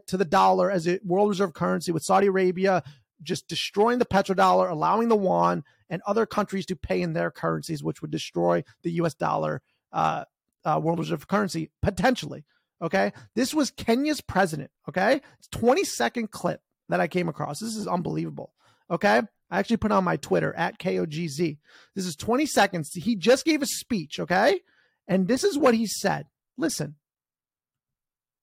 to 0.08 0.18
the 0.18 0.26
dollar 0.26 0.72
as 0.72 0.88
a 0.88 1.00
world 1.04 1.30
reserve 1.30 1.54
currency 1.54 1.91
with 1.91 2.04
Saudi 2.04 2.28
Arabia 2.28 2.84
just 3.24 3.48
destroying 3.48 4.00
the 4.00 4.06
petrodollar, 4.06 4.70
allowing 4.70 5.10
the 5.10 5.18
yuan 5.18 5.63
and 5.89 6.02
other 6.06 6.26
countries 6.26 6.65
to 6.68 6.76
pay 6.76 7.02
in 7.02 7.13
their 7.13 7.32
currencies, 7.32 7.84
which 7.84 8.02
would 8.02 8.12
destroy 8.12 8.63
the 8.84 8.91
US 8.91 9.13
dollar, 9.13 9.62
uh, 9.91 10.26
uh, 10.63 10.80
world 10.82 11.00
reserve 11.00 11.28
currency 11.28 11.72
potentially. 11.82 12.46
Okay. 12.82 13.13
This 13.36 13.54
was 13.54 13.72
Kenya's 13.72 14.22
president. 14.22 14.72
Okay. 14.89 15.22
It's 15.39 15.48
20 15.50 15.84
second 15.84 16.32
clip 16.32 16.62
that 16.89 17.00
I 17.00 17.08
came 17.08 17.30
across. 17.30 17.60
This 17.60 17.76
is 17.76 17.88
unbelievable. 17.88 18.54
Okay. 18.89 19.22
I 19.50 19.60
actually 19.60 19.78
put 19.78 19.92
on 19.92 20.04
my 20.04 20.18
Twitter 20.18 20.54
at 20.56 20.80
KOGZ. 20.80 21.58
This 21.94 22.06
is 22.06 22.16
20 22.16 22.46
seconds. 22.46 22.92
He 22.94 23.16
just 23.16 23.46
gave 23.46 23.62
a 23.62 23.68
speech, 23.68 24.20
okay? 24.20 24.62
And 25.08 25.28
this 25.28 25.44
is 25.44 25.58
what 25.58 25.76
he 25.76 25.86
said. 25.86 26.26
Listen. 26.58 26.96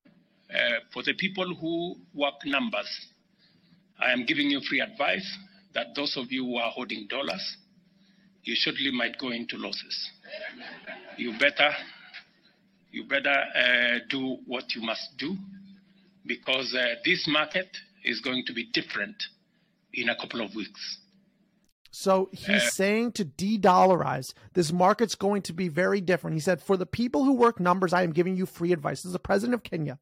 Uh, 0.06 0.80
for 0.92 1.02
the 1.02 1.14
people 1.14 1.54
who 1.54 1.96
work 2.14 2.34
numbers, 2.44 2.88
I 3.98 4.12
am 4.12 4.26
giving 4.26 4.50
you 4.50 4.60
free 4.60 4.80
advice 4.80 5.26
that 5.74 5.94
those 5.96 6.16
of 6.16 6.30
you 6.30 6.44
who 6.44 6.56
are 6.56 6.70
holding 6.70 7.06
dollars, 7.08 7.56
you 8.44 8.54
surely 8.54 8.90
might 8.92 9.18
go 9.18 9.30
into 9.30 9.56
losses. 9.56 10.10
You 11.16 11.32
better, 11.38 11.70
you 12.90 13.04
better 13.04 13.30
uh, 13.30 13.98
do 14.08 14.38
what 14.46 14.74
you 14.74 14.82
must 14.82 15.16
do 15.16 15.36
because 16.26 16.74
uh, 16.74 16.96
this 17.04 17.26
market 17.26 17.68
is 18.04 18.20
going 18.20 18.44
to 18.46 18.52
be 18.52 18.68
different 18.72 19.16
in 19.94 20.08
a 20.08 20.16
couple 20.16 20.40
of 20.40 20.54
weeks. 20.54 20.98
So 21.94 22.30
he's 22.32 22.48
uh, 22.48 22.70
saying 22.70 23.12
to 23.12 23.24
de-dollarize. 23.24 24.32
This 24.54 24.72
market's 24.72 25.14
going 25.14 25.42
to 25.42 25.52
be 25.52 25.68
very 25.68 26.00
different. 26.00 26.34
He 26.34 26.40
said, 26.40 26.62
for 26.62 26.78
the 26.78 26.86
people 26.86 27.24
who 27.24 27.34
work 27.34 27.60
numbers, 27.60 27.92
I 27.92 28.02
am 28.02 28.12
giving 28.12 28.34
you 28.34 28.46
free 28.46 28.72
advice. 28.72 29.02
This 29.02 29.10
is 29.10 29.12
the 29.12 29.18
president 29.18 29.54
of 29.54 29.62
Kenya. 29.62 29.98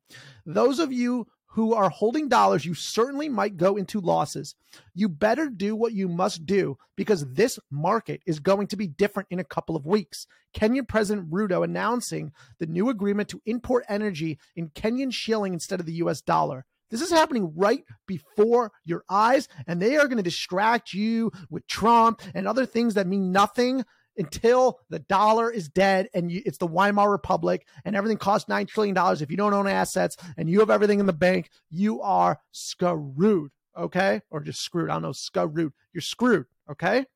Those 0.47 0.79
of 0.79 0.93
you 0.93 1.27
who 1.55 1.75
are 1.75 1.91
holding 1.91 2.29
dollars, 2.29 2.65
you 2.65 2.75
certainly 2.75 3.29
might 3.29 3.57
go 3.57 3.77
into 3.77 4.01
losses. 4.01 4.55
You 4.95 5.09
better 5.09 5.49
do 5.49 5.75
what 5.75 5.93
you 5.93 6.07
must 6.07 6.47
do 6.47 6.79
because 6.97 7.33
this 7.33 7.59
market 7.73 8.23
is 8.25 8.39
going 8.39 8.69
to 8.69 8.77
be 8.77 8.87
different 8.87 9.29
in 9.33 9.41
a 9.41 9.45
couple 9.45 9.75
of 9.75 9.85
weeks. 9.85 10.29
Kenyan 10.55 10.87
President 10.87 11.29
Ruto 11.29 11.65
announcing 11.65 12.31
the 12.61 12.67
new 12.67 12.89
agreement 12.89 13.29
to 13.31 13.43
import 13.47 13.85
energy 13.89 14.39
in 14.55 14.69
Kenyan 14.69 15.13
shilling 15.13 15.53
instead 15.53 15.81
of 15.81 15.87
the 15.87 15.95
US 15.95 16.21
dollar. 16.21 16.67
This 16.91 17.03
is 17.03 17.11
happening 17.11 17.53
right 17.57 17.85
before 18.07 18.73
your 18.85 19.05
eyes, 19.09 19.49
and 19.67 19.81
they 19.81 19.97
are 19.97 20.07
going 20.07 20.17
to 20.17 20.23
distract 20.23 20.93
you 20.93 21.31
with 21.49 21.67
Trump 21.67 22.23
and 22.35 22.47
other 22.47 22.67
things 22.67 22.95
that 22.95 23.07
mean 23.07 23.33
nothing 23.33 23.85
until 24.17 24.81
the 24.91 24.99
dollar 24.99 25.51
is 25.51 25.69
dead 25.69 26.09
and 26.13 26.31
you, 26.31 26.43
it's 26.45 26.59
the 26.59 26.67
Weimar 26.67 27.11
Republic 27.11 27.67
and 27.85 27.95
everything 27.97 28.19
costs 28.19 28.51
$9 28.51 28.69
trillion. 28.69 28.97
If 29.23 29.31
you 29.31 29.37
don't 29.37 29.55
own 29.55 29.69
assets 29.69 30.17
and 30.37 30.51
you 30.51 30.59
have 30.61 30.69
everything 30.69 31.01
in 31.01 31.07
the 31.07 31.13
bank, 31.13 31.49
you 31.71 32.03
are 32.03 32.39
screwed. 32.51 33.53
Okay. 33.79 34.21
Or 34.31 34.41
just 34.41 34.61
screwed. 34.61 34.91
I 34.91 34.95
don't 34.95 35.03
know. 35.03 35.13
Screwed. 35.13 35.73
You're 35.95 36.03
screwed. 36.03 36.47
Okay 36.71 37.07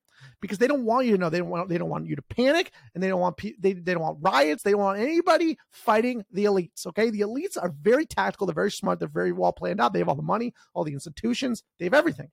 because 0.40 0.58
they 0.58 0.66
don't 0.66 0.84
want 0.84 1.06
you 1.06 1.12
to 1.12 1.18
know. 1.18 1.30
They 1.30 1.38
don't 1.38 1.48
want 1.48 1.68
they 1.68 1.78
don't 1.78 1.88
want 1.88 2.06
you 2.06 2.16
to 2.16 2.22
panic, 2.22 2.72
and 2.94 3.02
they 3.02 3.08
don't 3.08 3.20
want 3.20 3.40
they 3.58 3.72
they 3.72 3.94
don't 3.94 4.02
want 4.02 4.18
riots. 4.20 4.62
They 4.62 4.72
don't 4.72 4.80
want 4.80 5.00
anybody 5.00 5.58
fighting 5.70 6.24
the 6.32 6.44
elites. 6.44 6.87
Okay, 6.87 7.10
the 7.10 7.20
elites 7.20 7.56
are 7.60 7.74
very 7.80 8.06
tactical. 8.06 8.46
They're 8.46 8.54
very 8.54 8.70
smart. 8.70 8.98
They're 8.98 9.08
very 9.08 9.32
well 9.32 9.52
planned 9.52 9.80
out. 9.80 9.92
They 9.92 10.00
have 10.00 10.08
all 10.08 10.14
the 10.14 10.22
money, 10.22 10.54
all 10.74 10.84
the 10.84 10.92
institutions. 10.92 11.62
They 11.78 11.87
have 11.87 11.94
everything. 11.94 12.30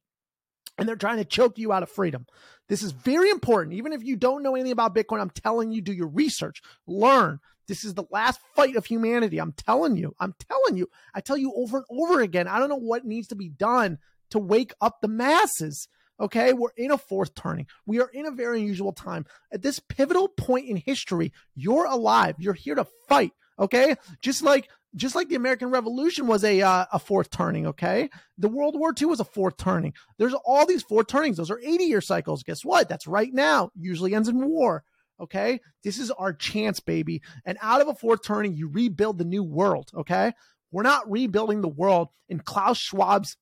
And 0.78 0.88
they're 0.88 0.96
trying 0.96 1.18
to 1.18 1.26
choke 1.26 1.58
you 1.58 1.74
out 1.74 1.84
of 1.84 1.90
freedom. 1.90 2.26
This 2.70 2.82
is 2.82 2.92
very 2.92 3.30
important. 3.30 3.76
Even 3.76 3.94
if 3.94 4.04
you 4.04 4.16
don't 4.16 4.42
know 4.42 4.56
anything 4.56 4.72
about 4.72 4.96
Bitcoin, 4.96 5.20
I'm 5.20 5.30
telling 5.30 5.72
you, 5.72 5.82
do 5.82 5.92
your 5.92 6.08
research, 6.08 6.62
learn. 6.88 7.40
This 7.68 7.84
is 7.84 7.94
the 7.94 8.06
last 8.10 8.40
fight 8.56 8.76
of 8.76 8.86
humanity. 8.86 9.38
I'm 9.38 9.54
telling 9.54 9.96
you. 9.96 10.16
I'm 10.20 10.34
telling 10.50 10.78
you. 10.78 10.90
I 11.14 11.22
tell 11.22 11.38
you 11.38 11.54
over 11.56 11.78
and 11.78 11.86
over 11.90 12.22
again. 12.22 12.48
I 12.48 12.60
don't 12.60 12.70
know 12.70 12.76
what 12.76 13.06
needs 13.06 13.28
to 13.28 13.36
be 13.36 13.50
done 13.50 14.00
to 14.32 14.40
wake 14.40 14.74
up 14.82 15.02
the 15.02 15.08
masses. 15.08 15.88
Okay, 16.20 16.54
we're 16.54 16.70
in 16.78 16.92
a 16.92 16.98
fourth 16.98 17.34
turning. 17.34 17.68
We 17.86 18.00
are 18.00 18.10
in 18.10 18.26
a 18.26 18.32
very 18.32 18.60
unusual 18.60 18.94
time. 18.94 19.26
At 19.52 19.62
this 19.62 19.80
pivotal 19.80 20.28
point 20.28 20.68
in 20.68 20.78
history, 20.78 21.34
you're 21.56 21.86
alive. 21.86 22.36
You're 22.38 22.54
here 22.54 22.76
to 22.76 22.86
fight. 23.08 23.34
Okay, 23.60 23.96
just 24.22 24.42
like 24.42 24.70
just 24.96 25.16
like 25.16 25.30
the 25.30 25.36
American 25.36 25.70
Revolution 25.70 26.28
was 26.28 26.44
a 26.44 26.62
uh, 26.62 26.86
a 26.92 27.00
fourth 27.00 27.30
turning. 27.30 27.68
Okay, 27.68 28.10
the 28.38 28.50
World 28.50 28.78
War 28.78 28.94
II 29.00 29.08
was 29.08 29.20
a 29.20 29.26
fourth 29.26 29.58
turning. 29.58 29.94
There's 30.18 30.34
all 30.46 30.66
these 30.66 30.84
fourth 30.84 31.08
turnings. 31.08 31.38
Those 31.38 31.52
are 31.52 31.60
80 31.60 31.84
year 31.86 32.02
cycles. 32.02 32.44
Guess 32.44 32.66
what? 32.66 32.90
That's 32.90 33.08
right 33.08 33.34
now. 33.34 33.72
Usually 33.76 34.14
ends 34.14 34.30
in 34.30 34.46
war. 34.48 34.84
Okay, 35.20 35.60
this 35.84 36.00
is 36.00 36.12
our 36.12 36.34
chance, 36.34 36.80
baby. 36.80 37.22
And 37.46 37.58
out 37.62 37.82
of 37.82 37.88
a 37.88 37.94
fourth 37.94 38.24
turning, 38.24 38.56
you 38.56 38.68
rebuild 38.68 39.18
the 39.18 39.26
new 39.26 39.44
world. 39.44 39.92
Okay, 39.96 40.34
we're 40.72 40.84
not 40.84 41.10
rebuilding 41.12 41.62
the 41.62 41.68
world 41.68 42.10
in 42.30 42.40
Klaus 42.40 42.80
Schwab's, 42.80 43.36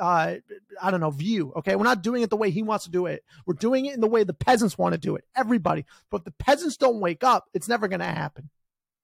uh, 0.00 0.36
I 0.80 0.90
don't 0.90 1.00
know, 1.00 1.10
view. 1.10 1.52
Okay. 1.56 1.76
We're 1.76 1.84
not 1.84 2.02
doing 2.02 2.22
it 2.22 2.30
the 2.30 2.36
way 2.36 2.50
he 2.50 2.62
wants 2.62 2.86
to 2.86 2.90
do 2.90 3.06
it. 3.06 3.22
We're 3.46 3.54
doing 3.54 3.86
it 3.86 3.94
in 3.94 4.00
the 4.00 4.06
way 4.06 4.24
the 4.24 4.32
peasants 4.32 4.78
want 4.78 4.94
to 4.94 4.98
do 4.98 5.14
it. 5.14 5.24
Everybody. 5.36 5.84
But 6.10 6.18
if 6.18 6.24
the 6.24 6.30
peasants 6.32 6.78
don't 6.78 7.00
wake 7.00 7.22
up, 7.22 7.44
it's 7.52 7.68
never 7.68 7.86
going 7.86 8.00
to 8.00 8.06
happen. 8.06 8.48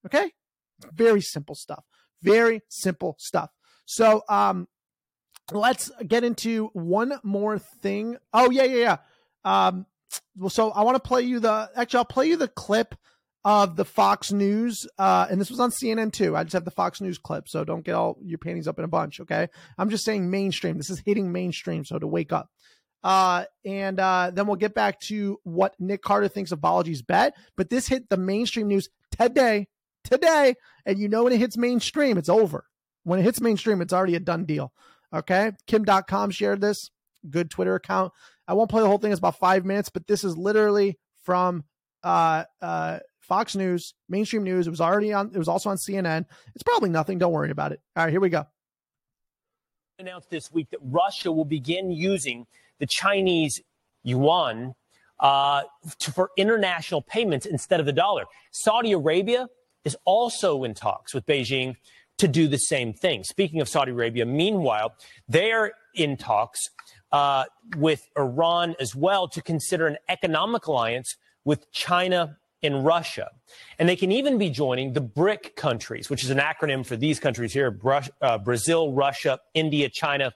Okay. 0.06 0.32
Very 0.92 1.20
simple 1.20 1.54
stuff. 1.54 1.84
Very 2.22 2.62
simple 2.68 3.14
stuff. 3.18 3.50
So, 3.84 4.22
um, 4.28 4.68
let's 5.52 5.90
get 6.06 6.24
into 6.24 6.70
one 6.72 7.20
more 7.22 7.58
thing. 7.58 8.16
Oh, 8.32 8.50
yeah, 8.50 8.64
yeah, 8.64 8.98
yeah. 9.44 9.68
Um, 9.68 9.86
so 10.48 10.70
I 10.70 10.82
want 10.82 10.96
to 10.96 11.06
play 11.06 11.22
you 11.22 11.40
the, 11.40 11.70
actually, 11.76 11.98
I'll 11.98 12.04
play 12.06 12.26
you 12.26 12.36
the 12.36 12.48
clip 12.48 12.94
of 13.46 13.76
the 13.76 13.85
Fox 13.85 14.32
News, 14.32 14.88
uh, 14.98 15.28
and 15.30 15.40
this 15.40 15.50
was 15.50 15.61
on 15.61 15.70
CNN 15.70 16.12
too. 16.12 16.37
I 16.37 16.42
just 16.42 16.54
have 16.54 16.64
the 16.64 16.72
Fox 16.72 17.00
News 17.00 17.16
clip, 17.16 17.48
so 17.48 17.62
don't 17.62 17.85
get 17.85 17.94
all 17.94 18.18
your 18.20 18.38
panties 18.38 18.66
up 18.66 18.80
in 18.80 18.85
a 18.85 18.88
bunch. 18.88 19.20
Okay, 19.20 19.46
I'm 19.78 19.88
just 19.88 20.04
saying 20.04 20.28
mainstream. 20.28 20.76
This 20.76 20.90
is 20.90 20.98
hitting 21.06 21.30
mainstream, 21.30 21.85
so 21.85 21.96
to 21.96 22.09
wake 22.09 22.32
up. 22.32 22.50
Uh, 23.04 23.44
and 23.64 24.00
uh, 24.00 24.32
then 24.35 24.48
we'll 24.48 24.56
get 24.56 24.74
back 24.74 24.98
to 25.02 25.38
what 25.44 25.76
Nick 25.78 26.02
Carter 26.02 26.26
thinks 26.26 26.50
of 26.50 26.59
Balaji's 26.59 27.02
bet. 27.02 27.37
But 27.56 27.70
this 27.70 27.87
hit 27.87 28.09
the 28.09 28.16
mainstream 28.16 28.66
news 28.66 28.88
today, 29.16 29.68
today, 30.02 30.56
and 30.85 30.98
you 30.98 31.09
know 31.09 31.22
when 31.22 31.32
it 31.32 31.38
hits 31.38 31.56
mainstream, 31.56 32.18
it's 32.18 32.28
over. 32.28 32.64
When 33.04 33.20
it 33.20 33.22
hits 33.22 33.40
mainstream, 33.40 33.80
it's 33.80 33.92
already 33.92 34.16
a 34.16 34.20
done 34.20 34.44
deal. 34.44 34.72
Okay, 35.14 35.52
Kim 35.68 35.85
Dotcom 35.85 36.32
shared 36.32 36.61
this. 36.61 36.90
Good 37.30 37.52
Twitter 37.52 37.76
account. 37.76 38.12
I 38.48 38.54
won't 38.54 38.70
play 38.70 38.82
the 38.82 38.88
whole 38.88 38.98
thing. 38.98 39.12
It's 39.12 39.20
about 39.20 39.38
five 39.38 39.64
minutes, 39.64 39.88
but 39.88 40.09
this 40.09 40.24
is 40.24 40.37
literally 40.37 40.98
from 41.22 41.62
uh, 42.02 42.44
uh, 42.61 42.98
Fox 43.26 43.56
News, 43.56 43.94
mainstream 44.08 44.44
news. 44.44 44.66
It 44.66 44.70
was 44.70 44.80
already 44.80 45.12
on. 45.12 45.30
It 45.34 45.38
was 45.38 45.48
also 45.48 45.70
on 45.70 45.76
CNN. 45.76 46.24
It's 46.54 46.62
probably 46.62 46.90
nothing. 46.90 47.18
Don't 47.18 47.32
worry 47.32 47.50
about 47.50 47.72
it. 47.72 47.80
All 47.96 48.04
right, 48.04 48.10
here 48.10 48.20
we 48.20 48.28
go. 48.28 48.46
Announced 49.98 50.30
this 50.30 50.52
week 50.52 50.68
that 50.70 50.80
Russia 50.82 51.32
will 51.32 51.44
begin 51.44 51.90
using 51.90 52.46
the 52.78 52.86
Chinese 52.86 53.60
yuan 54.04 54.74
uh, 55.20 55.62
to, 55.98 56.12
for 56.12 56.30
international 56.36 57.02
payments 57.02 57.46
instead 57.46 57.80
of 57.80 57.86
the 57.86 57.92
dollar. 57.92 58.24
Saudi 58.52 58.92
Arabia 58.92 59.48
is 59.84 59.96
also 60.04 60.64
in 60.64 60.74
talks 60.74 61.14
with 61.14 61.26
Beijing 61.26 61.74
to 62.18 62.28
do 62.28 62.46
the 62.48 62.58
same 62.58 62.92
thing. 62.92 63.24
Speaking 63.24 63.60
of 63.60 63.68
Saudi 63.68 63.92
Arabia, 63.92 64.24
meanwhile, 64.24 64.94
they 65.28 65.52
are 65.52 65.72
in 65.94 66.16
talks 66.16 66.60
uh, 67.12 67.44
with 67.76 68.06
Iran 68.16 68.74
as 68.80 68.94
well 68.94 69.28
to 69.28 69.42
consider 69.42 69.86
an 69.86 69.96
economic 70.08 70.66
alliance 70.66 71.16
with 71.44 71.70
China 71.72 72.36
in 72.66 72.83
Russia. 72.83 73.31
And 73.79 73.88
they 73.88 73.96
can 73.96 74.12
even 74.12 74.37
be 74.37 74.50
joining 74.50 74.92
the 74.92 75.00
BRIC 75.00 75.55
countries, 75.57 76.11
which 76.11 76.24
is 76.24 76.31
an 76.31 76.38
acronym 76.38 76.85
for 76.85 76.96
these 76.96 77.18
countries 77.20 77.52
here 77.52 77.79
uh, 78.20 78.38
Brazil, 78.38 78.92
Russia, 78.92 79.38
India, 79.55 79.88
China, 79.88 80.33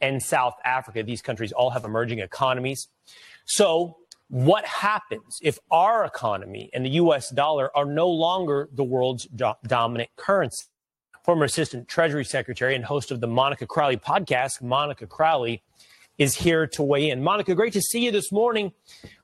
and 0.00 0.22
South 0.22 0.54
Africa. 0.64 1.02
These 1.02 1.22
countries 1.22 1.52
all 1.52 1.70
have 1.70 1.84
emerging 1.84 2.18
economies. 2.18 2.88
So, 3.44 3.98
what 4.28 4.64
happens 4.64 5.38
if 5.40 5.60
our 5.70 6.04
economy 6.04 6.68
and 6.72 6.84
the 6.84 6.90
US 6.90 7.30
dollar 7.30 7.70
are 7.76 7.84
no 7.84 8.08
longer 8.08 8.68
the 8.72 8.82
world's 8.82 9.26
do- 9.26 9.52
dominant 9.64 10.10
currency? 10.16 10.64
Former 11.24 11.44
Assistant 11.44 11.86
Treasury 11.86 12.24
Secretary 12.24 12.74
and 12.74 12.84
host 12.84 13.10
of 13.10 13.20
the 13.20 13.26
Monica 13.26 13.66
Crowley 13.66 13.96
podcast, 13.96 14.62
Monica 14.62 15.06
Crowley, 15.06 15.62
is 16.18 16.34
here 16.34 16.66
to 16.66 16.82
weigh 16.82 17.10
in. 17.10 17.22
Monica, 17.22 17.54
great 17.54 17.72
to 17.74 17.82
see 17.82 18.04
you 18.04 18.10
this 18.10 18.32
morning. 18.32 18.72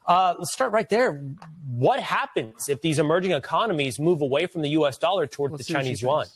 Uh, 0.07 0.35
let's 0.39 0.53
start 0.53 0.73
right 0.73 0.89
there. 0.89 1.23
What 1.69 2.01
happens 2.01 2.69
if 2.69 2.81
these 2.83 2.99
emerging 2.99 3.33
economies 3.33 3.99
move 3.99 4.21
away 4.21 4.47
from 4.47 4.63
the 4.63 4.71
U.S. 4.71 4.99
dollar 4.99 5.27
toward 5.27 5.57
the 5.57 5.65
Chinese 5.65 6.03
yuan? 6.03 6.27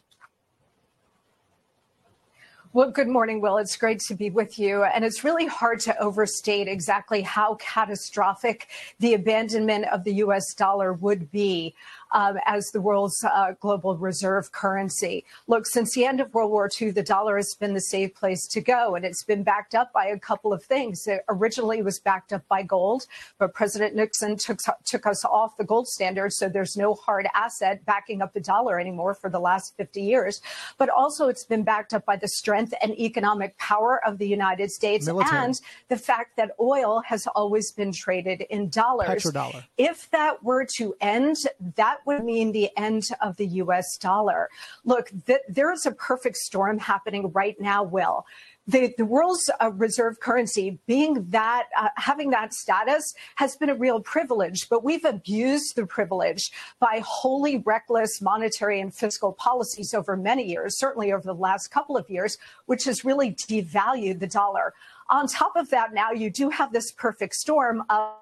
Well, 2.77 2.91
good 2.91 3.09
morning, 3.09 3.41
Will. 3.41 3.57
It's 3.57 3.75
great 3.75 4.01
to 4.01 4.15
be 4.15 4.29
with 4.29 4.59
you. 4.59 4.85
And 4.85 5.03
it's 5.03 5.25
really 5.25 5.47
hard 5.47 5.81
to 5.81 5.99
overstate 5.99 6.69
exactly 6.69 7.23
how 7.23 7.55
catastrophic 7.55 8.69
the 9.01 9.15
abandonment 9.15 9.87
of 9.87 10.05
the 10.05 10.13
US 10.17 10.53
dollar 10.53 10.93
would 10.93 11.31
be. 11.31 11.75
Um, 12.13 12.39
as 12.47 12.71
the 12.71 12.81
world's 12.81 13.23
uh, 13.25 13.53
global 13.61 13.97
reserve 13.97 14.53
currency. 14.53 15.25
Look, 15.47 15.67
since 15.67 15.95
the 15.95 16.05
end 16.05 16.21
of 16.21 16.33
World 16.35 16.51
War 16.51 16.71
II, 16.81 16.91
the 16.91 17.03
dollar 17.03 17.37
has 17.37 17.55
been 17.55 17.75
the 17.75 17.81
safe 17.81 18.15
place 18.15 18.47
to 18.49 18.61
go, 18.61 18.95
and 18.95 19.05
it's 19.05 19.23
been 19.23 19.43
backed 19.43 19.75
up 19.75 19.93
by 19.93 20.07
a 20.07 20.19
couple 20.19 20.53
of 20.53 20.63
things. 20.63 21.07
It 21.07 21.23
originally 21.29 21.83
was 21.83 21.99
backed 21.99 22.33
up 22.33 22.47
by 22.49 22.63
gold, 22.63 23.07
but 23.39 23.55
President 23.55 23.95
Nixon 23.95 24.37
took, 24.37 24.61
took 24.85 25.07
us 25.07 25.25
off 25.25 25.57
the 25.57 25.65
gold 25.65 25.89
standard, 25.89 26.33
so 26.33 26.49
there's 26.49 26.77
no 26.77 26.95
hard 26.95 27.27
asset 27.35 27.85
backing 27.85 28.23
up 28.23 28.33
the 28.33 28.41
dollar 28.41 28.79
anymore 28.79 29.15
for 29.15 29.31
the 29.31 29.41
last 29.41 29.77
50 29.77 30.01
years. 30.03 30.41
But 30.79 30.89
also, 30.89 31.29
it's 31.29 31.45
been 31.45 31.63
backed 31.63 31.95
up 31.95 32.05
by 32.05 32.17
the 32.17 32.29
strength 32.29 32.75
and 32.83 32.93
economic 32.99 33.57
power 33.59 34.01
of 34.07 34.19
the 34.19 34.29
United 34.29 34.71
States 34.71 35.07
Military. 35.07 35.45
and 35.45 35.61
the 35.89 35.97
fact 35.97 36.37
that 36.37 36.53
oil 36.61 37.03
has 37.07 37.27
always 37.29 37.73
been 37.73 37.93
traded 37.93 38.43
in 38.43 38.69
dollars. 38.69 39.09
Petrodollar. 39.25 39.65
If 39.79 40.11
that 40.11 40.43
were 40.43 40.67
to 40.77 40.95
end, 41.01 41.37
that 41.77 41.96
would 42.05 42.25
mean 42.25 42.53
the 42.53 42.71
end 42.77 43.09
of 43.21 43.37
the 43.37 43.47
U.S. 43.47 43.97
dollar. 43.97 44.49
Look, 44.85 45.11
th- 45.27 45.41
there 45.49 45.73
is 45.73 45.87
a 45.87 45.93
perfect 45.93 46.37
storm 46.37 46.79
happening 46.79 47.31
right 47.33 47.57
now, 47.61 47.83
Will 47.83 48.27
the, 48.67 48.93
the 48.99 49.05
world's 49.05 49.49
uh, 49.61 49.71
reserve 49.73 50.19
currency 50.21 50.79
being 50.87 51.31
that 51.31 51.67
uh, 51.77 51.89
having 51.97 52.31
that 52.31 52.53
status 52.53 53.15
has 53.37 53.57
been 53.57 53.71
a 53.71 53.75
real 53.75 54.01
privilege 54.01 54.69
but 54.69 54.83
we've 54.83 55.05
abused 55.05 55.77
the 55.77 55.87
privilege 55.87 56.51
by 56.81 57.03
wholly 57.05 57.59
reckless 57.59 58.21
monetary 58.21 58.81
and 58.81 58.95
fiscal 58.95 59.33
policies 59.33 59.95
over 59.95 60.17
many 60.17 60.45
years 60.45 60.79
certainly 60.79 61.13
over 61.13 61.23
the 61.23 61.35
last 61.35 61.69
couple 61.69 61.97
of 61.97 62.09
years 62.11 62.39
which 62.67 62.85
has 62.85 63.05
really 63.05 63.33
devalued 63.33 64.19
the 64.19 64.27
dollar 64.27 64.75
on 65.09 65.27
top 65.27 65.55
of 65.55 65.71
that 65.71 65.95
now 65.95 66.11
you 66.11 66.31
do 66.31 66.51
have 66.51 66.73
this 66.73 66.91
perfect 66.93 67.35
storm 67.35 67.83
of 67.89 68.15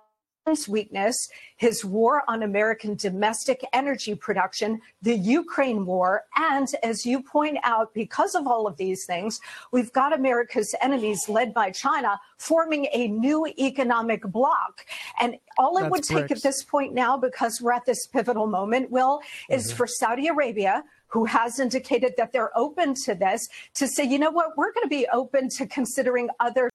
weakness, 0.69 1.17
his 1.57 1.85
war 1.87 2.23
on 2.29 2.43
American 2.43 2.97
domestic 2.97 3.65
energy 3.73 4.15
production, 4.15 4.79
the 5.01 5.15
Ukraine 5.15 5.87
war, 5.87 6.25
and 6.37 6.69
as 6.83 7.07
you 7.07 7.23
point 7.23 7.57
out, 7.63 7.95
because 7.95 8.35
of 8.35 8.47
all 8.47 8.67
of 8.67 8.77
these 8.77 9.07
things, 9.07 9.41
we've 9.73 9.93
got 9.95 10.13
America's 10.13 10.75
enemies 10.83 11.31
led 11.31 11.55
by 11.55 11.71
China 11.71 12.21
forming 12.37 12.89
a 12.93 13.09
new 13.09 13.47
economic 13.59 14.21
bloc. 14.25 14.85
And 15.19 15.37
all 15.57 15.79
it 15.79 15.83
That's 15.83 15.91
would 15.91 16.03
take 16.03 16.31
at 16.31 16.43
this 16.43 16.63
point 16.63 16.93
now, 16.93 17.17
because 17.17 17.61
we're 17.63 17.73
at 17.73 17.87
this 17.87 18.07
pivotal 18.07 18.47
moment, 18.47 18.91
Will, 18.91 19.21
is 19.49 19.69
mm-hmm. 19.69 19.77
for 19.79 19.87
Saudi 19.87 20.29
Arabia, 20.29 20.85
who 21.07 21.25
has 21.25 21.59
indicated 21.59 22.13
that 22.19 22.33
they're 22.33 22.57
open 22.59 22.93
to 23.05 23.15
this, 23.15 23.49
to 23.75 23.89
say, 23.89 24.05
you 24.05 24.19
know 24.19 24.31
what, 24.31 24.59
we're 24.59 24.73
going 24.73 24.83
to 24.83 24.89
be 24.89 25.07
open 25.11 25.49
to 25.49 25.67
considering 25.67 26.29
other 26.41 26.69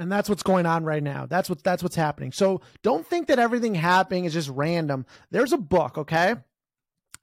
and 0.00 0.10
that's 0.10 0.30
what's 0.30 0.42
going 0.42 0.64
on 0.64 0.84
right 0.84 1.02
now. 1.02 1.26
That's 1.26 1.48
what 1.48 1.62
that's 1.62 1.82
what's 1.82 1.94
happening. 1.94 2.32
So 2.32 2.62
don't 2.82 3.06
think 3.06 3.28
that 3.28 3.38
everything 3.38 3.74
happening 3.74 4.24
is 4.24 4.32
just 4.32 4.48
random. 4.48 5.04
There's 5.30 5.52
a 5.52 5.58
book, 5.58 5.98
okay? 5.98 6.34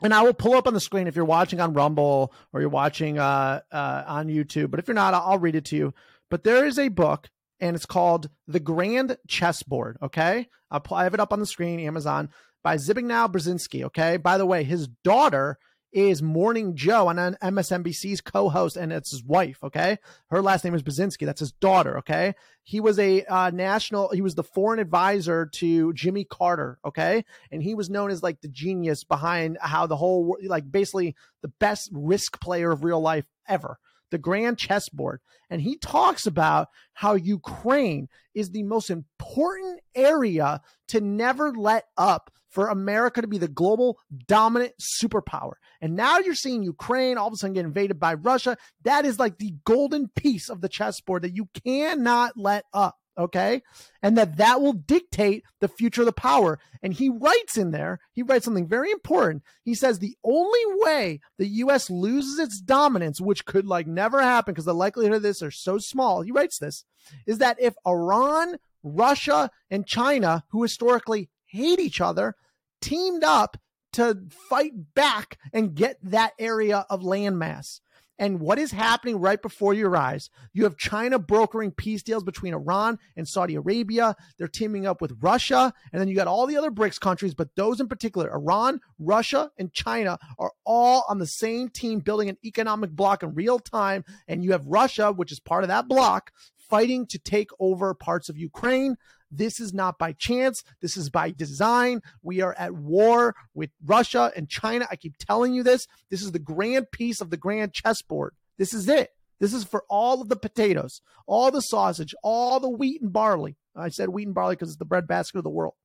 And 0.04 0.14
I 0.14 0.22
will 0.22 0.34
pull 0.34 0.54
up 0.54 0.68
on 0.68 0.76
the 0.76 0.80
screen 0.80 1.08
if 1.08 1.16
you're 1.16 1.26
watching 1.26 1.60
on 1.60 1.74
Rumble 1.74 2.32
or 2.54 2.62
you're 2.62 2.70
watching 2.70 3.18
uh, 3.18 3.62
uh, 3.72 4.04
on 4.06 4.28
YouTube. 4.28 4.70
But 4.70 4.80
if 4.80 4.88
you're 4.88 4.94
not, 4.94 5.16
I'll 5.16 5.40
read 5.40 5.56
it 5.56 5.66
to 5.66 5.76
you. 5.76 5.94
But 6.30 6.44
there 6.44 6.68
is 6.68 6.78
a 6.78 6.90
book, 6.90 7.30
and 7.60 7.76
it's 7.76 7.88
called 7.88 8.30
The 8.48 8.60
Grand 8.60 9.18
Chessboard. 9.28 9.98
Okay, 10.04 10.48
I'll, 10.70 10.84
I 10.92 11.04
have 11.04 11.16
it 11.16 11.20
up 11.20 11.34
on 11.34 11.40
the 11.40 11.48
screen, 11.48 11.80
Amazon, 11.80 12.30
by 12.64 12.76
Zbigniew 12.76 13.32
Brzezinski. 13.32 13.86
Okay. 13.86 14.18
By 14.18 14.38
the 14.38 14.46
way, 14.46 14.64
his 14.64 14.88
daughter 15.04 15.58
is 15.98 16.22
Morning 16.22 16.76
Joe 16.76 17.08
on 17.08 17.16
MSNBC's 17.16 18.22
co-host, 18.22 18.78
and 18.78 18.94
it's 18.94 19.10
his 19.10 19.24
wife. 19.24 19.64
Okay, 19.64 19.98
her 20.30 20.44
last 20.44 20.64
name 20.64 20.76
is 20.76 20.84
Brzezinski. 20.84 21.26
That's 21.26 21.40
his 21.40 21.54
daughter. 21.54 21.98
Okay, 21.98 22.36
he 22.64 22.80
was 22.80 23.00
a 23.00 23.24
uh, 23.26 23.50
national. 23.50 24.10
He 24.10 24.22
was 24.22 24.36
the 24.36 24.44
foreign 24.44 24.80
advisor 24.80 25.48
to 25.54 25.94
Jimmy 25.94 26.24
Carter. 26.24 26.78
Okay, 26.86 27.26
and 27.52 27.64
he 27.64 27.74
was 27.74 27.90
known 27.90 28.12
as 28.12 28.22
like 28.22 28.42
the 28.42 28.48
genius 28.48 29.04
behind 29.04 29.58
how 29.60 29.88
the 29.88 29.96
whole 29.96 30.38
like 30.46 30.72
basically 30.72 31.16
the 31.42 31.52
best 31.60 31.90
risk 31.92 32.40
player 32.40 32.72
of 32.72 32.84
real 32.84 33.02
life 33.02 33.26
ever 33.48 33.80
the 34.12 34.18
grand 34.18 34.58
chessboard. 34.58 35.20
And 35.50 35.62
he 35.62 35.78
talks 35.78 36.26
about 36.26 36.70
how 36.94 37.16
Ukraine 37.16 38.08
is 38.34 38.52
the 38.52 38.64
most 38.64 38.90
important 38.90 39.82
area 39.96 40.62
to 40.90 41.02
never 41.02 41.52
let 41.52 41.86
up 41.98 42.32
for 42.50 42.68
America 42.68 43.22
to 43.22 43.28
be 43.28 43.38
the 43.38 43.48
global 43.48 43.98
dominant 44.28 44.74
superpower. 44.80 45.54
And 45.82 45.96
now 45.96 46.20
you're 46.20 46.36
seeing 46.36 46.64
Ukraine 46.64 47.18
all 47.18 47.28
of 47.28 47.34
a 47.34 47.36
sudden 47.38 47.54
get 47.54 47.66
invaded 47.66 48.00
by 48.00 48.16
Russia. 48.16 48.58
That 48.84 49.06
is 49.06 49.20
like 49.20 49.38
the 49.38 49.54
golden 49.66 50.10
piece 50.10 50.50
of 50.50 50.62
the 50.62 50.70
chessboard 50.70 51.24
that 51.24 51.36
you 51.36 51.50
cannot 51.64 52.34
let 52.36 52.66
up 52.74 52.96
okay 53.18 53.62
and 54.04 54.18
that 54.18 54.38
that 54.38 54.62
will 54.62 54.74
dictate 54.74 55.44
the 55.60 55.68
future 55.68 56.02
of 56.02 56.06
the 56.06 56.12
power 56.12 56.60
and 56.84 56.94
he 56.94 57.10
writes 57.10 57.58
in 57.58 57.72
there 57.72 58.00
he 58.14 58.22
writes 58.22 58.46
something 58.46 58.68
very 58.68 58.92
important 58.92 59.44
he 59.64 59.74
says 59.74 60.00
the 60.00 60.16
only 60.24 60.60
way 60.84 61.20
the 61.38 61.48
us 61.48 61.90
loses 61.90 62.38
its 62.40 62.62
dominance 62.62 63.20
which 63.20 63.46
could 63.46 63.66
like 63.66 63.88
never 63.88 64.22
happen 64.22 64.54
because 64.54 64.66
the 64.66 64.74
likelihood 64.74 65.16
of 65.16 65.22
this 65.24 65.42
are 65.42 65.52
so 65.52 65.78
small 65.78 66.22
he 66.22 66.32
writes 66.32 66.60
this 66.60 66.86
is 67.26 67.40
that 67.40 67.58
if 67.60 67.74
iran 67.86 68.58
russia 68.84 69.50
and 69.72 69.88
china 69.88 70.44
who 70.50 70.62
historically 70.62 71.30
hate 71.48 71.80
each 71.80 72.02
other 72.02 72.36
teamed 72.82 73.24
up 73.24 73.58
to 73.94 74.18
fight 74.50 74.74
back 74.94 75.40
and 75.54 75.76
get 75.76 75.98
that 76.04 76.34
area 76.38 76.86
of 76.90 77.02
landmass 77.02 77.80
and 78.20 78.40
what 78.40 78.58
is 78.58 78.72
happening 78.72 79.20
right 79.20 79.42
before 79.42 79.74
your 79.74 79.96
eyes? 79.96 80.30
You 80.54 80.64
have 80.64 80.78
China 80.78 81.20
brokering 81.20 81.72
peace 81.72 82.02
deals 82.02 82.24
between 82.24 82.54
Iran 82.54 82.98
and 83.16 83.28
Saudi 83.28 83.56
Arabia. 83.56 84.16
They're 84.38 84.48
teaming 84.48 84.88
up 84.88 85.02
with 85.02 85.18
Russia. 85.22 85.74
And 85.92 86.02
then 86.02 86.08
you 86.08 86.16
got 86.16 86.28
all 86.28 86.48
the 86.48 86.58
other 86.58 86.72
BRICS 86.72 87.00
countries, 87.00 87.36
but 87.36 87.56
those 87.56 87.80
in 87.80 87.88
particular, 87.88 88.34
Iran, 88.34 88.80
Russia, 88.98 89.52
and 89.58 89.72
China 89.72 90.18
are 90.40 90.52
all 90.66 91.04
on 91.08 91.20
the 91.20 91.28
same 91.28 91.70
team 91.70 92.00
building 92.00 92.30
an 92.30 92.38
economic 92.44 92.92
bloc 92.92 93.22
in 93.22 93.36
real 93.36 93.60
time. 93.60 94.04
And 94.28 94.44
you 94.44 94.52
have 94.54 94.66
Russia, 94.66 95.12
which 95.12 95.32
is 95.32 95.40
part 95.40 95.64
of 95.64 95.68
that 95.68 95.88
bloc, 95.88 96.32
fighting 96.70 97.06
to 97.08 97.20
take 97.20 97.50
over 97.60 97.94
parts 97.94 98.30
of 98.30 98.38
Ukraine. 98.38 98.96
This 99.30 99.60
is 99.60 99.74
not 99.74 99.98
by 99.98 100.14
chance. 100.14 100.64
This 100.82 100.96
is 100.96 101.10
by 101.10 101.32
design. 101.32 102.02
We 102.22 102.42
are 102.42 102.56
at 102.58 102.74
war 102.74 103.36
with 103.54 103.72
Russia 103.84 104.32
and 104.36 104.50
China. 104.50 104.88
I 104.90 104.96
keep 104.96 105.18
telling 105.18 105.54
you 105.54 105.64
this. 105.64 105.88
This 106.10 106.22
is 106.22 106.32
the 106.32 106.40
grand 106.40 106.92
piece 106.92 107.20
of 107.20 107.30
the 107.30 107.38
grand 107.38 107.74
chessboard. 107.74 108.36
This 108.58 108.74
is 108.74 108.88
it. 108.88 109.12
This 109.40 109.54
is 109.54 109.64
for 109.64 109.84
all 109.90 110.22
of 110.22 110.30
the 110.30 110.36
potatoes, 110.36 111.02
all 111.28 111.52
the 111.52 111.62
sausage, 111.62 112.16
all 112.24 112.60
the 112.60 112.70
wheat 112.70 113.02
and 113.02 113.14
barley. 113.14 113.56
I 113.76 113.90
said 113.90 114.10
wheat 114.10 114.28
and 114.28 114.34
barley 114.34 114.56
because 114.56 114.70
it's 114.70 114.80
the 114.80 114.86
breadbasket 114.86 115.38
of 115.38 115.44
the 115.44 115.50
world. 115.50 115.76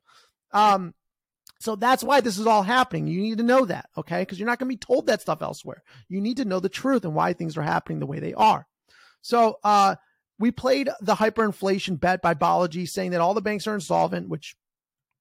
Um, 0.53 0.95
so 1.61 1.77
that's 1.77 2.03
why 2.03 2.21
this 2.21 2.39
is 2.39 2.47
all 2.47 2.63
happening. 2.63 3.07
You 3.07 3.21
need 3.21 3.39
to 3.39 3.45
know 3.45 3.65
that, 3.67 3.89
okay? 3.97 4.23
Because 4.23 4.39
you're 4.39 4.49
not 4.49 4.59
going 4.59 4.69
to 4.69 4.75
be 4.75 4.79
told 4.79 5.07
that 5.07 5.21
stuff 5.21 5.43
elsewhere. 5.43 5.83
You 6.09 6.21
need 6.21 6.39
to 6.39 6.45
know 6.45 6.61
the 6.61 6.69
truth 6.69 7.05
and 7.05 7.15
why 7.15 7.35
things 7.35 7.57
are 7.57 7.63
happening 7.63 8.01
the 8.01 8.07
way 8.07 8.19
they 8.21 8.35
are. 8.35 8.67
So, 9.21 9.59
uh, 9.63 9.97
we 10.43 10.51
played 10.51 10.91
the 11.01 11.15
hyperinflation 11.15 12.01
bet 12.01 12.21
by 12.21 12.35
Balaji 12.35 12.89
saying 12.89 13.13
that 13.13 13.21
all 13.21 13.33
the 13.33 13.41
banks 13.41 13.69
are 13.69 13.75
insolvent, 13.75 14.29
which 14.29 14.57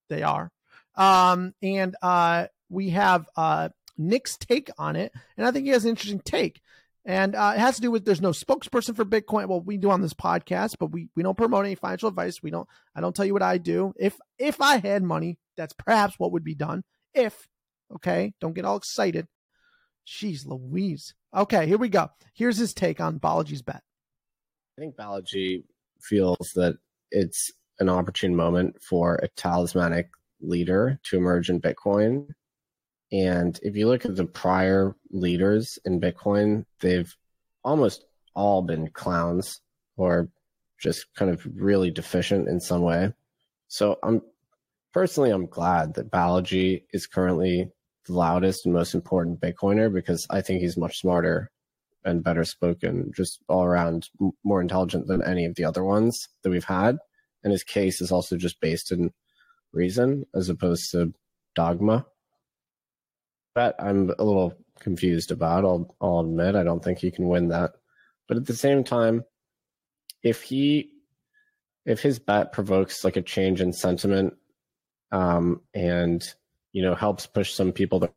they 0.09 0.23
are. 0.23 0.51
Um, 0.95 1.53
and 1.61 1.95
uh, 2.01 2.47
we 2.69 2.89
have 2.89 3.29
uh, 3.35 3.69
Nick's 3.99 4.35
take 4.35 4.71
on 4.79 4.95
it. 4.95 5.13
And 5.37 5.45
I 5.45 5.51
think 5.51 5.65
he 5.65 5.73
has 5.73 5.83
an 5.83 5.91
interesting 5.91 6.21
take. 6.21 6.59
And 7.05 7.35
uh, 7.35 7.53
it 7.55 7.59
has 7.59 7.75
to 7.75 7.81
do 7.81 7.91
with 7.91 8.03
there's 8.03 8.19
no 8.19 8.31
spokesperson 8.31 8.95
for 8.95 9.05
Bitcoin. 9.05 9.47
Well, 9.47 9.61
we 9.61 9.77
do 9.77 9.91
on 9.91 10.01
this 10.01 10.15
podcast, 10.15 10.77
but 10.79 10.87
we, 10.87 11.09
we 11.15 11.21
don't 11.21 11.37
promote 11.37 11.65
any 11.65 11.75
financial 11.75 12.09
advice. 12.09 12.41
We 12.41 12.49
don't. 12.49 12.67
I 12.95 13.01
don't 13.01 13.15
tell 13.15 13.25
you 13.25 13.33
what 13.33 13.43
I 13.43 13.59
do. 13.59 13.93
If 13.99 14.17
if 14.39 14.59
I 14.59 14.77
had 14.77 15.03
money, 15.03 15.37
that's 15.55 15.73
perhaps 15.73 16.15
what 16.17 16.31
would 16.31 16.43
be 16.43 16.55
done. 16.55 16.83
If 17.13 17.47
okay, 17.95 18.33
don't 18.41 18.53
get 18.53 18.65
all 18.65 18.77
excited. 18.77 19.27
Jeez, 20.07 20.47
Louise. 20.47 21.13
Okay, 21.31 21.67
here 21.67 21.77
we 21.77 21.89
go. 21.89 22.09
Here's 22.33 22.57
his 22.57 22.73
take 22.73 22.99
on 22.99 23.19
Balaji's 23.19 23.61
bet. 23.61 23.83
I 24.81 24.83
think 24.83 24.95
Balaji 24.95 25.63
feels 25.99 26.53
that 26.55 26.73
it's 27.11 27.51
an 27.79 27.87
opportune 27.87 28.35
moment 28.35 28.81
for 28.81 29.17
a 29.17 29.27
talismanic 29.27 30.09
leader 30.41 30.99
to 31.03 31.17
emerge 31.17 31.51
in 31.51 31.61
Bitcoin. 31.61 32.29
And 33.11 33.59
if 33.61 33.75
you 33.75 33.87
look 33.87 34.05
at 34.05 34.15
the 34.15 34.25
prior 34.25 34.95
leaders 35.11 35.77
in 35.85 36.01
Bitcoin, 36.01 36.65
they've 36.79 37.15
almost 37.63 38.05
all 38.35 38.63
been 38.63 38.89
clowns 38.89 39.61
or 39.97 40.29
just 40.79 41.13
kind 41.13 41.29
of 41.29 41.45
really 41.53 41.91
deficient 41.91 42.47
in 42.47 42.59
some 42.59 42.81
way. 42.81 43.13
So 43.67 43.99
I'm 44.01 44.23
personally 44.93 45.29
I'm 45.29 45.45
glad 45.45 45.93
that 45.93 46.09
Balaji 46.09 46.85
is 46.91 47.05
currently 47.05 47.69
the 48.07 48.13
loudest 48.13 48.65
and 48.65 48.73
most 48.73 48.95
important 48.95 49.41
Bitcoiner 49.41 49.93
because 49.93 50.25
I 50.31 50.41
think 50.41 50.59
he's 50.59 50.75
much 50.75 51.01
smarter 51.01 51.51
and 52.03 52.23
better 52.23 52.43
spoken, 52.43 53.11
just 53.15 53.41
all 53.47 53.63
around 53.63 54.09
more 54.43 54.61
intelligent 54.61 55.07
than 55.07 55.23
any 55.23 55.45
of 55.45 55.55
the 55.55 55.65
other 55.65 55.83
ones 55.83 56.27
that 56.43 56.49
we've 56.49 56.63
had. 56.63 56.97
And 57.43 57.51
his 57.51 57.63
case 57.63 58.01
is 58.01 58.11
also 58.11 58.37
just 58.37 58.59
based 58.59 58.91
in 58.91 59.11
reason 59.73 60.25
as 60.35 60.49
opposed 60.49 60.91
to 60.91 61.13
dogma. 61.55 62.05
That 63.55 63.75
I'm 63.79 64.09
a 64.17 64.23
little 64.23 64.53
confused 64.79 65.31
about. 65.31 65.65
I'll, 65.65 65.95
I'll 66.01 66.21
admit 66.21 66.55
I 66.55 66.63
don't 66.63 66.83
think 66.83 66.99
he 66.99 67.11
can 67.11 67.27
win 67.27 67.49
that. 67.49 67.71
But 68.27 68.37
at 68.37 68.45
the 68.45 68.55
same 68.55 68.83
time, 68.83 69.23
if 70.23 70.41
he, 70.41 70.91
if 71.85 72.01
his 72.01 72.19
bet 72.19 72.53
provokes 72.53 73.03
like 73.03 73.17
a 73.17 73.21
change 73.21 73.59
in 73.59 73.73
sentiment, 73.73 74.35
um, 75.11 75.61
and 75.73 76.33
you 76.71 76.81
know, 76.81 76.95
helps 76.95 77.27
push 77.27 77.53
some 77.53 77.71
people 77.71 78.07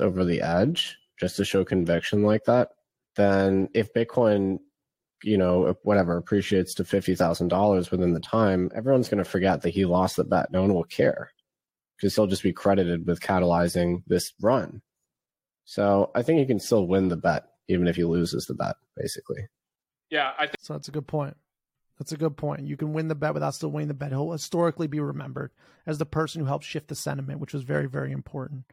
over 0.00 0.24
the 0.24 0.42
edge 0.42 0.96
just 1.18 1.36
to 1.36 1.44
show 1.44 1.64
conviction 1.64 2.22
like 2.22 2.44
that, 2.44 2.70
then 3.16 3.68
if 3.74 3.92
Bitcoin, 3.92 4.58
you 5.22 5.36
know, 5.36 5.76
whatever 5.82 6.16
appreciates 6.16 6.74
to 6.74 6.84
fifty 6.84 7.14
thousand 7.14 7.48
dollars 7.48 7.90
within 7.90 8.14
the 8.14 8.20
time, 8.20 8.70
everyone's 8.74 9.08
going 9.08 9.22
to 9.22 9.30
forget 9.30 9.62
that 9.62 9.70
he 9.70 9.84
lost 9.84 10.16
the 10.16 10.24
bet. 10.24 10.52
No 10.52 10.62
one 10.62 10.74
will 10.74 10.84
care 10.84 11.30
because 11.96 12.14
he'll 12.14 12.26
just 12.26 12.42
be 12.42 12.52
credited 12.52 13.06
with 13.06 13.20
catalyzing 13.20 14.02
this 14.06 14.32
run. 14.40 14.80
So 15.64 16.10
I 16.14 16.22
think 16.22 16.40
he 16.40 16.46
can 16.46 16.60
still 16.60 16.86
win 16.86 17.08
the 17.08 17.16
bet 17.16 17.44
even 17.68 17.86
if 17.86 17.96
he 17.96 18.04
loses 18.04 18.46
the 18.46 18.54
bet, 18.54 18.76
basically. 18.96 19.46
Yeah, 20.10 20.32
I 20.38 20.46
think 20.46 20.56
so. 20.60 20.72
That's 20.72 20.88
a 20.88 20.92
good 20.92 21.06
point. 21.06 21.36
That's 21.98 22.12
a 22.12 22.16
good 22.16 22.36
point. 22.36 22.66
You 22.66 22.76
can 22.76 22.92
win 22.92 23.08
the 23.08 23.14
bet 23.14 23.34
without 23.34 23.54
still 23.54 23.70
winning 23.70 23.88
the 23.88 23.94
bet. 23.94 24.10
He'll 24.10 24.32
historically 24.32 24.88
be 24.88 25.00
remembered 25.00 25.52
as 25.86 25.98
the 25.98 26.06
person 26.06 26.40
who 26.40 26.46
helped 26.46 26.64
shift 26.64 26.88
the 26.88 26.94
sentiment, 26.94 27.40
which 27.40 27.52
was 27.52 27.62
very, 27.62 27.86
very 27.86 28.10
important. 28.10 28.64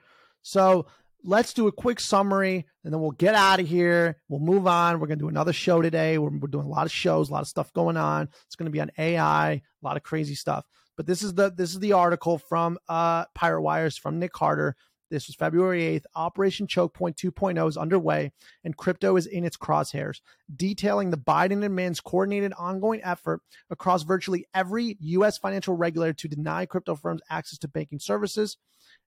So 0.42 0.88
let's 1.24 1.54
do 1.54 1.68
a 1.68 1.72
quick 1.72 2.00
summary 2.00 2.66
and 2.84 2.94
then 2.94 3.02
we'll 3.02 3.12
get 3.12 3.36
out 3.36 3.60
of 3.60 3.68
here. 3.68 4.18
We'll 4.30 4.40
move 4.40 4.68
on. 4.68 5.00
We're 5.00 5.08
going 5.08 5.20
to 5.20 5.24
do 5.24 5.30
another 5.30 5.54
show 5.54 5.82
today. 5.82 6.18
We're, 6.18 6.30
we're, 6.30 6.48
doing 6.48 6.66
a 6.66 6.70
lot 6.70 6.86
of 6.86 6.92
shows, 6.92 7.30
a 7.30 7.34
lot 7.34 7.42
of 7.42 7.48
stuff 7.48 7.74
going 7.74 7.98
on. 7.98 8.30
It's 8.46 8.56
going 8.56 8.66
to 8.66 8.72
be 8.72 8.82
on 8.82 8.92
AI, 8.98 9.52
a 9.52 9.62
lot 9.82 9.98
of 9.98 10.04
crazy 10.04 10.36
stuff. 10.36 10.66
But 10.96 11.06
this 11.06 11.22
is 11.22 11.36
the 11.36 11.52
this 11.52 11.72
is 11.72 11.80
the 11.80 11.94
article 11.94 12.40
from 12.40 12.80
uh 12.90 13.26
Pirate 13.36 13.62
Wires 13.62 13.98
from 13.98 14.18
Nick 14.18 14.34
Carter 14.34 14.76
this 15.10 15.28
was 15.28 15.36
February 15.36 15.82
8th. 15.82 16.04
Operation 16.16 16.68
Choke 16.68 16.94
Point 16.94 17.16
2.0 17.16 17.68
is 17.70 17.78
underway, 17.78 18.32
and 18.64 18.76
crypto 18.76 19.16
is 19.16 19.26
in 19.26 19.46
its 19.46 19.56
crosshairs, 19.56 20.20
detailing 20.54 21.12
the 21.12 21.18
Biden 21.18 21.64
admin's 21.64 22.02
coordinated 22.02 22.54
ongoing 22.58 23.02
effort 23.04 23.42
across 23.70 24.04
virtually 24.04 24.46
every 24.54 24.98
U.S. 25.00 25.38
financial 25.38 25.76
regulator 25.76 26.14
to 26.14 26.28
deny 26.28 26.66
crypto 26.66 26.96
firms 26.96 27.22
access 27.30 27.60
to 27.60 27.68
banking 27.68 28.00
services. 28.00 28.58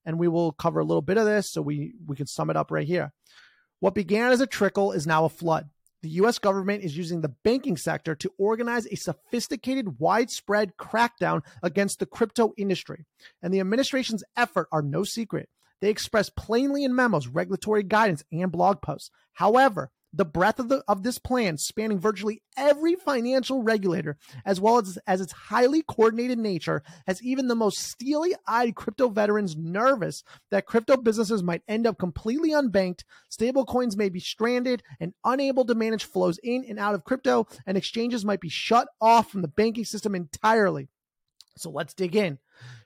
And 0.05 0.19
we 0.19 0.29
will 0.29 0.53
cover 0.53 0.81
a 0.81 0.85
little 0.85 1.03
bit 1.03 1.19
of 1.19 1.27
this 1.27 1.51
so 1.51 1.63
we, 1.63 1.95
we 2.07 2.17
can 2.17 2.27
sum 2.27 2.51
it 2.51 2.57
up 2.57 2.71
right 2.71 2.87
here. 2.87 3.13
What 3.81 3.95
began 3.95 4.33
as 4.33 4.41
a 4.41 4.47
trickle 4.47 4.93
is 4.93 5.07
now 5.07 5.25
a 5.25 5.29
flood. 5.29 5.69
The 6.03 6.11
US 6.11 6.39
government 6.39 6.83
is 6.83 6.97
using 6.97 7.21
the 7.21 7.35
banking 7.45 7.77
sector 7.77 8.15
to 8.15 8.33
organize 8.39 8.87
a 8.87 8.97
sophisticated, 8.97 9.99
widespread 9.99 10.77
crackdown 10.79 11.43
against 11.63 11.99
the 11.99 12.07
crypto 12.07 12.55
industry. 12.57 13.05
And 13.43 13.53
the 13.53 13.61
administration's 13.61 14.25
effort 14.37 14.69
are 14.73 14.83
no 14.83 15.05
secret. 15.05 15.49
They 15.81 15.91
express 15.91 16.31
plainly 16.31 16.85
in 16.85 16.95
memos, 16.95 17.27
regulatory 17.27 17.83
guidance, 17.83 18.23
and 18.33 18.53
blog 18.53 18.81
posts. 18.83 19.11
However, 19.35 19.91
the 20.13 20.25
breadth 20.25 20.59
of 20.59 20.69
the 20.69 20.83
of 20.89 21.03
this 21.03 21.19
plan 21.19 21.57
spanning 21.57 21.99
virtually 21.99 22.43
every 22.57 22.95
financial 22.95 23.63
regulator 23.63 24.17
as 24.45 24.61
well 24.61 24.79
as 24.79 24.99
as 25.07 25.21
its 25.21 25.33
highly 25.33 25.83
coordinated 25.83 26.39
nature 26.39 26.83
has 27.07 27.23
even 27.23 27.49
the 27.49 27.55
most 27.55 27.79
steely-eyed 27.79 28.75
crypto 28.75 29.09
veterans 29.09 29.57
nervous 29.57 30.23
that 30.51 30.67
crypto 30.67 30.97
businesses 30.97 31.43
might 31.43 31.63
end 31.69 31.87
up 31.87 31.99
completely 31.99 32.51
unbanked 32.51 33.05
stablecoins 33.31 33.97
may 33.97 34.09
be 34.09 34.21
stranded 34.21 34.83
and 34.99 35.15
unable 35.25 35.65
to 35.65 35.75
manage 35.75 36.05
flows 36.05 36.39
in 36.43 36.65
and 36.69 36.79
out 36.79 36.95
of 36.95 37.05
crypto 37.05 37.47
and 37.67 37.77
exchanges 37.77 38.25
might 38.25 38.41
be 38.41 38.49
shut 38.49 38.89
off 39.01 39.31
from 39.31 39.43
the 39.43 39.49
banking 39.49 39.85
system 39.85 40.15
entirely. 40.15 40.89
So 41.57 41.71
let's 41.71 41.95
dig 41.95 42.17
in 42.17 42.39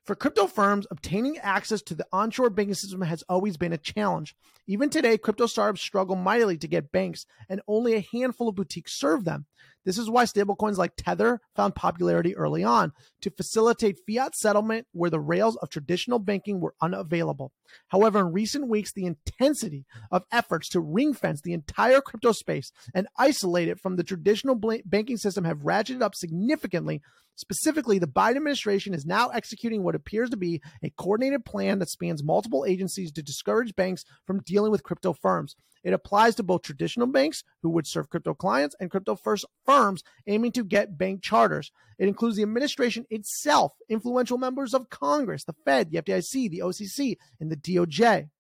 for 0.05 0.15
crypto 0.15 0.47
firms, 0.47 0.87
obtaining 0.91 1.39
access 1.39 1.81
to 1.83 1.95
the 1.95 2.07
onshore 2.13 2.51
banking 2.51 2.75
system 2.75 3.01
has 3.03 3.23
always 3.29 3.57
been 3.57 3.73
a 3.73 3.79
challenge. 3.79 4.35
Even 4.67 4.91
today, 4.91 5.17
crypto 5.17 5.47
startups 5.47 5.81
struggle 5.81 6.17
mightily 6.17 6.59
to 6.59 6.69
get 6.69 6.93
banks, 6.93 7.27
and 7.49 7.61
only 7.67 7.95
a 7.95 8.07
handful 8.13 8.49
of 8.49 8.55
boutiques 8.55 8.93
serve 8.93 9.25
them. 9.25 9.47
This 9.85 9.99
is 9.99 10.09
why 10.09 10.25
stablecoins 10.25 10.79
like 10.79 10.93
Tether 10.97 11.41
found 11.55 11.75
popularity 11.75 12.35
early 12.37 12.65
on 12.65 12.93
to 13.21 13.31
facilitate 13.31 13.99
fiat 14.07 14.35
settlement 14.35 14.87
where 14.93 15.11
the 15.11 15.21
rails 15.21 15.57
of 15.57 15.69
traditional 15.69 16.19
banking 16.19 16.61
were 16.61 16.75
unavailable. 16.81 17.53
However, 17.89 18.21
in 18.21 18.33
recent 18.33 18.69
weeks, 18.69 18.93
the 18.93 19.05
intensity 19.05 19.85
of 20.11 20.25
efforts 20.33 20.69
to 20.71 20.81
ring 20.81 21.13
fence 21.13 21.43
the 21.43 21.53
entire 21.53 22.01
crypto 22.01 22.33
space 22.33 22.73
and 22.95 23.09
isolate 23.19 23.69
it 23.69 23.81
from 23.81 23.97
the 23.97 24.05
traditional 24.05 24.59
banking 24.87 25.19
system 25.19 25.45
have 25.45 25.59
ratcheted 25.59 26.03
up 26.03 26.15
significantly. 26.15 27.03
Specifically, 27.37 27.99
the 27.99 28.07
Biden 28.07 28.37
administration 28.37 28.95
is 28.95 29.05
now 29.05 29.29
executing 29.29 29.83
what 29.83 29.95
appears 29.95 30.31
to 30.31 30.37
be 30.37 30.63
a 30.83 30.91
coordinated 30.91 31.45
plan 31.45 31.81
that 31.81 31.91
spans 31.91 32.23
multiple 32.23 32.65
agencies 32.65 33.11
to 33.13 33.23
discourage 33.23 33.75
banks 33.75 34.05
from 34.27 34.43
dealing 34.43 34.71
with 34.71 34.85
crypto 34.85 35.13
firms. 35.13 35.57
It 35.83 35.93
applies 35.93 36.35
to 36.37 36.43
both 36.43 36.63
traditional 36.63 37.07
banks 37.07 37.43
who 37.63 37.71
would 37.71 37.87
serve 37.87 38.09
crypto 38.09 38.35
clients 38.35 38.75
and 38.81 38.91
crypto 38.91 39.17
first 39.17 39.45
firms 39.67 40.03
aiming 40.27 40.53
to 40.53 40.65
get 40.65 40.97
bank 40.97 41.23
charters. 41.23 41.71
It 41.99 42.09
includes 42.09 42.37
the 42.37 42.43
administration 42.43 43.05
itself, 43.11 43.75
influential 43.89 44.39
members 44.39 44.73
of 44.73 44.89
Congress, 44.89 45.45
the 45.45 45.55
Fed, 45.65 45.91
the 45.91 46.01
FDIC, 46.01 46.51
the 46.51 46.61
OCC, 46.61 47.17
and 47.39 47.51
the 47.51 47.57
DOJ. 47.57 48.31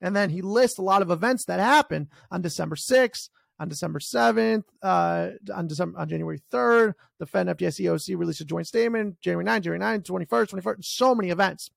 And 0.00 0.16
then 0.16 0.30
he 0.30 0.42
lists 0.42 0.78
a 0.78 0.82
lot 0.82 1.02
of 1.02 1.10
events 1.10 1.44
that 1.44 1.60
happened 1.60 2.08
on 2.30 2.42
December 2.42 2.76
6th, 2.76 3.28
on 3.58 3.68
December 3.68 4.00
7th, 4.00 4.64
uh, 4.82 5.30
on 5.54 5.66
December 5.66 5.98
on 5.98 6.08
January 6.08 6.40
3rd, 6.52 6.94
the 7.18 7.26
Fed 7.26 7.48
and 7.48 7.58
FDIC 7.58 7.92
OC 7.92 8.18
released 8.18 8.40
a 8.40 8.44
joint 8.44 8.66
statement, 8.66 9.20
January 9.20 9.44
9th, 9.44 9.62
January 9.62 9.78
9th, 9.78 10.04
21st, 10.04 10.50
21st, 10.50 10.84
so 10.84 11.14
many 11.14 11.30
events. 11.30 11.70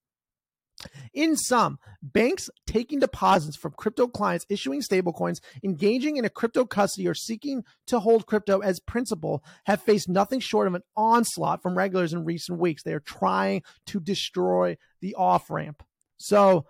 In 1.14 1.36
sum, 1.36 1.80
banks 2.04 2.50
taking 2.68 3.00
deposits 3.00 3.58
from 3.58 3.74
crypto 3.78 4.08
clients, 4.08 4.46
issuing 4.48 4.82
stablecoins, 4.82 5.40
engaging 5.64 6.18
in 6.18 6.26
a 6.26 6.30
crypto 6.30 6.66
custody, 6.66 7.08
or 7.08 7.16
seeking 7.16 7.64
to 7.88 8.00
hold 8.00 8.28
crypto 8.28 8.60
as 8.60 8.80
principal 8.80 9.44
have 9.66 9.82
faced 9.82 10.08
nothing 10.08 10.40
short 10.40 10.68
of 10.68 10.76
an 10.76 10.84
onslaught 10.96 11.64
from 11.64 11.78
regulators 11.78 12.14
in 12.14 12.26
recent 12.26 12.60
weeks. 12.60 12.84
They 12.84 12.94
are 12.94 13.00
trying 13.00 13.64
to 13.88 14.00
destroy 14.00 14.78
the 15.02 15.16
off 15.16 15.50
ramp. 15.50 15.82
So, 16.18 16.68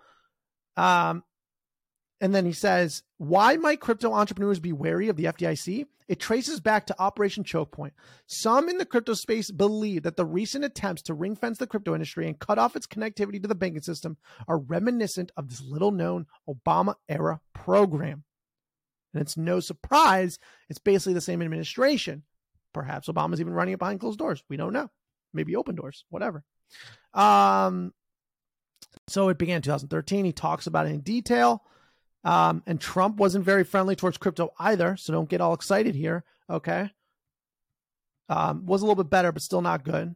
um, 0.76 1.22
and 2.20 2.34
then 2.34 2.44
he 2.44 2.52
says, 2.52 3.02
why 3.18 3.56
might 3.56 3.80
crypto 3.80 4.12
entrepreneurs 4.12 4.58
be 4.58 4.72
wary 4.72 5.08
of 5.08 5.16
the 5.16 5.24
FDIC? 5.24 5.86
It 6.08 6.18
traces 6.18 6.58
back 6.58 6.86
to 6.86 6.98
Operation 6.98 7.44
Choke 7.44 7.70
Point. 7.70 7.92
Some 8.26 8.68
in 8.68 8.78
the 8.78 8.86
crypto 8.86 9.12
space 9.14 9.50
believe 9.50 10.02
that 10.04 10.16
the 10.16 10.24
recent 10.24 10.64
attempts 10.64 11.02
to 11.02 11.14
ring 11.14 11.36
fence 11.36 11.58
the 11.58 11.66
crypto 11.66 11.94
industry 11.94 12.26
and 12.26 12.38
cut 12.38 12.58
off 12.58 12.76
its 12.76 12.86
connectivity 12.86 13.40
to 13.42 13.48
the 13.48 13.54
banking 13.54 13.82
system 13.82 14.16
are 14.48 14.58
reminiscent 14.58 15.30
of 15.36 15.48
this 15.48 15.60
little 15.60 15.90
known 15.90 16.26
Obama 16.48 16.94
era 17.08 17.40
program. 17.52 18.24
And 19.12 19.22
it's 19.22 19.36
no 19.36 19.60
surprise, 19.60 20.38
it's 20.68 20.78
basically 20.78 21.14
the 21.14 21.20
same 21.20 21.42
administration. 21.42 22.22
Perhaps 22.72 23.08
Obama's 23.08 23.40
even 23.40 23.52
running 23.52 23.74
it 23.74 23.78
behind 23.78 24.00
closed 24.00 24.18
doors. 24.18 24.42
We 24.48 24.56
don't 24.56 24.72
know. 24.72 24.90
Maybe 25.34 25.56
open 25.56 25.74
doors, 25.74 26.04
whatever. 26.08 26.42
Um, 27.14 27.92
so 29.08 29.28
it 29.28 29.38
began 29.38 29.62
2013. 29.62 30.24
He 30.24 30.32
talks 30.32 30.66
about 30.66 30.86
it 30.86 30.90
in 30.90 31.00
detail. 31.00 31.62
Um, 32.24 32.62
and 32.66 32.80
Trump 32.80 33.16
wasn't 33.16 33.44
very 33.44 33.64
friendly 33.64 33.96
towards 33.96 34.18
crypto 34.18 34.52
either. 34.58 34.96
So 34.96 35.12
don't 35.12 35.28
get 35.28 35.40
all 35.40 35.54
excited 35.54 35.94
here. 35.94 36.24
Okay. 36.50 36.90
Um, 38.28 38.66
was 38.66 38.82
a 38.82 38.84
little 38.84 39.02
bit 39.02 39.10
better, 39.10 39.32
but 39.32 39.42
still 39.42 39.62
not 39.62 39.84
good. 39.84 40.14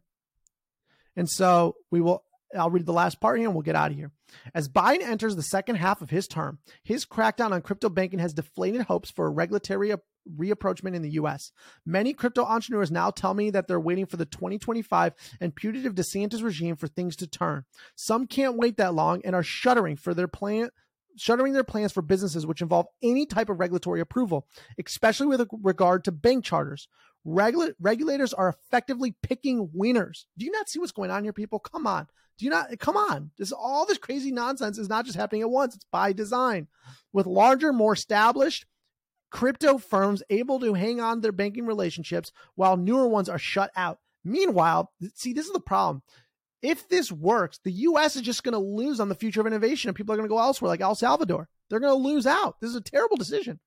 And 1.16 1.28
so 1.28 1.76
we 1.90 2.00
will, 2.00 2.24
I'll 2.56 2.70
read 2.70 2.86
the 2.86 2.92
last 2.92 3.20
part 3.20 3.38
here 3.38 3.48
and 3.48 3.54
we'll 3.54 3.62
get 3.62 3.76
out 3.76 3.90
of 3.90 3.96
here. 3.96 4.10
As 4.54 4.68
Biden 4.68 5.02
enters 5.02 5.36
the 5.36 5.42
second 5.42 5.76
half 5.76 6.02
of 6.02 6.10
his 6.10 6.26
term, 6.26 6.58
his 6.82 7.06
crackdown 7.06 7.52
on 7.52 7.62
crypto 7.62 7.88
banking 7.88 8.18
has 8.18 8.34
deflated 8.34 8.82
hopes 8.82 9.10
for 9.10 9.26
a 9.26 9.30
regulatory 9.30 9.92
reapproachment 10.36 10.94
in 10.94 11.02
the 11.02 11.10
US. 11.12 11.52
Many 11.84 12.12
crypto 12.12 12.44
entrepreneurs 12.44 12.90
now 12.90 13.10
tell 13.10 13.34
me 13.34 13.50
that 13.50 13.68
they're 13.68 13.80
waiting 13.80 14.06
for 14.06 14.16
the 14.16 14.26
2025 14.26 15.14
and 15.40 15.54
putative 15.54 15.94
DeSantis 15.94 16.42
regime 16.42 16.76
for 16.76 16.86
things 16.86 17.16
to 17.16 17.26
turn. 17.26 17.64
Some 17.96 18.26
can't 18.26 18.56
wait 18.56 18.76
that 18.76 18.94
long 18.94 19.20
and 19.24 19.34
are 19.34 19.42
shuddering 19.42 19.96
for 19.96 20.14
their 20.14 20.28
plan 20.28 20.70
shuttering 21.16 21.52
their 21.52 21.64
plans 21.64 21.92
for 21.92 22.02
businesses 22.02 22.46
which 22.46 22.62
involve 22.62 22.86
any 23.02 23.26
type 23.26 23.48
of 23.48 23.60
regulatory 23.60 24.00
approval, 24.00 24.46
especially 24.84 25.26
with 25.26 25.48
regard 25.62 26.04
to 26.04 26.12
bank 26.12 26.44
charters. 26.44 26.88
Regula- 27.24 27.74
regulators 27.80 28.32
are 28.34 28.48
effectively 28.48 29.14
picking 29.22 29.70
winners. 29.72 30.26
Do 30.36 30.44
you 30.44 30.50
not 30.50 30.68
see 30.68 30.78
what's 30.78 30.92
going 30.92 31.10
on 31.10 31.24
here, 31.24 31.32
people? 31.32 31.58
Come 31.58 31.86
on. 31.86 32.06
Do 32.38 32.44
you 32.44 32.50
not? 32.50 32.76
Come 32.78 32.96
on. 32.96 33.30
This 33.38 33.52
all 33.52 33.86
this 33.86 33.98
crazy 33.98 34.32
nonsense 34.32 34.78
is 34.78 34.88
not 34.88 35.04
just 35.04 35.16
happening 35.16 35.42
at 35.42 35.50
once. 35.50 35.74
It's 35.74 35.86
by 35.92 36.12
design. 36.12 36.66
With 37.12 37.26
larger, 37.26 37.72
more 37.72 37.92
established 37.92 38.66
crypto 39.30 39.78
firms 39.78 40.22
able 40.30 40.60
to 40.60 40.74
hang 40.74 41.00
on 41.00 41.16
to 41.16 41.20
their 41.22 41.32
banking 41.32 41.66
relationships 41.66 42.32
while 42.54 42.76
newer 42.76 43.08
ones 43.08 43.28
are 43.28 43.38
shut 43.38 43.70
out. 43.76 43.98
Meanwhile, 44.24 44.92
see, 45.14 45.32
this 45.32 45.46
is 45.46 45.52
the 45.52 45.60
problem 45.60 46.02
if 46.62 46.88
this 46.88 47.10
works, 47.10 47.58
the 47.64 47.72
US 47.72 48.16
is 48.16 48.22
just 48.22 48.44
going 48.44 48.52
to 48.52 48.58
lose 48.58 49.00
on 49.00 49.08
the 49.08 49.14
future 49.14 49.40
of 49.40 49.46
innovation 49.46 49.88
and 49.88 49.96
people 49.96 50.12
are 50.12 50.16
going 50.16 50.28
to 50.28 50.32
go 50.32 50.38
elsewhere, 50.38 50.68
like 50.68 50.80
El 50.80 50.94
Salvador. 50.94 51.48
They're 51.68 51.80
going 51.80 51.92
to 51.92 52.08
lose 52.08 52.26
out. 52.26 52.60
This 52.60 52.70
is 52.70 52.76
a 52.76 52.80
terrible 52.80 53.16
decision. 53.16 53.58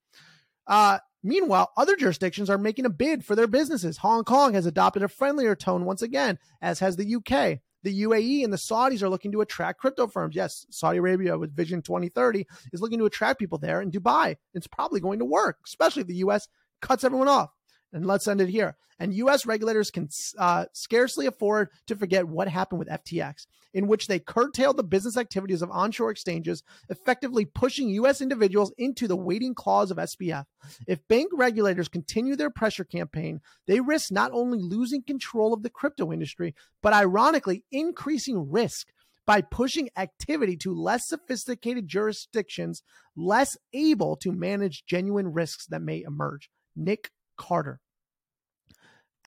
Uh, 0.66 1.00
meanwhile, 1.24 1.72
other 1.78 1.96
jurisdictions 1.96 2.50
are 2.50 2.58
making 2.58 2.86
a 2.86 2.90
bid 2.90 3.26
for 3.26 3.36
their 3.36 3.48
businesses. 3.48 3.98
Hong 3.98 4.24
Kong 4.24 4.54
has 4.54 4.66
adopted 4.66 5.04
a 5.04 5.08
friendlier 5.08 5.56
tone 5.56 5.86
once 5.86 6.02
again, 6.02 6.40
as 6.62 6.80
has 6.80 6.96
the 6.96 7.16
UK. 7.16 7.60
The 7.84 8.04
UAE 8.04 8.44
and 8.44 8.52
the 8.52 8.58
Saudis 8.58 9.04
are 9.04 9.10
looking 9.10 9.32
to 9.34 9.42
attract 9.42 9.80
crypto 9.80 10.08
firms. 10.08 10.36
Yes, 10.36 10.66
Saudi 10.72 10.98
Arabia 10.98 11.38
with 11.38 11.56
Vision 11.56 11.84
2030 11.84 12.48
is 12.74 12.82
looking 12.82 12.98
to 12.98 13.06
attract 13.06 13.38
people 13.38 13.60
there. 13.60 13.80
And 13.80 13.92
Dubai, 13.92 14.38
it's 14.56 14.66
probably 14.66 15.00
going 15.00 15.20
to 15.20 15.26
work, 15.26 15.58
especially 15.68 16.02
if 16.02 16.08
the 16.08 16.16
US 16.16 16.48
cuts 16.82 17.04
everyone 17.04 17.28
off. 17.28 17.52
And 17.96 18.06
let's 18.06 18.28
end 18.28 18.42
it 18.42 18.50
here. 18.50 18.76
And 19.00 19.14
U.S. 19.14 19.46
regulators 19.46 19.90
can 19.90 20.10
uh, 20.38 20.66
scarcely 20.74 21.28
afford 21.28 21.70
to 21.88 21.96
forget 21.96 22.28
what 22.28 22.50
happened 22.50 22.80
with 22.80 22.90
FTX, 22.90 23.48
in 23.74 23.88
which 23.88 24.08
they 24.08 24.20
curtailed 24.20 24.76
the 24.76 24.84
business 24.84 25.16
activities 25.16 25.62
of 25.62 25.72
onshore 25.72 26.12
exchanges, 26.12 26.62
effectively 26.90 27.46
pushing 27.46 27.88
U.S. 27.90 28.20
individuals 28.20 28.74
into 28.78 29.08
the 29.08 29.16
waiting 29.16 29.56
claws 29.56 29.92
of 29.92 29.98
SBF. 29.98 30.44
If 30.88 31.08
bank 31.08 31.30
regulators 31.34 31.88
continue 31.88 32.36
their 32.36 32.50
pressure 32.50 32.84
campaign, 32.84 33.40
they 33.66 33.80
risk 33.80 34.12
not 34.12 34.32
only 34.34 34.60
losing 34.62 35.02
control 35.02 35.54
of 35.54 35.64
the 35.64 35.70
crypto 35.70 36.12
industry, 36.12 36.54
but 36.82 36.92
ironically 36.92 37.64
increasing 37.72 38.52
risk 38.52 38.88
by 39.26 39.40
pushing 39.40 39.90
activity 39.96 40.58
to 40.58 40.74
less 40.74 41.08
sophisticated 41.08 41.88
jurisdictions 41.88 42.84
less 43.16 43.58
able 43.74 44.18
to 44.18 44.34
manage 44.34 44.84
genuine 44.86 45.32
risks 45.32 45.66
that 45.68 45.82
may 45.82 46.04
emerge. 46.06 46.50
Nick 46.76 47.10
Carter 47.38 47.80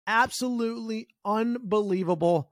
absolutely 0.06 1.08
unbelievable. 1.24 2.50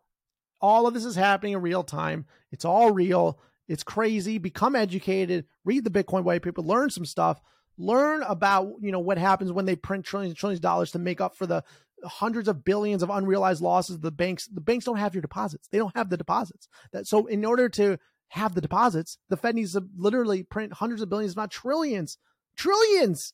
All 0.61 0.86
of 0.86 0.94
this 0.94 1.05
is 1.05 1.16
happening 1.16 1.55
in 1.55 1.62
real 1.62 1.82
time. 1.82 2.26
It's 2.50 2.64
all 2.64 2.92
real. 2.92 3.40
It's 3.68 3.82
crazy. 3.82 4.38
Become 4.38 4.76
educated. 4.76 5.46
Read 5.64 5.84
the 5.84 5.90
Bitcoin 5.90 6.24
white 6.24 6.42
paper. 6.42 6.62
Learn 6.62 6.90
some 6.90 7.07
stuff. 7.07 7.40
Learn 7.78 8.22
about 8.22 8.74
you 8.80 8.92
know 8.92 9.00
what 9.00 9.18
happens 9.18 9.50
when 9.50 9.64
they 9.64 9.76
print 9.76 10.05
trillions 10.05 10.30
and 10.30 10.38
trillions 10.38 10.59
of 10.59 10.62
dollars 10.62 10.92
to 10.92 10.98
make 10.98 11.20
up 11.20 11.36
for 11.36 11.46
the 11.46 11.64
hundreds 12.05 12.48
of 12.48 12.64
billions 12.64 13.03
of 13.03 13.11
unrealized 13.11 13.62
losses. 13.62 13.98
The 14.00 14.11
banks 14.11 14.46
the 14.46 14.61
banks 14.61 14.84
don't 14.84 14.98
have 14.98 15.14
your 15.14 15.22
deposits. 15.22 15.68
They 15.68 15.78
don't 15.78 15.96
have 15.96 16.11
the 16.11 16.16
deposits. 16.16 16.68
That 16.92 17.07
so 17.07 17.26
in 17.26 17.44
order 17.44 17.68
to 17.70 17.98
have 18.28 18.55
the 18.55 18.61
deposits, 18.61 19.18
the 19.28 19.36
Fed 19.36 19.55
needs 19.55 19.72
to 19.72 19.86
literally 19.96 20.42
print 20.42 20.74
hundreds 20.74 21.03
of 21.03 21.09
billions, 21.09 21.36
not 21.36 21.50
trillions, 21.50 22.18
trillions. 22.57 23.32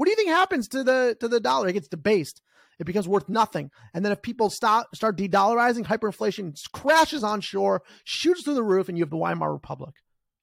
What 0.00 0.06
do 0.06 0.12
you 0.12 0.16
think 0.16 0.30
happens 0.30 0.66
to 0.68 0.82
the 0.82 1.14
to 1.20 1.28
the 1.28 1.40
dollar? 1.40 1.68
It 1.68 1.74
gets 1.74 1.88
debased 1.88 2.40
it 2.80 2.86
becomes 2.86 3.06
worth 3.06 3.28
nothing. 3.28 3.70
And 3.92 4.02
then 4.02 4.10
if 4.10 4.22
people 4.22 4.48
stop 4.48 4.96
start 4.96 5.16
de-dollarizing, 5.16 5.84
hyperinflation 5.84 6.58
crashes 6.72 7.22
on 7.22 7.42
shore, 7.42 7.82
shoots 8.04 8.42
through 8.42 8.54
the 8.54 8.62
roof, 8.62 8.88
and 8.88 8.96
you 8.96 9.04
have 9.04 9.10
the 9.10 9.18
Weimar 9.18 9.52
Republic. 9.52 9.94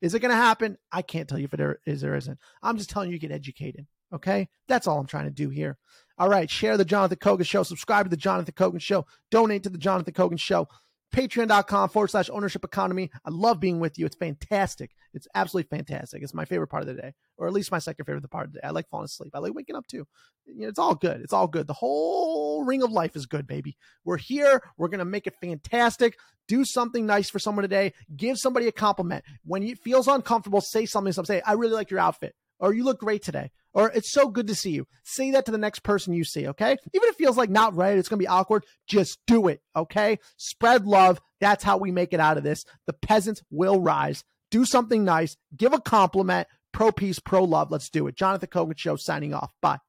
Is 0.01 0.13
it 0.13 0.19
going 0.19 0.29
to 0.29 0.35
happen? 0.35 0.77
I 0.91 1.01
can't 1.01 1.27
tell 1.27 1.39
you 1.39 1.45
if 1.45 1.55
it 1.55 1.79
is 1.87 2.03
or 2.03 2.15
isn't. 2.15 2.37
I'm 2.61 2.77
just 2.77 2.91
telling 2.91 3.09
you, 3.09 3.17
get 3.17 3.31
educated. 3.31 3.87
Okay, 4.13 4.47
that's 4.67 4.85
all 4.85 4.99
I'm 4.99 5.07
trying 5.07 5.25
to 5.25 5.31
do 5.31 5.49
here. 5.49 5.77
All 6.19 6.29
right, 6.29 6.49
share 6.49 6.77
the 6.77 6.85
Jonathan 6.85 7.17
Kogan 7.17 7.45
Show. 7.45 7.63
Subscribe 7.63 8.05
to 8.05 8.09
the 8.11 8.15
Jonathan 8.15 8.53
Kogan 8.53 8.79
Show. 8.79 9.07
Donate 9.31 9.63
to 9.63 9.69
the 9.69 9.79
Jonathan 9.79 10.13
Kogan 10.13 10.39
Show 10.39 10.67
patreon.com 11.13 11.89
forward 11.89 12.09
slash 12.09 12.29
ownership 12.29 12.63
economy. 12.63 13.09
I 13.25 13.29
love 13.29 13.59
being 13.59 13.79
with 13.79 13.97
you. 13.97 14.05
It's 14.05 14.15
fantastic. 14.15 14.91
It's 15.13 15.27
absolutely 15.33 15.75
fantastic. 15.75 16.21
It's 16.21 16.33
my 16.33 16.45
favorite 16.45 16.67
part 16.67 16.83
of 16.83 16.87
the 16.87 17.01
day, 17.01 17.13
or 17.37 17.47
at 17.47 17.53
least 17.53 17.71
my 17.71 17.79
second 17.79 18.05
favorite 18.05 18.29
part 18.29 18.47
of 18.47 18.53
the 18.53 18.59
day. 18.59 18.67
I 18.67 18.71
like 18.71 18.89
falling 18.89 19.05
asleep. 19.05 19.31
I 19.33 19.39
like 19.39 19.53
waking 19.53 19.75
up 19.75 19.87
too. 19.87 20.05
You 20.45 20.61
know, 20.61 20.67
it's 20.67 20.79
all 20.79 20.95
good. 20.95 21.21
It's 21.21 21.33
all 21.33 21.47
good. 21.47 21.67
The 21.67 21.73
whole 21.73 22.63
ring 22.63 22.83
of 22.83 22.91
life 22.91 23.15
is 23.15 23.25
good, 23.25 23.47
baby. 23.47 23.77
We're 24.05 24.17
here. 24.17 24.61
We're 24.77 24.89
going 24.89 24.99
to 24.99 25.05
make 25.05 25.27
it 25.27 25.35
fantastic. 25.41 26.17
Do 26.47 26.63
something 26.63 27.05
nice 27.05 27.29
for 27.29 27.39
someone 27.39 27.63
today. 27.63 27.93
Give 28.15 28.37
somebody 28.37 28.67
a 28.67 28.71
compliment. 28.71 29.25
When 29.43 29.63
it 29.63 29.79
feels 29.79 30.07
uncomfortable, 30.07 30.61
say 30.61 30.85
something. 30.85 31.13
Some 31.13 31.25
say, 31.25 31.41
I 31.45 31.53
really 31.53 31.73
like 31.73 31.91
your 31.91 31.99
outfit 31.99 32.35
or 32.59 32.73
you 32.73 32.83
look 32.83 32.99
great 32.99 33.23
today, 33.23 33.51
or 33.73 33.89
it's 33.91 34.11
so 34.11 34.29
good 34.29 34.47
to 34.47 34.55
see 34.55 34.71
you. 34.71 34.87
Say 35.03 35.31
that 35.31 35.45
to 35.45 35.51
the 35.51 35.57
next 35.57 35.79
person 35.79 36.13
you 36.13 36.23
see, 36.23 36.47
okay? 36.47 36.77
Even 36.93 37.09
if 37.09 37.15
it 37.15 37.17
feels 37.17 37.37
like 37.37 37.49
not 37.49 37.75
right, 37.75 37.97
it's 37.97 38.09
going 38.09 38.19
to 38.19 38.23
be 38.23 38.27
awkward, 38.27 38.65
just 38.87 39.19
do 39.27 39.47
it, 39.47 39.61
okay? 39.75 40.19
Spread 40.37 40.85
love. 40.85 41.21
That's 41.39 41.63
how 41.63 41.77
we 41.77 41.91
make 41.91 42.13
it 42.13 42.19
out 42.19 42.37
of 42.37 42.43
this. 42.43 42.63
The 42.85 42.93
peasants 42.93 43.41
will 43.51 43.79
rise. 43.79 44.23
Do 44.49 44.65
something 44.65 45.03
nice, 45.03 45.35
give 45.55 45.73
a 45.73 45.81
compliment, 45.81 46.47
pro 46.71 46.91
peace, 46.91 47.19
pro 47.19 47.43
love. 47.43 47.69
Let's 47.69 47.89
do 47.89 48.07
it. 48.07 48.15
Jonathan 48.15 48.49
Kogan 48.49 48.77
Show 48.77 48.95
signing 48.95 49.33
off. 49.33 49.51
Bye. 49.61 49.79